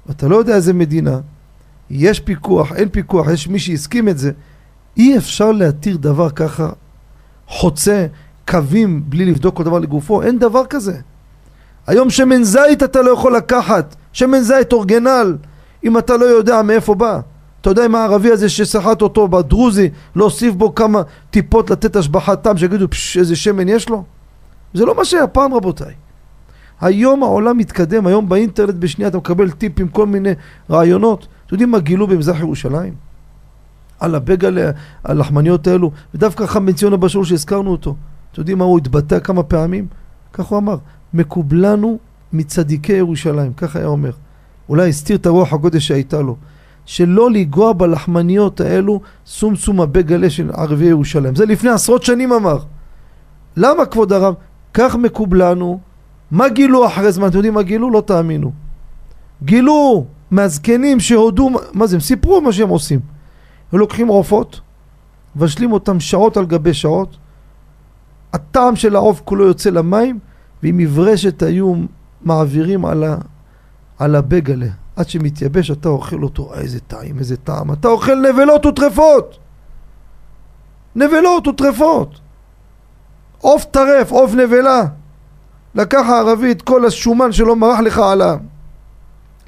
ואתה 0.07 0.29
לא 0.29 0.37
יודע 0.37 0.55
איזה 0.55 0.73
מדינה, 0.73 1.21
יש 1.91 2.21
פיקוח, 2.21 2.73
אין 2.73 2.89
פיקוח, 2.89 3.29
יש 3.29 3.49
מי 3.49 3.59
שהסכים 3.59 4.09
את 4.09 4.19
זה, 4.19 4.33
אי 4.97 5.19
אפשר 5.19 5.53
להתיר 5.53 5.97
דבר 5.97 6.31
ככה 6.31 6.71
חוצה 7.47 8.07
קווים 8.49 9.03
בלי 9.09 9.25
לבדוק 9.25 9.57
כל 9.57 9.65
דבר 9.65 9.79
לגופו, 9.79 10.23
אין 10.23 10.39
דבר 10.39 10.67
כזה. 10.67 11.01
היום 11.87 12.11
שמן 12.11 12.43
זית 12.43 12.83
אתה 12.83 13.03
לא 13.03 13.11
יכול 13.11 13.37
לקחת, 13.37 13.97
שמן 14.13 14.41
זית 14.41 14.73
אורגנל, 14.73 15.37
אם 15.85 15.99
אתה 15.99 16.17
לא 16.17 16.25
יודע 16.25 16.63
מאיפה 16.63 16.95
בא. 16.95 17.21
אתה 17.69 17.81
יודע 17.81 17.87
אם 17.87 17.95
הערבי 17.95 18.31
הזה 18.31 18.49
שסחט 18.49 19.03
אותו 19.03 19.29
בדרוזי, 19.29 19.89
להוסיף 20.17 20.55
בו 20.55 20.75
כמה 20.75 21.03
טיפות 21.31 21.71
לתת 21.71 21.97
השבחת 21.97 22.43
טעם, 22.43 22.59
שיגידו 22.59 22.91
פשש 22.91 23.17
איזה 23.17 23.37
שמן 23.37 23.69
יש 23.69 23.89
לו? 23.89 24.05
זה 24.75 24.85
לא 24.85 24.97
מה 24.97 25.05
שהיה 25.05 25.27
פעם 25.27 25.55
רבותיי. 25.55 25.95
היום 26.81 27.23
העולם 27.23 27.59
מתקדם, 27.59 28.07
היום 28.07 28.29
באינטרנט 28.29 28.75
בשנייה 28.75 29.09
אתה 29.09 29.19
מקבל 29.19 29.51
טיפים, 29.51 29.89
כל 29.89 30.07
מיני 30.07 30.31
רעיונות. 30.71 31.19
אתם 31.47 31.55
יודעים 31.55 31.71
מה 31.71 31.79
גילו 31.79 32.07
במזרח 32.07 32.41
ירושלים? 32.41 32.95
על 34.01 34.15
הבגלה, 34.15 34.71
הלחמניות 35.05 35.67
האלו, 35.67 35.91
ודווקא 36.15 36.47
חם 36.47 36.67
בן 36.67 36.73
ציון 36.73 36.93
הבשור 36.93 37.25
שהזכרנו 37.25 37.71
אותו. 37.71 37.95
אתם 38.33 38.41
יודעים 38.41 38.59
מה 38.59 38.65
הוא 38.65 38.79
התבטא 38.79 39.21
כמה 39.21 39.43
פעמים? 39.43 39.87
כך 40.33 40.45
הוא 40.45 40.59
אמר, 40.59 40.77
מקובלנו 41.15 41.99
מצדיקי 42.33 42.93
ירושלים, 42.93 43.53
ככה 43.53 43.79
היה 43.79 43.89
אומר. 43.89 44.13
אולי 44.69 44.89
הסתיר 44.89 45.17
את 45.17 45.27
הרוח 45.27 45.53
הקודש 45.53 45.87
שהייתה 45.89 46.21
לו. 46.21 46.37
שלא 46.89 47.31
לנגוע 47.31 47.73
בלחמניות 47.73 48.61
האלו 48.61 49.01
סום 49.27 49.57
סום 49.57 49.81
הבגלה 49.81 50.31
של 50.31 50.51
ערביי 50.55 50.89
ירושלים. 50.89 51.35
זה 51.35 51.47
לפני 51.47 51.71
עשרות 51.71 52.03
שנים 52.03 52.33
אמר. 52.33 52.59
למה 53.57 53.87
כבוד 53.87 54.13
הרב? 54.13 54.35
כך 54.75 54.97
מקובלנו 54.97 55.81
מה 56.31 56.49
גילו 56.49 56.87
אחרי 56.87 57.13
זמן? 57.13 57.29
אתם 57.29 57.37
יודעים 57.37 57.55
מה 57.55 57.63
גילו? 57.63 57.91
לא 57.91 58.01
תאמינו. 58.01 58.53
גילו 59.45 60.05
מהזקנים 60.31 61.01
שהודו, 61.01 61.51
מה 61.73 61.87
זה? 61.87 61.97
הם 61.97 62.01
סיפרו 62.01 62.41
מה 62.41 62.53
שהם 62.53 62.69
עושים. 62.69 63.01
הם 63.73 63.79
לוקחים 63.79 64.09
עופות, 64.09 64.61
מבשלים 65.37 65.73
אותם 65.73 66.01
שעות 66.01 66.37
על 66.37 66.47
גבי 66.47 66.75
שעות, 66.75 67.17
הטעם 68.33 68.77
של 68.77 68.97
העוף 68.97 69.21
כולו 69.25 69.47
יוצא 69.47 69.71
למים, 69.71 70.19
ועם 70.63 70.77
מברשת 70.77 71.43
היו 71.43 71.75
מעבירים 72.23 72.85
על, 72.85 73.05
ה, 73.05 73.17
על 73.99 74.15
הבגלה. 74.15 74.69
עד 74.99 75.09
שמתייבש 75.09 75.71
אתה 75.71 75.89
אוכל 75.89 76.23
אותו, 76.23 76.55
איזה 76.55 76.81
טעים, 76.81 77.19
איזה 77.19 77.37
טעם. 77.37 77.73
אתה 77.73 77.89
אוכל 77.89 78.15
נבלות 78.15 78.67
וטרפות! 78.67 79.39
נבלות 80.97 81.49
וטרפות! 81.49 82.21
עוף 83.39 83.65
טרף, 83.65 84.11
עוף 84.11 84.35
נבלה. 84.35 84.85
לקח 85.75 86.03
הערבי 86.09 86.53
את 86.53 86.63
כל 86.63 86.87
השומן 86.87 87.33
שלו, 87.33 87.57
מרח 87.57 87.81
לך 87.81 87.99
על 87.99 88.23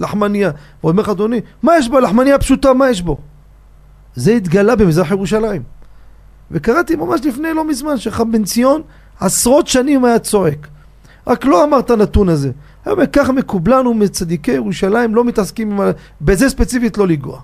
הלחמניה. 0.00 0.50
הוא 0.80 0.90
אומר 0.90 1.02
לך, 1.02 1.08
אדוני, 1.08 1.40
מה 1.62 1.76
יש 1.76 1.88
בלחמניה 1.88 2.38
פשוטה, 2.38 2.72
מה 2.72 2.90
יש 2.90 3.02
בו? 3.02 3.18
זה 4.14 4.32
התגלה 4.32 4.76
במזרח 4.76 5.10
ירושלים. 5.10 5.62
וקראתי 6.50 6.96
ממש 6.96 7.20
לפני 7.24 7.54
לא 7.54 7.68
מזמן 7.68 7.98
שחם 7.98 8.32
בן 8.32 8.44
ציון 8.44 8.82
עשרות 9.20 9.66
שנים 9.66 10.04
היה 10.04 10.18
צועק. 10.18 10.68
רק 11.26 11.44
לא 11.44 11.64
אמר 11.64 11.78
את 11.78 11.90
הנתון 11.90 12.28
הזה. 12.28 12.50
ככה 13.12 13.32
מקובלנו 13.32 13.94
מצדיקי 13.94 14.52
ירושלים, 14.52 15.14
לא 15.14 15.24
מתעסקים 15.24 15.70
עם 15.70 15.80
ה... 15.80 15.90
בזה 16.20 16.48
ספציפית 16.48 16.98
לא 16.98 17.08
לנגוע. 17.08 17.40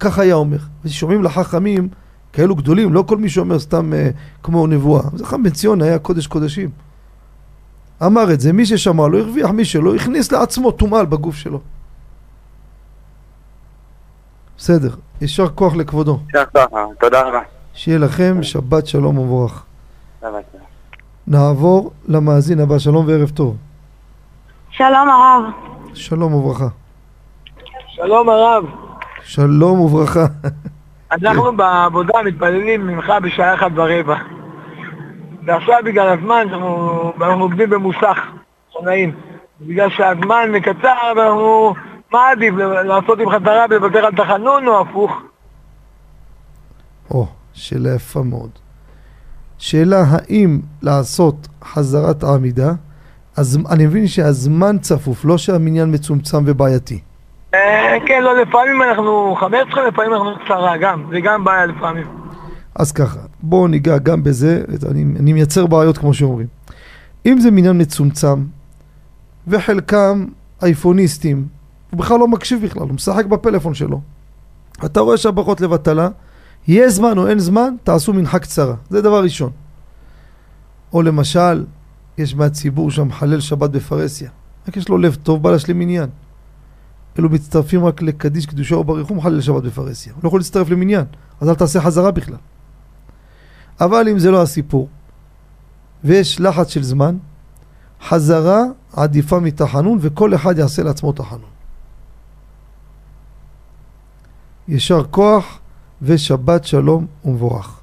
ככה 0.00 0.22
היה 0.22 0.34
אומר. 0.34 0.58
ושומעים 0.84 1.22
לחכמים 1.22 1.88
כאלו 2.32 2.56
גדולים, 2.56 2.92
לא 2.92 3.04
כל 3.08 3.16
מי 3.16 3.28
שאומר 3.28 3.58
סתם 3.58 3.92
אה, 3.92 4.10
כמו 4.42 4.66
נבואה. 4.66 5.02
זה 5.14 5.26
חם 5.26 5.42
בן 5.42 5.50
ציון 5.50 5.82
היה 5.82 5.98
קודש 5.98 6.26
קודשים. 6.26 6.70
אמר 8.06 8.32
את 8.32 8.40
זה, 8.40 8.52
מי 8.52 8.66
ששמע 8.66 9.08
לו 9.08 9.18
הרוויח, 9.18 9.50
מי 9.50 9.64
שלא 9.64 9.94
הכניס 9.94 10.32
לעצמו 10.32 10.70
טומאה 10.70 11.04
בגוף 11.04 11.36
שלו. 11.36 11.60
בסדר, 14.58 14.94
יישר 15.20 15.48
כוח 15.48 15.74
לכבודו. 15.74 16.20
יישר 16.26 16.44
כוח, 16.52 16.80
תודה 17.00 17.22
רבה. 17.22 17.40
שיהיה 17.74 17.98
לכם 17.98 18.42
שבת 18.42 18.86
שלום 18.86 19.18
ומבורך. 19.18 19.64
נעבור 21.30 21.90
למאזין 22.08 22.60
הבא, 22.60 22.78
שלום 22.78 23.08
וערב 23.08 23.30
טוב. 23.30 23.56
שלום 24.70 25.08
הרב. 25.08 25.42
שלום 25.94 26.34
וברכה. 26.34 26.68
שלום 27.88 28.28
הרב. 28.28 28.64
שלום 29.22 29.80
וברכה. 29.80 30.26
אנחנו 31.12 31.56
בעבודה 31.56 32.22
מתפללים 32.24 32.86
ממך 32.86 33.12
בשעה 33.22 33.54
אחת 33.54 33.70
ורבע. 33.74 34.16
ועכשיו 35.46 35.76
בגלל 35.84 36.18
הזמן 36.18 36.46
אנחנו, 36.50 37.12
אנחנו 37.20 37.42
עובדים 37.42 37.70
במוסך, 37.70 38.18
חונאים. 38.72 39.12
בגלל 39.60 39.90
שהזמן 39.90 40.48
מקצר 40.52 41.12
ואנחנו... 41.16 41.74
מה 42.12 42.30
עדיף, 42.30 42.54
לעשות 42.84 43.18
עם 43.18 43.30
חזרה 43.30 43.66
ולוותר 43.70 44.06
על 44.06 44.12
תחנון 44.16 44.66
או 44.66 44.80
הפוך? 44.80 45.12
או, 47.10 47.26
שאלה 47.52 47.94
יפה 47.94 48.22
מאוד. 48.22 48.50
שאלה 49.60 50.04
האם 50.08 50.60
לעשות 50.82 51.48
חזרת 51.64 52.22
העמידה, 52.22 52.72
אז 53.36 53.58
אני 53.70 53.86
מבין 53.86 54.06
שהזמן 54.06 54.78
צפוף, 54.78 55.24
לא 55.24 55.38
שהמניין 55.38 55.94
מצומצם 55.94 56.42
ובעייתי. 56.46 57.00
אה, 57.54 57.96
כן, 58.06 58.22
לא, 58.22 58.42
לפעמים 58.42 58.82
אנחנו 58.82 59.36
15, 59.40 59.88
לפעמים 59.88 60.12
אנחנו 60.12 60.44
קצרה, 60.44 60.76
גם, 60.76 61.04
זה 61.10 61.20
גם 61.20 61.44
בעיה 61.44 61.66
לפעמים. 61.66 62.06
אז 62.74 62.92
ככה, 62.92 63.20
בואו 63.42 63.68
ניגע 63.68 63.98
גם 63.98 64.22
בזה, 64.22 64.62
אני, 64.90 65.04
אני 65.20 65.32
מייצר 65.32 65.66
בעיות 65.66 65.98
כמו 65.98 66.14
שאומרים. 66.14 66.46
אם 67.26 67.40
זה 67.40 67.50
מניין 67.50 67.80
מצומצם, 67.80 68.44
וחלקם 69.48 70.24
אייפוניסטים, 70.62 71.46
הוא 71.90 71.98
בכלל 71.98 72.18
לא 72.18 72.28
מקשיב 72.28 72.62
בכלל, 72.64 72.82
הוא 72.82 72.94
משחק 72.94 73.24
בפלאפון 73.26 73.74
שלו. 73.74 74.00
אתה 74.84 75.00
רואה 75.00 75.16
שהברכות 75.16 75.60
לבטלה, 75.60 76.08
יהיה 76.68 76.90
זמן 76.90 77.18
או 77.18 77.28
אין 77.28 77.38
זמן, 77.38 77.74
תעשו 77.84 78.12
מנחה 78.12 78.38
קצרה. 78.38 78.74
זה 78.90 79.02
דבר 79.02 79.22
ראשון. 79.22 79.50
או 80.92 81.02
למשל, 81.02 81.64
יש 82.18 82.34
מהציבור 82.34 82.90
שם 82.90 83.12
חלל 83.12 83.40
שבת 83.40 83.70
בפרהסיה. 83.70 84.30
רק 84.68 84.76
יש 84.76 84.88
לו 84.88 84.98
לב 84.98 85.14
טוב, 85.14 85.42
בא 85.42 85.50
להשלים 85.50 85.78
מניין. 85.78 86.08
אלו 87.18 87.28
מצטרפים 87.28 87.84
רק 87.84 88.02
לקדיש 88.02 88.46
קדושה 88.46 88.74
או 88.74 88.84
בריחום 88.84 89.18
מחלל 89.18 89.40
שבת 89.40 89.62
בפרהסיה. 89.62 90.12
הוא 90.12 90.20
לא 90.24 90.28
יכול 90.28 90.40
להצטרף 90.40 90.70
למניין, 90.70 91.04
אז 91.40 91.48
אל 91.48 91.54
תעשה 91.54 91.80
חזרה 91.80 92.10
בכלל. 92.10 92.36
אבל 93.80 94.08
אם 94.08 94.18
זה 94.18 94.30
לא 94.30 94.42
הסיפור, 94.42 94.88
ויש 96.04 96.40
לחץ 96.40 96.68
של 96.68 96.82
זמן, 96.82 97.16
חזרה 98.02 98.62
עדיפה 98.92 99.40
מתחנון, 99.40 99.98
וכל 100.00 100.34
אחד 100.34 100.58
יעשה 100.58 100.82
לעצמו 100.82 101.12
תחנון. 101.12 101.50
יישר 104.68 105.02
כוח 105.10 105.58
ושבת 106.02 106.64
שלום 106.64 107.06
ומבורך. 107.24 107.80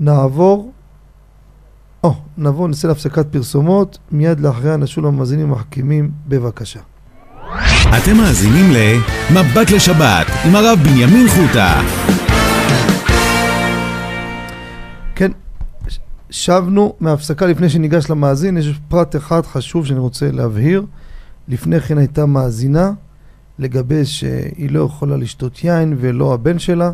נעבור, 0.00 0.72
או, 2.04 2.14
נבוא, 2.38 2.68
נצא 2.68 2.88
להפסקת 2.88 3.26
פרסומות, 3.32 3.98
מיד 4.10 4.40
לאחריה 4.40 4.76
נשול 4.76 5.06
המאזינים 5.06 5.52
המחכימים, 5.52 6.10
בבקשה. 6.28 6.80
אתם 7.98 8.16
מאזינים 8.16 8.70
ל"מבט 8.72 9.70
לשבת" 9.70 10.26
עם 10.44 10.56
הרב 10.56 10.78
בנימין 10.84 11.26
חוטה. 11.28 11.80
כן, 15.14 15.30
שבנו 16.30 16.94
מהפסקה 17.00 17.46
לפני 17.46 17.68
שניגש 17.68 18.10
למאזין, 18.10 18.56
יש 18.56 18.80
פרט 18.88 19.16
אחד 19.16 19.46
חשוב 19.46 19.86
שאני 19.86 19.98
רוצה 19.98 20.30
להבהיר. 20.30 20.84
לפני 21.48 21.80
כן 21.80 21.98
הייתה 21.98 22.26
מאזינה 22.26 22.92
לגבי 23.58 24.04
שהיא 24.04 24.70
לא 24.70 24.80
יכולה 24.80 25.16
לשתות 25.16 25.64
יין 25.64 25.96
ולא 25.98 26.34
הבן 26.34 26.58
שלה. 26.58 26.92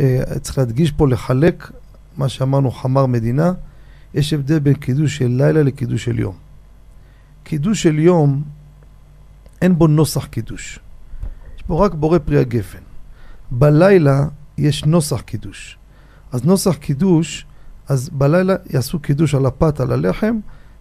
אה, 0.00 0.22
צריך 0.40 0.58
להדגיש 0.58 0.90
פה, 0.90 1.08
לחלק 1.08 1.70
מה 2.16 2.28
שאמרנו 2.28 2.70
חמר 2.70 3.06
מדינה. 3.06 3.52
יש 4.14 4.32
הבדל 4.32 4.58
בין 4.58 4.74
קידוש 4.74 5.16
של 5.16 5.28
לילה 5.28 5.62
לקידוש 5.62 6.04
של 6.04 6.18
יום. 6.18 6.34
קידוש 7.44 7.82
של 7.82 7.98
יום, 7.98 8.42
אין 9.62 9.78
בו 9.78 9.86
נוסח 9.86 10.26
קידוש. 10.26 10.78
יש 11.56 11.62
בו 11.68 11.80
רק 11.80 11.94
בורא 11.94 12.18
פרי 12.18 12.38
הגפן. 12.38 12.78
בלילה 13.50 14.26
יש 14.58 14.84
נוסח 14.84 15.20
קידוש. 15.20 15.78
אז 16.32 16.44
נוסח 16.44 16.74
קידוש, 16.74 17.46
אז 17.88 18.08
בלילה 18.08 18.54
יעשו 18.70 18.98
קידוש 18.98 19.34
על 19.34 19.46
הפת, 19.46 19.80
על 19.80 19.92
הלחם. 19.92 20.38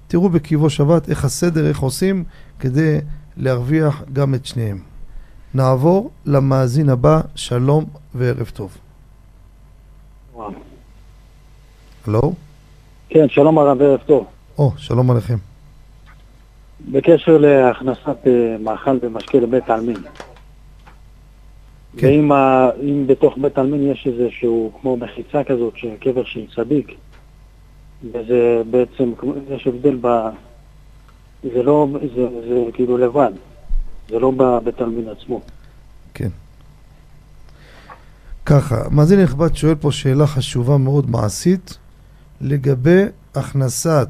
תראו 0.07 0.30
בקיבו 0.30 0.70
שבת 0.70 1.09
איך 1.09 1.26
הסדר, 1.26 1.68
איך 1.68 1.80
עושים, 1.80 2.24
כדי 2.59 2.99
להרוויח 3.38 4.03
גם 4.13 4.36
את 4.36 4.45
שניהם. 4.45 4.94
נעבור 5.55 6.11
למאזין 6.25 6.89
הבא, 6.89 7.21
שלום 7.35 7.85
וערב 8.15 8.51
טוב. 8.53 8.77
הלו? 12.07 12.33
כן, 13.09 13.29
שלום 13.29 13.57
הרב, 13.57 13.81
ערב 13.81 13.99
טוב. 14.05 14.25
או, 14.57 14.71
שלום 14.77 15.11
עליכם. 15.11 15.35
בקשר 16.91 17.37
להכנסת 17.37 18.07
uh, 18.23 18.29
מאכל 18.63 18.97
ומשקה 19.01 19.37
לבית 19.37 19.69
העלמין. 19.69 19.97
כן. 21.97 22.07
ואם 22.07 22.32
ה, 22.32 22.69
בתוך 23.05 23.37
בית 23.37 23.57
העלמין 23.57 23.91
יש 23.91 24.07
איזשהו, 24.07 24.71
כמו 24.82 24.97
מחיצה 24.97 25.43
כזאת, 25.43 25.73
קבר 25.99 26.23
של 26.23 26.45
צדיק, 26.55 26.91
וזה 28.03 28.61
בעצם, 28.71 29.13
יש 29.49 29.67
הבדל 29.67 29.97
ב... 30.01 30.07
זה 31.43 31.63
לא, 31.63 31.87
זה, 32.15 32.27
זה 32.47 32.71
כאילו 32.73 32.97
לבד, 32.97 33.32
זה 34.09 34.19
לא 34.19 34.32
בבית 34.32 34.82
העלמין 34.82 35.09
עצמו. 35.09 35.41
כן. 36.13 36.29
ככה, 38.45 38.89
מאזין 38.91 39.19
נכבד 39.19 39.55
שואל 39.55 39.75
פה 39.75 39.91
שאלה 39.91 40.27
חשובה 40.27 40.77
מאוד 40.77 41.09
מעשית 41.09 41.77
לגבי 42.41 43.03
הכנסת 43.36 44.09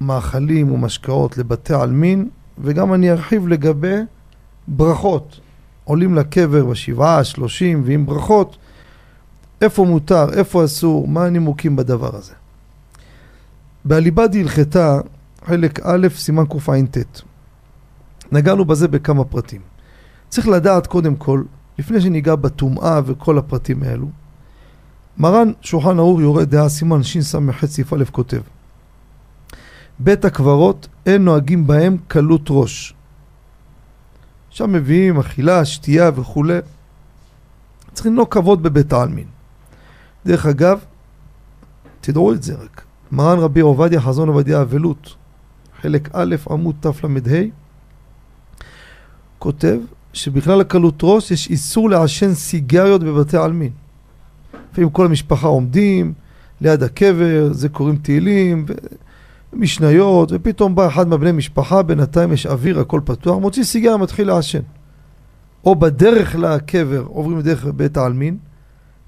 מאכלים 0.00 0.72
ומשקאות 0.72 1.38
לבתי 1.38 1.74
עלמין, 1.74 2.28
וגם 2.58 2.94
אני 2.94 3.10
ארחיב 3.10 3.48
לגבי 3.48 3.96
ברכות. 4.68 5.40
עולים 5.84 6.14
לקבר 6.14 6.64
בשבעה, 6.64 7.24
שלושים, 7.24 7.82
ועם 7.84 8.06
ברכות, 8.06 8.56
איפה 9.60 9.84
מותר, 9.84 10.32
איפה 10.32 10.64
אסור, 10.64 11.08
מה 11.08 11.24
הנימוקים 11.24 11.76
בדבר 11.76 12.16
הזה. 12.16 12.32
בעליבא 13.84 14.26
דהלכתה, 14.26 15.00
חלק 15.46 15.80
א', 15.82 16.08
סימן 16.16 16.44
קע"ט. 16.46 17.22
נגענו 18.32 18.64
בזה 18.64 18.88
בכמה 18.88 19.24
פרטים. 19.24 19.60
צריך 20.28 20.48
לדעת 20.48 20.86
קודם 20.86 21.16
כל, 21.16 21.42
לפני 21.78 22.00
שניגע 22.00 22.34
בטומאה 22.34 23.00
וכל 23.04 23.38
הפרטים 23.38 23.82
האלו, 23.82 24.06
מרן 25.18 25.52
שולחן 25.60 25.98
ערוך 25.98 26.20
יורה 26.20 26.44
דעה 26.44 26.68
סימן 26.68 27.02
שס"ח 27.02 27.66
סעיף 27.66 27.92
א' 27.92 28.04
כותב 28.12 28.40
בית 29.98 30.24
הקברות 30.24 30.88
אין 31.06 31.24
נוהגים 31.24 31.66
בהם 31.66 31.96
קלות 32.08 32.46
ראש. 32.50 32.94
שם 34.50 34.72
מביאים 34.72 35.18
אכילה, 35.18 35.64
שתייה 35.64 36.10
וכולי. 36.14 36.58
צריך 37.92 38.06
לנהוג 38.06 38.28
כבוד 38.28 38.62
בבית 38.62 38.92
העלמין. 38.92 39.26
דרך 40.26 40.46
אגב, 40.46 40.84
תדעו 42.00 42.32
את 42.32 42.42
זה 42.42 42.54
רק. 42.54 42.82
מרן 43.12 43.38
רבי 43.38 43.60
עובדיה 43.60 44.00
חזון 44.00 44.28
עובדיה 44.28 44.62
אבלות, 44.62 45.14
חלק 45.82 46.08
א' 46.12 46.36
עמוד 46.50 46.74
תל"ה, 46.80 47.42
כותב 49.40 49.78
שבכלל 50.12 50.60
הקלות 50.60 50.94
ראש 51.02 51.30
יש 51.30 51.50
איסור 51.50 51.90
לעשן 51.90 52.34
סיגריות 52.34 53.04
בבתי 53.04 53.36
עלמין. 53.36 53.70
לפעמים 54.72 54.90
כל 54.90 55.06
המשפחה 55.06 55.46
עומדים 55.46 56.12
ליד 56.60 56.82
הקבר, 56.82 57.52
זה 57.52 57.68
קוראים 57.68 57.96
תהילים, 57.96 58.66
משניות, 59.52 60.28
ופתאום 60.32 60.74
בא 60.74 60.86
אחד 60.86 61.08
מהבני 61.08 61.32
משפחה, 61.32 61.82
בינתיים 61.82 62.32
יש 62.32 62.46
אוויר, 62.46 62.80
הכל 62.80 63.00
פתוח, 63.04 63.38
מוציא 63.38 63.64
סיגריה, 63.64 63.96
מתחיל 63.96 64.26
לעשן. 64.26 64.62
או 65.64 65.76
בדרך 65.76 66.36
לקבר, 66.36 67.04
עוברים 67.06 67.40
דרך 67.40 67.64
בית 67.76 67.96
העלמין, 67.96 68.36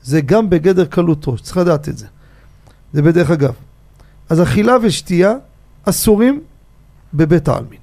זה 0.03 0.21
גם 0.21 0.51
בגדר 0.51 0.85
קלות 0.85 1.29
ראש, 1.29 1.41
צריך 1.41 1.57
לדעת 1.57 1.89
את 1.89 1.99
זה. 1.99 2.07
זה 2.93 3.03
בדרך 3.03 3.31
אגב. 3.31 3.55
אז 4.29 4.43
אכילה 4.43 4.77
ושתייה 4.83 5.35
אסורים 5.85 6.41
בבית 7.15 7.49
העלמין. 7.49 7.82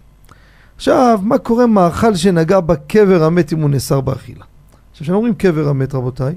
עכשיו, 0.80 1.20
מה 1.24 1.38
קורה 1.38 1.68
מאכל 1.68 2.16
שנגע 2.16 2.60
בקבר 2.60 3.24
המת 3.24 3.54
אם 3.54 3.62
הוא 3.62 3.70
נאסר 3.70 4.02
באכילה? 4.02 4.46
עכשיו, 4.92 5.04
כשאנחנו 5.04 5.16
אומרים 5.16 5.34
קבר 5.34 5.70
המת, 5.70 5.96
רבותיי, 5.96 6.36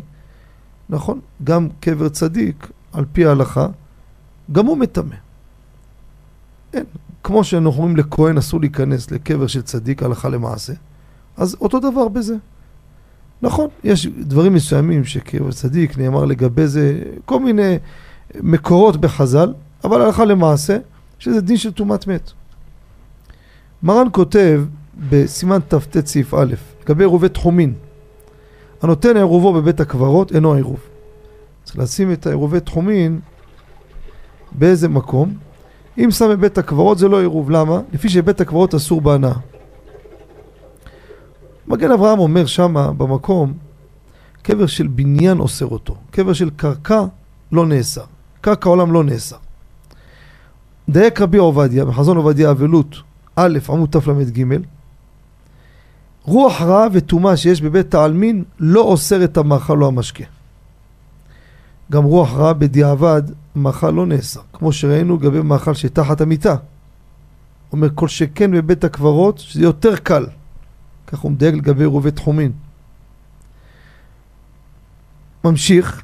נכון, 0.88 1.20
גם 1.44 1.68
קבר 1.80 2.08
צדיק, 2.08 2.70
על 2.92 3.04
פי 3.12 3.26
ההלכה, 3.26 3.66
גם 4.52 4.66
הוא 4.66 4.78
מטמא. 4.78 5.14
אין, 6.72 6.84
כמו 7.24 7.44
שאנחנו 7.44 7.82
אומרים 7.82 7.96
לכהן 7.96 8.38
אסור 8.38 8.60
להיכנס 8.60 9.10
לקבר 9.10 9.46
של 9.46 9.62
צדיק, 9.62 10.02
הלכה 10.02 10.28
למעשה, 10.28 10.72
אז 11.36 11.56
אותו 11.60 11.80
דבר 11.80 12.08
בזה. 12.08 12.36
נכון, 13.42 13.68
יש 13.84 14.06
דברים 14.06 14.54
מסוימים 14.54 15.04
שקבר 15.04 15.52
צדיק 15.52 15.98
נאמר 15.98 16.24
לגבי 16.24 16.66
זה, 16.66 17.02
כל 17.24 17.40
מיני 17.40 17.78
מקורות 18.40 18.96
בחז"ל, 18.96 19.54
אבל 19.84 20.02
הלכה 20.02 20.24
למעשה, 20.24 20.78
שזה 21.18 21.40
דין 21.40 21.56
של 21.56 21.72
טומאת 21.72 22.06
מת. 22.06 22.32
מרן 23.82 24.06
כותב 24.12 24.62
בסימן 25.08 25.58
תט 25.68 26.06
סעיף 26.06 26.34
א', 26.34 26.54
לגבי 26.84 27.04
עירובי 27.04 27.28
תחומין, 27.28 27.74
הנותן 28.82 29.16
עירובו 29.16 29.52
בבית 29.52 29.80
הקברות 29.80 30.32
אינו 30.32 30.54
עירוב. 30.54 30.80
צריך 31.64 31.78
לשים 31.78 32.12
את 32.12 32.26
העירובי 32.26 32.60
תחומין 32.60 33.20
באיזה 34.52 34.88
מקום. 34.88 35.34
אם 35.98 36.10
שם 36.10 36.28
בבית 36.30 36.58
הקברות 36.58 36.98
זה 36.98 37.08
לא 37.08 37.20
עירוב, 37.20 37.50
למה? 37.50 37.80
לפי 37.92 38.08
שבית 38.08 38.40
הקברות 38.40 38.74
אסור 38.74 39.00
בהנאה. 39.00 39.34
מגן 41.68 41.90
אברהם 41.90 42.18
אומר 42.18 42.46
שמה 42.46 42.92
במקום, 42.92 43.52
קבר 44.42 44.66
של 44.66 44.86
בניין 44.86 45.40
אוסר 45.40 45.66
אותו, 45.66 45.94
קבר 46.10 46.32
של 46.32 46.50
קרקע 46.50 47.04
לא 47.52 47.66
נאסר, 47.66 48.04
קרקע 48.40 48.68
עולם 48.68 48.92
לא 48.92 49.04
נאסר. 49.04 49.36
דייק 50.88 51.20
רבי 51.20 51.38
עובדיה, 51.38 51.84
בחזון 51.84 52.16
עובדיה 52.16 52.50
אבלות, 52.50 52.96
א', 53.36 53.58
עמוד 53.68 53.90
תל"ג, 53.90 54.44
רוח 56.24 56.60
רעה 56.60 56.86
וטומאה 56.92 57.36
שיש 57.36 57.62
בבית 57.62 57.94
העלמין 57.94 58.44
לא 58.58 58.80
אוסר 58.80 59.24
את 59.24 59.36
המאכל 59.36 59.82
או 59.82 59.88
המשקה. 59.88 60.24
גם 61.92 62.04
רוח 62.04 62.32
רעה 62.34 62.52
בדיעבד, 62.52 63.22
מאכל 63.56 63.90
לא 63.90 64.06
נאסר, 64.06 64.40
כמו 64.52 64.72
שראינו 64.72 65.16
לגבי 65.16 65.42
מאכל 65.42 65.74
שתחת 65.74 66.20
המיטה. 66.20 66.56
אומר 67.72 67.88
כל 67.94 68.08
שכן 68.08 68.50
בבית 68.50 68.84
הקברות, 68.84 69.38
שזה 69.38 69.62
יותר 69.62 69.96
קל. 69.96 70.26
כך 71.06 71.18
הוא 71.18 71.30
מדייק 71.30 71.54
לגבי 71.54 71.84
רובי 71.84 72.10
תחומין. 72.10 72.52
ממשיך, 75.44 76.02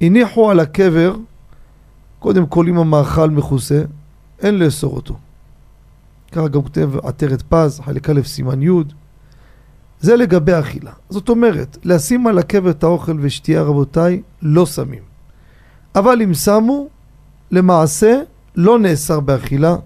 הניחו 0.00 0.50
על 0.50 0.60
הקבר, 0.60 1.16
קודם 2.18 2.46
כל 2.46 2.68
אם 2.68 2.78
המאכל 2.78 3.30
מכוסה, 3.30 3.82
אין 4.38 4.58
לאסור 4.58 4.96
אותו. 4.96 5.18
ככה 6.32 6.48
גם 6.48 6.62
כותב 6.62 6.90
עטרת 7.02 7.42
פז, 7.48 7.80
חלק 7.84 8.10
א' 8.10 8.22
סימן 8.24 8.62
י', 8.62 8.70
זה 10.00 10.16
לגבי 10.16 10.52
אכילה. 10.58 10.92
זאת 11.10 11.28
אומרת, 11.28 11.78
לשים 11.84 12.26
על 12.26 12.38
הקבר 12.38 12.70
את 12.70 12.82
האוכל 12.82 13.16
ושתייה 13.20 13.62
רבותיי, 13.62 14.22
לא 14.42 14.66
שמים. 14.66 15.02
אבל 15.94 16.22
אם 16.22 16.34
שמו, 16.34 16.88
למעשה 17.50 18.20
לא 18.56 18.78
נאסר 18.78 19.20
באכילה 19.20 19.76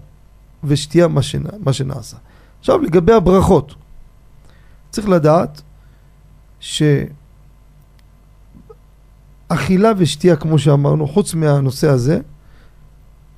ושתייה 0.63 1.07
מה, 1.07 1.21
שנע, 1.21 1.49
מה 1.59 1.73
שנעשה. 1.73 2.17
עכשיו 2.59 2.77
לגבי 2.77 3.13
הברכות, 3.13 3.75
צריך 4.89 5.09
לדעת 5.09 5.61
שאכילה 9.49 9.91
ושתייה 9.97 10.35
כמו 10.35 10.59
שאמרנו, 10.59 11.07
חוץ 11.07 11.33
מהנושא 11.33 11.89
הזה, 11.89 12.19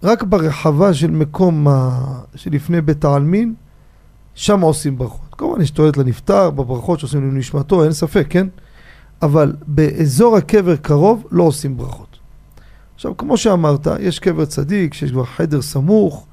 רק 0.04 0.24
ברחבה 0.24 0.94
של 0.94 1.12
מקום 1.12 1.68
ה... 1.68 2.00
שלפני 2.36 2.82
בית 2.82 3.06
העלמין, 3.06 3.54
שם 4.36 4.62
עושים 4.62 4.98
ברכות. 4.98 5.36
כמובן 5.38 5.62
יש 5.62 5.72
תועלת 5.72 5.98
לנפטר, 5.98 6.50
בברכות 6.50 7.00
שעושים 7.00 7.32
לנשמתו, 7.36 7.84
אין 7.84 7.92
ספק, 7.92 8.26
כן? 8.30 8.48
אבל 9.22 9.56
באזור 9.68 10.38
הקבר 10.38 10.76
קרוב 10.76 11.28
לא 11.32 11.44
עושים 11.44 11.78
ברכות. 11.78 12.20
עכשיו, 12.96 13.18
כמו 13.18 13.38
שאמרת, 13.38 13.88
יש 14.00 14.20
קבר 14.20 14.46
צדיק, 14.46 14.94
שיש 14.94 15.12
כבר 15.12 15.26
חדר 15.26 15.62
סמוך, 15.62 16.26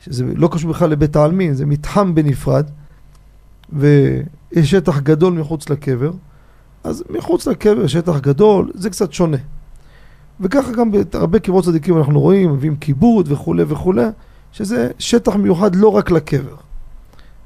שזה 0.00 0.24
לא 0.34 0.48
קשור 0.52 0.70
בכלל 0.70 0.90
לבית 0.90 1.16
העלמין, 1.16 1.54
זה 1.54 1.66
מתחם 1.66 2.14
בנפרד, 2.14 2.70
ויש 3.72 4.70
שטח 4.70 4.98
גדול 4.98 5.32
מחוץ 5.32 5.70
לקבר, 5.70 6.10
אז 6.84 7.04
מחוץ 7.10 7.46
לקבר 7.46 7.86
שטח 7.86 8.18
גדול, 8.18 8.70
זה 8.74 8.90
קצת 8.90 9.12
שונה. 9.12 9.36
וככה 10.40 10.72
גם 10.72 10.90
בהרבה 10.92 11.38
קברות 11.38 11.64
צדיקים 11.64 11.98
אנחנו 11.98 12.20
רואים, 12.20 12.52
מביאים 12.52 12.76
כיבוד 12.76 13.32
וכולי 13.32 13.64
וכולי, 13.68 14.06
שזה 14.52 14.90
שטח 14.98 15.36
מיוחד 15.36 15.76
לא 15.76 15.88
רק 15.88 16.10
לקבר. 16.10 16.54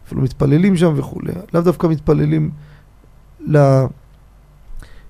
אפילו 0.06 0.22
מתפללים 0.22 0.76
שם 0.76 0.92
וכולי, 0.96 1.32
לאו 1.54 1.62
דווקא 1.62 1.86
מתפללים 1.86 2.50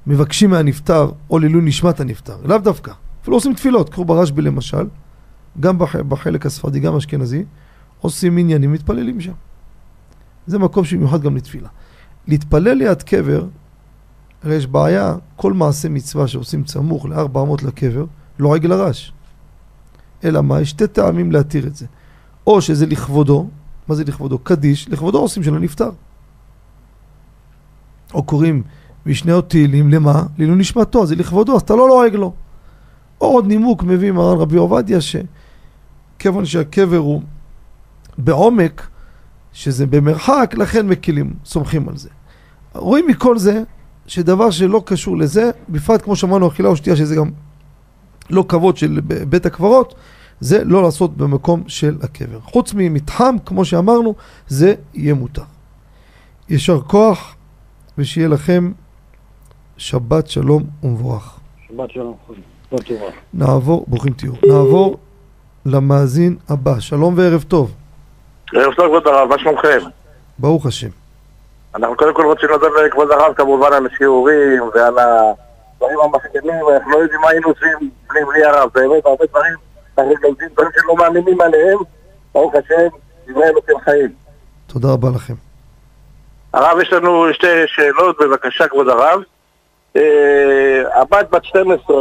למבקשים 0.07 0.51
מהנפטר 0.51 1.11
או 1.31 1.39
לעילוי 1.39 1.63
נשמת 1.65 2.01
הנפטר, 2.01 2.37
לאו 2.45 2.59
דווקא. 2.59 2.93
אפילו 3.23 3.37
עושים 3.37 3.55
תפילות, 3.55 3.89
קחו 3.89 4.05
ברשב"י 4.05 4.43
למשל, 4.43 4.87
גם 5.61 5.79
בח... 5.79 5.97
בחלק 5.97 6.47
הספרדי, 6.47 6.81
גם 6.81 6.97
אשכנזי, 6.97 7.45
עושים 8.01 8.37
עניינים, 8.37 8.73
מתפללים 8.73 9.21
שם. 9.21 9.33
זה 10.47 10.59
מקום 10.59 10.85
שמיוחד 10.85 11.23
גם 11.23 11.37
לתפילה. 11.37 11.69
להתפלל 12.27 12.73
ליד 12.73 13.03
קבר, 13.03 13.47
הרי 14.43 14.55
יש 14.55 14.67
בעיה, 14.67 15.15
כל 15.37 15.53
מעשה 15.53 15.89
מצווה 15.89 16.29
שעושים 16.29 16.65
צמוך 16.65 17.07
לארבע 17.07 17.43
אמות 17.43 17.63
לקבר, 17.63 18.05
לא 18.39 18.55
עגל 18.55 18.73
הרש. 18.73 19.13
אלא 20.25 20.41
מה? 20.41 20.61
יש 20.61 20.71
שתי 20.71 20.87
טעמים 20.87 21.33
להתיר 21.33 21.67
את 21.67 21.77
זה. 21.77 21.87
או 22.47 22.61
שזה 22.61 22.87
לכבודו, 22.87 23.49
מה 23.89 23.95
זה 23.95 24.05
לכבודו? 24.05 24.39
קדיש, 24.39 24.89
לכבודו 24.89 25.19
עושים 25.19 25.43
של 25.43 25.55
הנפטר. 25.55 25.91
או 28.15 28.23
קוראים 28.23 28.63
משניות 29.07 29.51
תהילים, 29.51 29.91
למה? 29.91 30.23
לעילוי 30.39 30.57
נשמתו, 30.57 31.07
זה 31.07 31.17
לכבודו, 31.17 31.57
אז 31.57 31.63
אתה 31.63 31.75
לא 31.75 31.89
לועג 31.89 32.15
לו. 32.15 32.33
או 33.21 33.27
עוד 33.27 33.47
נימוק 33.47 33.83
מביא 33.83 34.13
מרן 34.13 34.39
רבי 34.39 34.57
עובדיה, 34.57 34.99
שכיוון 35.01 36.45
שהקבר 36.45 36.97
הוא 36.97 37.23
בעומק, 38.19 38.87
שזה 39.53 39.87
במרחק, 39.87 40.55
לכן 40.59 40.87
מקילים, 40.87 41.35
סומכים 41.45 41.89
על 41.89 41.97
זה. 41.97 42.09
רואים 42.75 43.07
מכל 43.09 43.39
זה, 43.39 43.63
שדבר 44.07 44.51
שלא 44.51 44.83
קשור 44.87 45.17
לזה, 45.17 45.51
בפרט 45.69 46.03
כמו 46.03 46.17
שאמרנו 46.17 46.49
אכילה 46.49 46.69
או 46.69 46.77
שתייה, 46.77 46.97
שזה 46.97 47.17
גם 47.17 47.31
לא 48.31 48.45
כבוד 48.49 48.77
של 48.77 49.01
בית 49.29 49.47
הקברות, 49.47 49.95
זה 50.41 50.65
לא 50.65 50.83
לעשות 50.83 51.17
במקום 51.17 51.63
של 51.67 51.97
הקבר. 52.03 52.41
חוץ 52.41 52.75
ממתחם, 52.75 53.37
כמו 53.47 53.65
שאמרנו, 53.65 54.15
זה 54.49 54.75
יהיה 54.95 55.15
מותר. 55.15 55.43
יישר 56.49 56.81
כוח, 56.81 57.35
ושיהיה 57.99 58.29
לכם 58.29 58.73
שבת 59.77 60.29
שלום 60.29 60.63
ומבורך. 60.83 61.39
שבת 61.69 61.91
שלום, 61.91 62.17
שבת 62.71 62.87
טובה. 62.87 63.07
נעבור, 63.35 63.85
ברוכים 63.89 64.13
תהיו. 64.13 64.33
נעבור 64.49 64.97
למאזין 65.67 66.37
הבא. 66.49 66.81
שלום 66.81 67.15
וערב 67.17 67.43
טוב. 67.43 67.75
ערב 68.55 68.75
טוב, 68.75 68.87
כבוד 68.87 69.07
הרב, 69.07 69.29
מה 69.29 69.39
שלומכם? 69.39 69.79
ברוך 70.39 70.67
השם. 70.67 71.02
אנחנו 71.75 71.97
קודם 71.97 72.15
כל 72.15 72.25
רוצים 72.25 72.49
לדעת 72.49 72.71
לכבוד 72.87 73.11
הרב 73.11 73.35
כמובן 73.35 73.73
על 73.73 73.87
השיעורים 73.87 74.63
ועל 74.75 74.99
הדברים 74.99 75.99
המחכמים, 76.01 76.69
אנחנו 76.75 76.91
לא 76.91 76.97
יודעים 76.97 77.21
מה 77.21 77.29
היינו 77.31 77.49
עושים 77.49 77.91
בלי 78.11 78.45
הרב, 78.45 78.71
באמת 78.75 79.07
הרבה 79.07 79.27
דברים 79.27 79.57
אנחנו 79.99 80.15
לומדים 80.23 80.49
דברים 80.53 80.71
שלא 80.77 80.97
מאמינים 80.97 81.41
עליהם, 81.41 81.79
ברוך 82.35 82.55
השם, 82.55 82.89
דברי 83.29 83.45
אלוקים 83.45 83.81
חיים. 83.85 84.13
תודה 84.67 84.89
רבה 84.93 85.09
לכם. 85.15 85.35
הרב, 86.53 86.81
יש 86.81 86.93
לנו 86.93 87.27
שתי 87.33 87.47
שאלות, 87.67 88.17
בבקשה, 88.21 88.69
כבוד 88.69 88.89
הרב. 88.89 89.23
אה, 89.97 90.83
הבת 90.95 91.31
בת 91.31 91.45
12, 91.45 91.97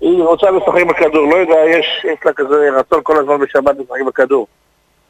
היא 0.00 0.22
רוצה 0.22 0.50
לשחק 0.50 0.86
בכדור, 0.88 1.30
לא 1.30 1.36
יודע, 1.36 1.56
יש, 1.66 2.04
יש 2.04 2.18
לה 2.24 2.32
כזה 2.32 2.68
רצון 2.76 3.00
כל 3.02 3.16
הזמן 3.16 3.38
בשבת 3.40 3.74
לשחק 3.78 4.02
בכדור. 4.06 4.46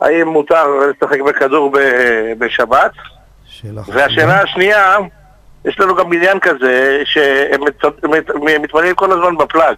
האם 0.00 0.28
מותר 0.28 0.66
לשחק 0.66 1.20
בכדור 1.20 1.72
בשבת? 2.38 2.90
שאלה 3.64 3.82
והשאלה 3.86 4.42
השנייה, 4.42 4.96
יש 5.64 5.80
לנו 5.80 5.94
גם 5.94 6.10
בניין 6.10 6.38
כזה, 6.40 7.02
שהם 7.04 7.60
מתפללים 8.62 8.94
כל 8.94 9.12
הזמן 9.12 9.36
בפלאג. 9.36 9.76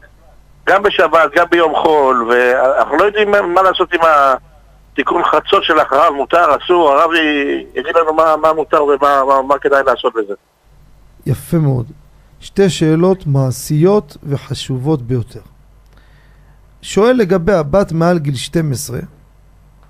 גם 0.68 0.82
בשבת, 0.82 1.30
גם 1.36 1.46
ביום 1.50 1.74
חול, 1.76 2.28
ואנחנו 2.30 2.96
לא 2.96 3.04
יודעים 3.04 3.30
מה 3.30 3.62
לעשות 3.62 3.94
עם 3.94 4.00
התיקון 4.92 5.22
חצות 5.24 5.64
של 5.64 5.80
אחריו, 5.80 6.14
מותר, 6.14 6.56
אסור, 6.56 6.92
הרב 6.92 7.10
יגיד 7.74 7.96
לנו 7.96 8.14
מה, 8.14 8.36
מה 8.36 8.52
מותר 8.52 8.84
ומה 8.84 9.24
מה, 9.28 9.42
מה 9.42 9.58
כדאי 9.58 9.82
לעשות 9.86 10.14
בזה. 10.14 10.34
יפה 11.26 11.56
מאוד. 11.56 11.86
שתי 12.40 12.70
שאלות 12.70 13.26
מעשיות 13.26 14.16
וחשובות 14.22 15.02
ביותר. 15.02 15.40
שואל 16.82 17.16
לגבי 17.16 17.52
הבת 17.52 17.92
מעל 17.92 18.18
גיל 18.18 18.36
12, 18.36 18.98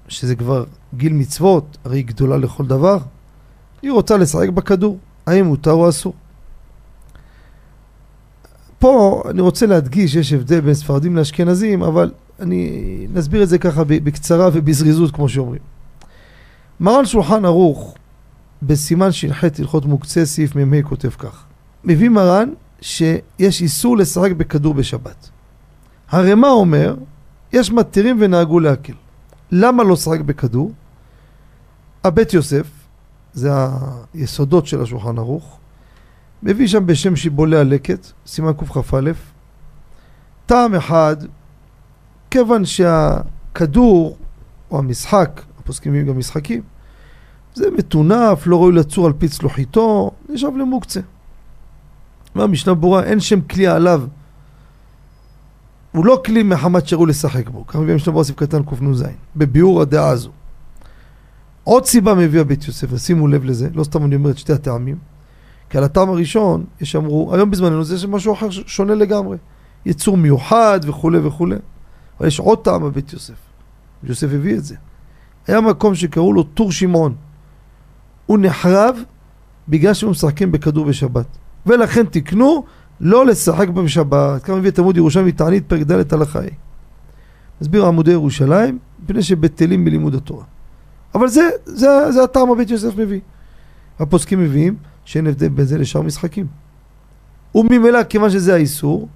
שזה 0.08 0.36
כבר 0.36 0.64
גיל 0.94 1.12
מצוות, 1.12 1.64
הרי 1.84 1.96
היא 1.96 2.06
גדולה 2.06 2.36
לכל 2.36 2.64
דבר, 2.64 2.96
היא 3.82 3.92
רוצה 3.92 4.16
לשחק 4.16 4.48
בכדור, 4.48 4.98
האם 5.26 5.44
מותר 5.46 5.72
או 5.72 5.88
אסור? 5.88 6.12
פה 8.78 9.22
אני 9.30 9.40
רוצה 9.40 9.66
להדגיש, 9.66 10.14
יש 10.14 10.32
הבדל 10.32 10.60
בין 10.60 10.74
ספרדים 10.74 11.16
לאשכנזים, 11.16 11.82
אבל 11.82 12.12
אני 12.40 13.06
נסביר 13.12 13.42
את 13.42 13.48
זה 13.48 13.58
ככה 13.58 13.84
בקצרה 13.84 14.48
ובזריזות, 14.52 15.14
כמו 15.14 15.28
שאומרים. 15.28 15.60
מרן 16.80 17.06
שולחן 17.06 17.44
ערוך, 17.44 17.94
בסימן 18.62 19.12
ש"ח 19.12 19.44
הלכות 19.58 19.84
מוקצה, 19.84 20.24
סעיף 20.24 20.56
מ"ה, 20.56 20.82
כותב 20.82 21.08
כך: 21.08 21.44
מביא 21.84 22.08
מרן 22.08 22.48
שיש 22.80 23.62
איסור 23.62 23.96
לשחק 23.96 24.30
בכדור 24.30 24.74
בשבת. 24.74 25.30
הרמ"א 26.10 26.48
אומר, 26.48 26.96
יש 27.52 27.72
מתירים 27.72 28.16
ונהגו 28.20 28.60
להקל. 28.60 28.92
למה 29.52 29.82
לא 29.82 29.92
לשחק 29.92 30.20
בכדור? 30.20 30.72
הבית 32.04 32.34
יוסף, 32.34 32.66
זה 33.36 33.50
היסודות 34.14 34.66
של 34.66 34.82
השולחן 34.82 35.18
ערוך, 35.18 35.58
מביא 36.42 36.66
שם 36.66 36.86
בשם 36.86 37.16
שיבולי 37.16 37.56
הלקט, 37.56 38.06
סימן 38.26 38.52
קכ"א, 38.52 39.10
טעם 40.46 40.74
אחד, 40.74 41.16
כיוון 42.30 42.64
שהכדור, 42.64 44.16
או 44.70 44.78
המשחק, 44.78 45.42
הפוסקים 45.58 46.06
גם 46.06 46.18
משחקים, 46.18 46.62
זה 47.54 47.70
מטונף, 47.70 48.46
לא 48.46 48.56
ראוי 48.56 48.72
לצור 48.72 49.06
על 49.06 49.12
פי 49.12 49.28
צלוחיתו, 49.28 50.10
נשאב 50.28 50.56
למוקצה. 50.56 51.00
המשנה 52.34 52.74
ברורה, 52.74 53.02
אין 53.02 53.20
שם 53.20 53.40
כלי 53.40 53.66
עליו. 53.66 54.02
הוא 55.92 56.06
לא 56.06 56.22
כלי 56.26 56.42
מחמת 56.42 56.88
שראוי 56.88 57.10
לשחק 57.10 57.48
בו. 57.48 57.66
כך 57.66 57.76
מביא 57.76 57.92
המשנה 57.92 58.12
ברורה 58.12 58.24
סעיף 58.24 58.36
קטן 58.36 58.62
קנ"ז, 58.62 59.04
בביאור 59.36 59.82
הדעה 59.82 60.08
הזו. 60.08 60.30
עוד 61.68 61.86
סיבה 61.86 62.14
מביאה 62.14 62.44
בית 62.44 62.66
יוסף, 62.66 62.86
ושימו 62.90 63.28
לב 63.28 63.44
לזה, 63.44 63.68
לא 63.74 63.84
סתם 63.84 64.04
אני 64.04 64.16
אומר 64.16 64.30
את 64.30 64.38
שתי 64.38 64.52
הטעמים. 64.52 64.96
כי 65.70 65.78
על 65.78 65.84
הטעם 65.84 66.10
הראשון, 66.10 66.64
יש 66.80 66.92
שאמרו, 66.92 67.34
היום 67.34 67.50
בזמננו 67.50 67.84
זה 67.84 68.08
משהו 68.08 68.32
אחר 68.32 68.50
שונה 68.50 68.94
לגמרי. 68.94 69.36
יצור 69.86 70.16
מיוחד 70.16 70.80
וכולי 70.82 71.18
וכולי. 71.18 71.56
אבל 72.18 72.28
יש 72.28 72.40
עוד 72.40 72.58
טעם 72.64 72.82
בבית 72.82 73.12
יוסף. 73.12 73.34
יוסף 74.02 74.28
הביא 74.34 74.54
את 74.54 74.64
זה. 74.64 74.76
היה 75.46 75.60
מקום 75.60 75.94
שקראו 75.94 76.32
לו 76.32 76.42
טור 76.42 76.72
שמעון. 76.72 77.14
הוא 78.26 78.38
נחרב 78.38 78.96
בגלל 79.68 79.94
שהם 79.94 80.10
משחקים 80.10 80.52
בכדור 80.52 80.84
בשבת. 80.84 81.26
ולכן 81.66 82.04
תקנו 82.04 82.64
לא 83.00 83.26
לשחק 83.26 83.68
בשבת. 83.68 84.42
כמה 84.42 84.56
מביא 84.56 84.70
תלמוד 84.70 84.96
ירושלמי 84.96 85.32
תענית 85.32 85.64
פרק 85.68 85.80
ד' 85.80 86.14
הלכה 86.14 86.38
ה'. 86.38 86.42
מסביר 87.60 87.86
עמודי 87.86 88.12
ירושלים, 88.12 88.78
מפני 89.04 89.22
שבטלים 89.22 89.84
בלימוד 89.84 90.14
התורה. 90.14 90.44
אבל 91.14 91.28
זה, 91.28 91.48
זה, 91.64 92.12
זה 92.12 92.22
הטעם 92.24 92.50
הבית 92.50 92.70
יוסף 92.70 92.96
מביא. 92.96 93.20
הפוסקים 93.98 94.40
מביאים 94.40 94.76
שאין 95.04 95.26
הבדל 95.26 95.48
בין 95.48 95.64
זה 95.64 95.78
לשאר 95.78 96.02
משחקים. 96.02 96.46
וממילא, 97.54 98.04
כיוון 98.04 98.30
שזה 98.30 98.54
האיסור, 98.54 99.08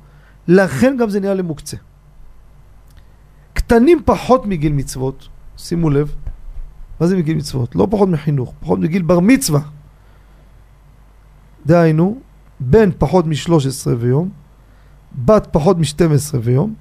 לכן 0.49 0.97
גם 0.97 1.11
זה 1.11 1.21
נהיה 1.21 1.35
למוקצה. 1.35 1.77
קטנים 3.53 4.03
פחות 4.05 4.47
מגיל 4.47 4.73
מצוות, 4.73 5.29
שימו 5.57 5.91
לב, 5.91 6.15
מה 7.01 7.07
זה 7.07 7.17
מגיל 7.17 7.37
מצוות? 7.37 7.77
לא 7.77 7.87
פחות 7.91 8.09
מחינוך, 8.09 8.55
פחות 8.61 8.79
מגיל 8.79 9.03
בר 9.03 9.21
מצווה. 9.21 9.61
דהיינו, 11.67 12.21
בן 12.61 12.91
פחות 12.99 13.27
מ-13 13.27 13.89
ויום, 13.99 14.31
בת 15.25 15.49
פחות 15.53 15.79
מ-12 15.79 16.37
ויום, 16.43 16.75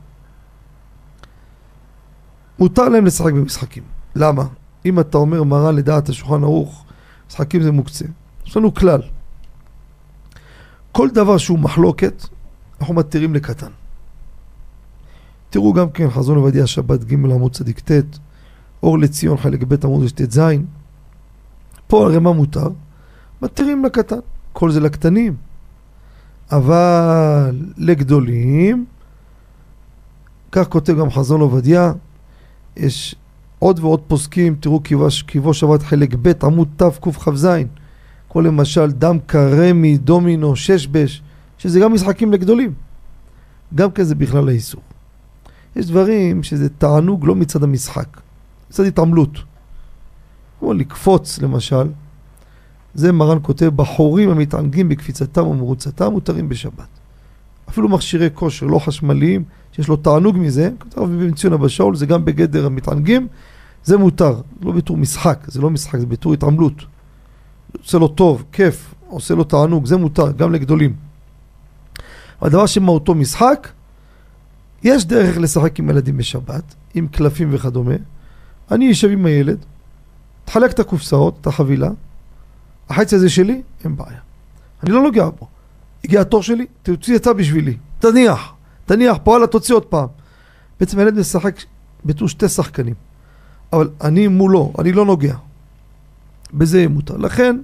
מותר 2.60 2.90
להם 2.90 3.06
לשחק 3.06 3.34
במשחקים. 3.34 3.84
למה? 4.16 4.44
אם 4.86 5.00
אתה 5.00 5.18
אומר 5.18 5.44
מרן 5.44 5.76
לדעת 5.76 6.10
השולחן 6.10 6.44
ערוך, 6.44 6.86
משחקים 7.30 7.62
זה 7.62 7.72
מוקצה. 7.72 8.06
יש 8.46 8.58
לנו 8.58 8.74
כלל. 8.74 9.02
כל 10.92 11.10
דבר 11.10 11.38
שהוא 11.38 11.60
מחלוקת, 11.60 12.26
אנחנו 12.80 12.94
מתירים 12.94 13.34
לקטן. 13.34 13.72
תראו 15.50 15.74
גם 15.74 15.90
כן 15.90 16.10
חזון 16.10 16.38
עובדיה 16.38 16.68
שבת 16.68 17.04
ג' 17.04 17.14
עמוד 17.14 17.54
צדיק 17.54 17.80
ט', 17.80 18.18
אור 18.84 19.00
לציון 19.00 19.38
חלק 19.38 19.64
ב' 19.64 19.86
עמוד 19.86 20.10
ט"ז. 20.10 20.42
פה 21.88 22.06
הרי 22.06 22.20
מה 22.20 22.34
מותר? 22.34 22.70
מתירים 23.42 23.86
לקטן. 23.86 24.20
כל 24.54 24.72
זה 24.72 24.80
לקטנים. 24.80 25.36
אבל 26.52 27.62
לגדולים, 27.78 28.86
כך 30.52 30.68
כותב 30.68 31.00
גם 31.00 31.12
חזון 31.12 31.42
עובדיה, 31.42 31.94
יש 32.78 33.16
עוד 33.60 33.80
ועוד 33.80 34.02
פוסקים, 34.08 34.56
תראו 34.60 34.80
קיבו 35.26 35.54
שבת 35.54 35.82
חלק 35.82 36.16
ב' 36.22 36.32
עמוד 36.44 36.68
תקכ"ז, 36.78 37.48
כמו 38.30 38.42
למשל 38.42 38.92
דם 38.92 39.18
קרמי, 39.26 39.98
דומינו, 39.98 40.56
ששבש, 40.56 41.22
שזה 41.58 41.80
גם 41.80 41.94
משחקים 41.94 42.32
לגדולים. 42.34 42.74
גם 43.76 43.92
כן 43.92 44.04
זה 44.04 44.16
בכלל 44.16 44.50
האיסור. 44.50 44.82
יש 45.76 45.86
דברים 45.86 46.44
שזה 46.44 46.70
תענוג 46.70 47.28
לא 47.28 47.36
מצד 47.36 47.64
המשחק, 47.64 48.22
מצד 48.70 48.84
התעמלות. 48.84 49.38
כמו 50.60 50.74
לקפוץ 50.74 51.40
למשל, 51.40 51.88
זה 52.94 53.12
מרן 53.12 53.38
כותב, 53.42 53.66
בחורים 53.66 54.30
המתענגים 54.30 54.90
בקפיצתם 54.90 55.48
ומרוצתם 55.48 56.12
מותרים 56.12 56.50
בשבת. 56.50 56.88
אפילו 57.70 57.90
מכשירי 57.90 58.30
כושר 58.34 58.66
לא 58.66 58.80
חשמליים, 58.80 59.44
שיש 59.80 59.88
לו 59.88 59.96
תענוג 59.96 60.38
מזה, 60.38 60.70
כתב 60.80 61.02
ציון 61.36 61.54
אבא 61.54 61.68
שאול, 61.68 61.96
זה 61.96 62.06
גם 62.06 62.26
בגדר 62.26 62.66
המתענגים, 62.66 63.28
זה 63.84 63.98
מותר, 63.98 64.42
לא 64.62 64.72
בתור 64.72 64.98
משחק, 64.98 65.46
זה 65.48 65.62
לא 65.62 65.70
משחק, 65.70 66.00
זה 66.00 66.06
בתור 66.06 66.34
התעמלות. 66.34 66.74
עושה 67.84 67.98
לו 67.98 68.08
טוב, 68.08 68.44
כיף, 68.52 68.94
עושה 69.08 69.36
לו 69.36 69.44
תענוג, 69.44 69.86
זה 69.86 69.98
מותר, 69.98 70.32
גם 70.32 70.54
לגדולים. 70.54 70.96
הדבר 72.42 72.66
שמהותו 72.66 73.16
משחק, 73.16 73.68
יש 74.84 75.06
דרך 75.06 75.38
לשחק 75.38 75.80
עם 75.80 75.90
ילדים 75.90 76.18
בשבת, 76.18 76.76
עם 76.94 77.08
קלפים 77.08 77.50
וכדומה. 77.52 77.96
אני 78.72 78.92
אשב 78.92 79.10
עם 79.10 79.26
הילד, 79.26 79.66
תחלק 80.46 80.72
את 80.72 80.80
הקופסאות, 80.80 81.38
את 81.42 81.48
החבילה, 81.48 81.90
החצי 82.90 83.16
הזה 83.16 83.30
שלי, 83.30 83.62
אין 83.84 83.96
בעיה. 83.96 84.20
אני 84.84 84.92
לא 84.92 85.04
נוגע 85.04 85.30
בו. 85.30 85.48
הגיע 86.04 86.22
התור 86.22 86.44
שלי, 86.44 86.66
תוציא 86.84 87.16
יצא 87.16 87.34
בשבילי. 87.34 87.78
תניח, 88.00 88.54
תניח, 88.90 89.18
פה 89.24 89.36
הלאה 89.36 89.48
תוציא 89.48 89.76
עוד 89.76 89.86
פעם. 89.86 90.08
בעצם 90.80 91.00
הילד 91.00 91.14
משחק 91.14 91.56
בתור 92.06 92.28
שתי 92.28 92.48
שחקנים. 92.48 92.94
אבל 93.74 93.90
אני 94.02 94.28
מולו, 94.28 94.74
אני 94.80 94.92
לא 94.92 95.06
נוגע. 95.06 95.36
בזה 96.54 96.78
יהיה 96.78 96.88
מותר. 96.88 97.18
לכן 97.18 97.60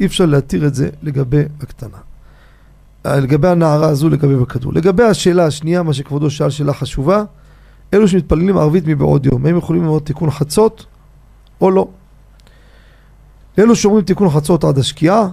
אי 0.00 0.06
אפשר 0.06 0.26
להתיר 0.26 0.66
את 0.66 0.74
זה 0.74 0.90
לגבי 1.02 1.42
הקטנה. 1.60 1.96
אה, 3.06 3.20
לגבי 3.20 3.48
הנערה 3.48 3.88
הזו, 3.88 4.08
לגבי 4.08 4.36
בכדור. 4.36 4.72
לגבי 4.72 5.02
השאלה 5.02 5.46
השנייה, 5.46 5.82
מה 5.82 5.92
שכבודו 5.92 6.30
שאל, 6.30 6.50
שאלה 6.50 6.72
חשובה, 6.72 7.24
אלו 7.94 8.08
שמתפללים 8.08 8.56
ערבית 8.56 8.84
מבעוד 8.86 9.26
יום, 9.26 9.46
הם 9.46 9.58
יכולים 9.58 9.82
ללמוד 9.82 10.02
תיקון 10.02 10.30
חצות 10.30 10.86
או 11.60 11.70
לא? 11.70 11.88
לאלו 13.58 13.76
שאומרים 13.76 14.04
תיקון 14.04 14.30
חצות 14.30 14.64
עד 14.64 14.78
השקיעה, 14.78 15.28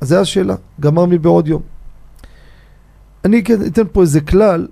אז 0.00 0.08
זו 0.08 0.16
השאלה, 0.16 0.54
גמר 0.80 1.06
מבעוד 1.06 1.48
יום. 1.48 1.62
אני 3.24 3.42
אתן 3.66 3.82
פה 3.92 4.02
איזה 4.02 4.20
כלל 4.20 4.66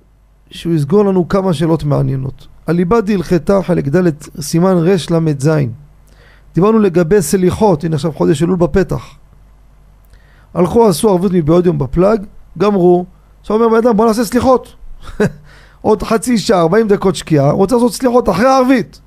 שהוא 0.50 0.74
יסגור 0.74 1.04
לנו 1.04 1.28
כמה 1.28 1.52
שאלות 1.52 1.84
מעניינות. 1.84 2.46
הליבה 2.66 3.00
דהלכתה 3.00 3.62
חלק 3.62 3.88
ד' 3.88 4.10
סימן 4.40 4.76
רל"ז 4.76 5.50
דיברנו 6.54 6.78
לגבי 6.78 7.22
סליחות, 7.22 7.84
הנה 7.84 7.94
עכשיו 7.94 8.12
חודש 8.12 8.42
אלול 8.42 8.56
בפתח. 8.56 9.14
הלכו 10.54 10.88
עשו 10.88 11.08
ערבות 11.08 11.32
מבעוד 11.34 11.66
יום 11.66 11.78
בפלאג, 11.78 12.24
גמרו, 12.58 13.04
עכשיו 13.40 13.56
אומר 13.56 13.68
בן 13.68 13.86
אדם 13.86 13.96
בוא 13.96 14.06
נעשה 14.06 14.24
סליחות. 14.24 14.74
עוד 15.82 16.02
חצי 16.02 16.38
שעה, 16.38 16.60
40 16.60 16.88
דקות 16.88 17.16
שקיעה, 17.16 17.50
רוצה 17.50 17.74
לעשות 17.74 17.92
סליחות 17.92 18.28
אחרי 18.28 18.46
הערבית. 18.46 19.00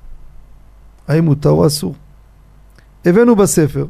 האם 1.08 1.24
מותר 1.24 1.50
או 1.50 1.66
אסור? 1.66 1.94
הבאנו 3.04 3.36
בספר 3.36 3.86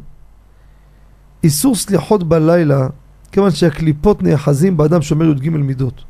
איסור 1.44 1.74
סליחות 1.74 2.22
בלילה 2.22 2.88
כיוון 3.32 3.50
שהקליפות 3.50 4.22
נאחזים 4.22 4.76
באדם 4.76 5.02
שאומר 5.02 5.30
י"ג 5.30 5.48
מידות. 5.48 6.04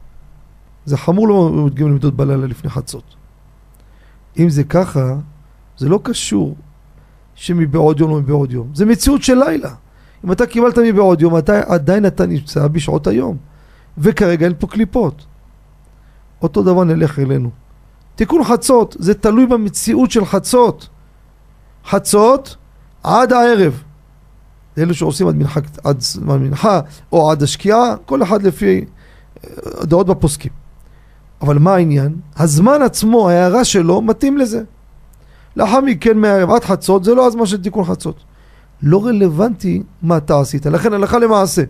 זה 0.85 0.97
חמור 0.97 1.29
לא 1.29 1.67
י"ג 1.67 1.83
מידות 1.83 2.17
בלילה 2.17 2.47
לפני 2.47 2.71
חצות. 2.71 3.15
אם 4.39 4.51
זה 4.51 4.65
ככה, 4.65 5.17
זה 5.79 5.89
לא 5.89 6.01
קשור 6.03 6.57
שמבעוד 7.35 8.01
יום 8.01 8.11
או 8.11 8.21
מבעוד 8.21 8.53
יום. 8.53 8.69
זה 8.75 8.87
מציאות 8.87 9.23
של 9.23 9.39
לילה. 9.39 9.75
אם 10.25 10.33
אתה 10.33 10.47
קיבלת 10.47 10.79
מבעוד 10.79 11.21
יום, 11.21 11.39
אתה, 11.39 11.61
עדיין 11.67 12.07
אתה 12.07 12.27
נמצא 12.27 12.69
בשעות 12.69 13.07
היום. 13.07 13.37
וכרגע 13.99 14.47
אין 14.47 14.55
פה 14.59 14.67
קליפות. 14.67 15.27
אותו 16.43 16.63
דבר 16.63 16.85
נלך 16.85 17.19
אלינו. 17.19 17.51
תיקון 18.15 18.45
חצות, 18.45 18.97
זה 18.99 19.15
תלוי 19.15 19.47
במציאות 19.47 20.11
של 20.11 20.25
חצות. 20.25 20.89
חצות 21.87 22.57
עד 23.03 23.33
הערב. 23.33 23.83
אלו 24.79 24.95
שעושים 24.95 25.29
עד 25.29 25.35
מנחה, 25.35 25.61
עד 25.85 26.03
מנחה 26.23 26.81
או 27.13 27.31
עד 27.31 27.43
השקיעה, 27.43 27.95
כל 28.07 28.23
אחד 28.23 28.43
לפי 28.43 28.85
אה, 29.45 29.51
דעות 29.85 30.07
בפוסקים. 30.07 30.62
אבל 31.43 31.59
מה 31.59 31.75
העניין? 31.75 32.17
הזמן 32.37 32.83
עצמו, 32.83 33.29
ההערה 33.29 33.65
שלו, 33.65 34.03
מתאים 34.03 34.39
לזה. 34.39 34.63
לאחר 35.57 35.81
מכן 35.81 36.19
מערב 36.19 36.51
עד 36.51 36.65
חצות, 36.65 37.05
זה 37.05 37.15
לא 37.15 37.27
הזמן 37.27 37.47
של 37.47 37.63
תיקון 37.63 37.85
חצות. 37.85 38.25
לא 38.83 39.07
רלוונטי 39.07 39.83
מה 40.03 40.17
אתה 40.17 40.41
עשית. 40.41 40.67
לכן 40.67 40.93
הלכה 40.93 41.19
למעשה, 41.19 41.63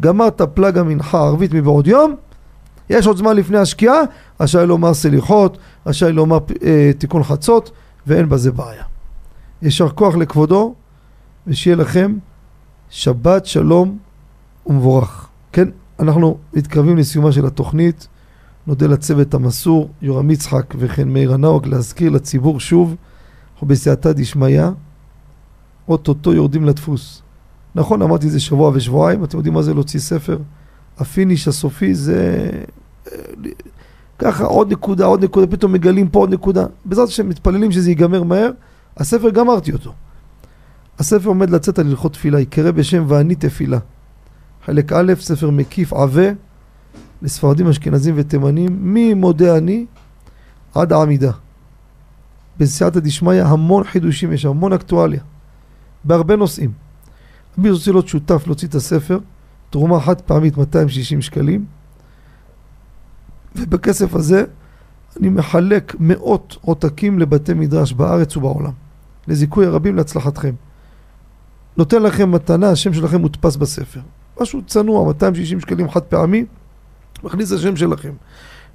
גמרת 0.00 0.42
פלג 0.42 0.78
המנחה 0.78 1.18
הערבית 1.18 1.54
מבעוד 1.54 1.86
יום, 1.86 2.14
יש 2.90 3.06
עוד 3.06 3.16
זמן 3.16 3.36
לפני 3.36 3.58
השקיעה, 3.58 4.00
רשאי 4.40 4.66
לומר 4.66 4.94
סליחות, 4.94 5.58
רשאי 5.86 6.12
לומר 6.12 6.38
אה, 6.62 6.90
תיקון 6.98 7.22
חצות, 7.22 7.70
ואין 8.06 8.28
בזה 8.28 8.52
בעיה. 8.52 8.84
יישר 9.62 9.88
כוח 9.88 10.16
לכבודו, 10.16 10.74
ושיהיה 11.46 11.76
לכם 11.76 12.16
שבת 12.90 13.46
שלום 13.46 13.98
ומבורך. 14.66 15.28
כן, 15.52 15.68
אנחנו 16.00 16.38
מתקרבים 16.54 16.96
לסיומה 16.96 17.32
של 17.32 17.46
התוכנית. 17.46 18.08
נודה 18.68 18.86
לצוות 18.86 19.34
המסור, 19.34 19.90
יורם 20.02 20.30
יצחק 20.30 20.74
וכן 20.78 21.08
מאיר 21.08 21.34
הנאוג, 21.34 21.66
להזכיר 21.66 22.10
לציבור 22.10 22.60
שוב, 22.60 22.96
אנחנו 23.52 23.66
בסייעתא 23.66 24.12
דשמיא, 24.12 24.62
אוטוטו 25.88 26.32
יורדים 26.32 26.64
לדפוס. 26.64 27.22
נכון, 27.74 28.02
אמרתי 28.02 28.26
את 28.26 28.32
זה 28.32 28.40
שבוע 28.40 28.70
ושבועיים, 28.74 29.24
אתם 29.24 29.36
יודעים 29.36 29.54
מה 29.54 29.62
זה 29.62 29.74
להוציא 29.74 30.00
ספר? 30.00 30.38
ה 30.98 31.05
finish 31.05 31.48
הסופי 31.48 31.94
זה... 31.94 32.50
ככה 34.18 34.44
עוד 34.44 34.72
נקודה, 34.72 35.04
עוד 35.04 35.24
נקודה, 35.24 35.46
פתאום 35.46 35.72
מגלים 35.72 36.08
פה 36.08 36.18
עוד 36.18 36.34
נקודה. 36.34 36.64
בעזרת 36.84 37.08
השם 37.08 37.28
מתפללים 37.28 37.72
שזה 37.72 37.90
ייגמר 37.90 38.22
מהר, 38.22 38.50
הספר 38.96 39.30
גמרתי 39.30 39.72
אותו. 39.72 39.92
הספר 40.98 41.28
עומד 41.28 41.50
לצאת 41.50 41.78
על 41.78 41.86
הלכות 41.86 42.12
תפילה, 42.12 42.40
יקרא 42.40 42.70
בשם 42.70 43.04
ואני 43.08 43.34
תפילה. 43.34 43.78
חלק 44.66 44.92
א', 44.92 45.12
ספר 45.20 45.50
מקיף 45.50 45.92
עבה, 45.92 46.28
לספרדים, 47.22 47.68
אשכנזים 47.68 48.14
ותימנים, 48.18 48.94
ממודה 48.94 49.56
אני 49.56 49.86
עד 50.74 50.92
העמידה. 50.92 51.32
בסייעתא 52.58 53.00
דשמיא 53.00 53.42
המון 53.42 53.84
חידושים, 53.84 54.32
יש 54.32 54.44
המון 54.44 54.72
אקטואליה, 54.72 55.20
בהרבה 56.04 56.36
נושאים. 56.36 56.72
רבי 57.58 57.70
רוצה 57.70 57.90
להיות 57.90 58.08
שותף 58.08 58.42
להוציא 58.46 58.68
את 58.68 58.74
הספר, 58.74 59.18
תרומה 59.70 60.00
חד 60.00 60.20
פעמית 60.20 60.56
260 60.56 61.22
שקלים, 61.22 61.64
ובכסף 63.56 64.14
הזה 64.14 64.44
אני 65.20 65.28
מחלק 65.28 65.96
מאות 66.00 66.56
עותקים 66.60 67.18
לבתי 67.18 67.54
מדרש 67.54 67.92
בארץ 67.92 68.36
ובעולם, 68.36 68.72
לזיכוי 69.28 69.66
הרבים 69.66 69.96
להצלחתכם. 69.96 70.54
נותן 71.76 72.02
לכם 72.02 72.32
מתנה, 72.32 72.70
השם 72.70 72.92
שלכם 72.92 73.20
מודפס 73.20 73.56
בספר. 73.56 74.00
משהו 74.40 74.62
צנוע, 74.66 75.04
260 75.06 75.60
שקלים 75.60 75.90
חד 75.90 76.02
פעמי, 76.02 76.44
מכניס 77.24 77.52
השם 77.52 77.76
שלכם. 77.76 78.12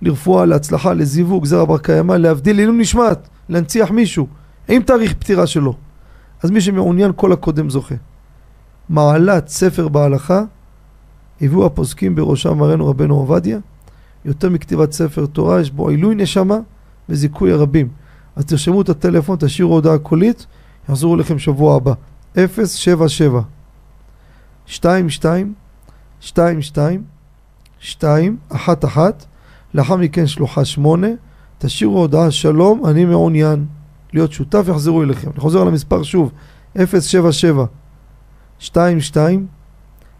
לרפואה, 0.01 0.45
להצלחה, 0.45 0.93
לזיווג, 0.93 1.45
זרע 1.45 1.65
בר 1.65 1.77
קיימא, 1.77 2.13
להבדיל 2.13 2.55
לעילום 2.55 2.79
נשמת, 2.79 3.27
להנציח 3.49 3.91
מישהו, 3.91 4.27
עם 4.67 4.81
תאריך 4.81 5.13
פטירה 5.13 5.47
שלו. 5.47 5.75
אז 6.43 6.51
מי 6.51 6.61
שמעוניין, 6.61 7.11
כל 7.15 7.31
הקודם 7.31 7.69
זוכה. 7.69 7.95
מעלת 8.89 9.47
ספר 9.47 9.87
בהלכה, 9.87 10.43
הביאו 11.41 11.65
הפוסקים 11.65 12.15
בראשם 12.15 12.57
מרנו 12.57 12.87
רבנו 12.87 13.15
עובדיה, 13.15 13.57
יותר 14.25 14.49
מכתיבת 14.49 14.91
ספר 14.91 15.25
תורה, 15.25 15.61
יש 15.61 15.71
בו 15.71 15.89
עילוי 15.89 16.15
נשמה 16.15 16.57
וזיכוי 17.09 17.51
הרבים. 17.51 17.87
אז 18.35 18.45
תרשמו 18.45 18.81
את 18.81 18.89
הטלפון, 18.89 19.37
תשאירו 19.39 19.73
הודעה 19.73 19.97
קולית, 19.97 20.45
יחזרו 20.89 21.15
לכם 21.15 21.39
שבוע 21.39 21.75
הבא. 21.75 21.93
077 22.35 23.41
22 24.67 25.53
22 26.23 27.03
2 27.83 28.37
1 28.49 28.85
1 28.85 29.25
לאחר 29.73 29.95
מכן 29.95 30.27
שלוחה 30.27 30.65
8 30.65 31.07
תשאירו 31.57 31.99
הודעה 31.99 32.31
שלום, 32.31 32.85
אני 32.85 33.05
מעוניין 33.05 33.65
להיות 34.13 34.31
שותף, 34.31 34.65
יחזרו 34.67 35.03
אליכם. 35.03 35.29
אני 35.31 35.39
חוזר 35.39 35.61
על 35.61 35.67
המספר 35.67 36.03
שוב 36.03 36.31
077 36.77 37.65
22 38.61 39.47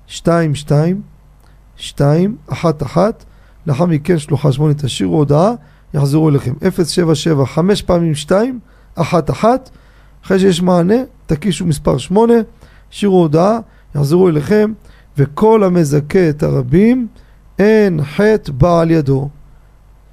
22 0.10 1.02
2 1.78 2.38
1 2.52 2.82
1 2.84 3.26
לאחר 3.68 3.86
מכן 3.86 4.20
שלוחה 4.20 4.52
8 4.52 4.74
תשאירו 4.74 5.18
הודעה, 5.18 5.52
יחזרו 5.94 6.30
אליכם. 6.30 6.54
077 6.62 7.46
5 7.46 7.82
פעמים 7.82 8.16
2 8.16 8.60
1 8.96 9.30
1 9.30 9.70
אחרי 10.26 10.40
שיש 10.40 10.62
מענה, 10.62 10.96
תקישו 11.26 11.66
מספר 11.66 11.98
8, 11.98 12.34
השאירו 12.92 13.22
הודעה, 13.22 13.60
יחזרו 13.96 14.30
אליכם, 14.30 14.72
וכל 15.18 15.64
המזכה 15.64 16.30
את 16.30 16.44
הרבים, 16.44 17.08
אין 17.60 18.04
חטא 18.04 18.52
בא 18.52 18.80
על 18.80 18.92
ידו. 18.92 19.30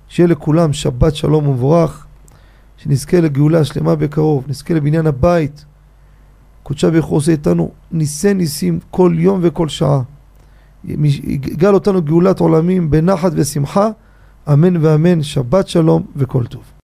שיהיה 0.08 0.26
לכולם 0.26 0.72
שבת 0.72 1.14
שלום 1.14 1.48
ומבורך, 1.48 2.06
שנזכה 2.76 3.20
לגאולה 3.20 3.64
שלמה 3.64 3.96
בקרוב, 3.96 4.44
נזכה 4.48 4.74
לבניין 4.74 5.06
הבית. 5.06 5.64
קודשה 6.62 6.90
ברכו 6.90 7.14
עושה 7.14 7.32
איתנו 7.32 7.70
ניסי 7.92 8.34
ניסים 8.34 8.78
כל 8.90 9.14
יום 9.18 9.40
וכל 9.42 9.68
שעה. 9.68 10.02
יגאל 10.84 11.74
אותנו 11.74 12.02
גאולת 12.02 12.40
עולמים 12.40 12.90
בנחת 12.90 13.32
ושמחה, 13.34 13.88
אמן 14.52 14.84
ואמן, 14.84 15.22
שבת 15.22 15.68
שלום 15.68 16.02
וכל 16.16 16.46
טוב. 16.46 16.72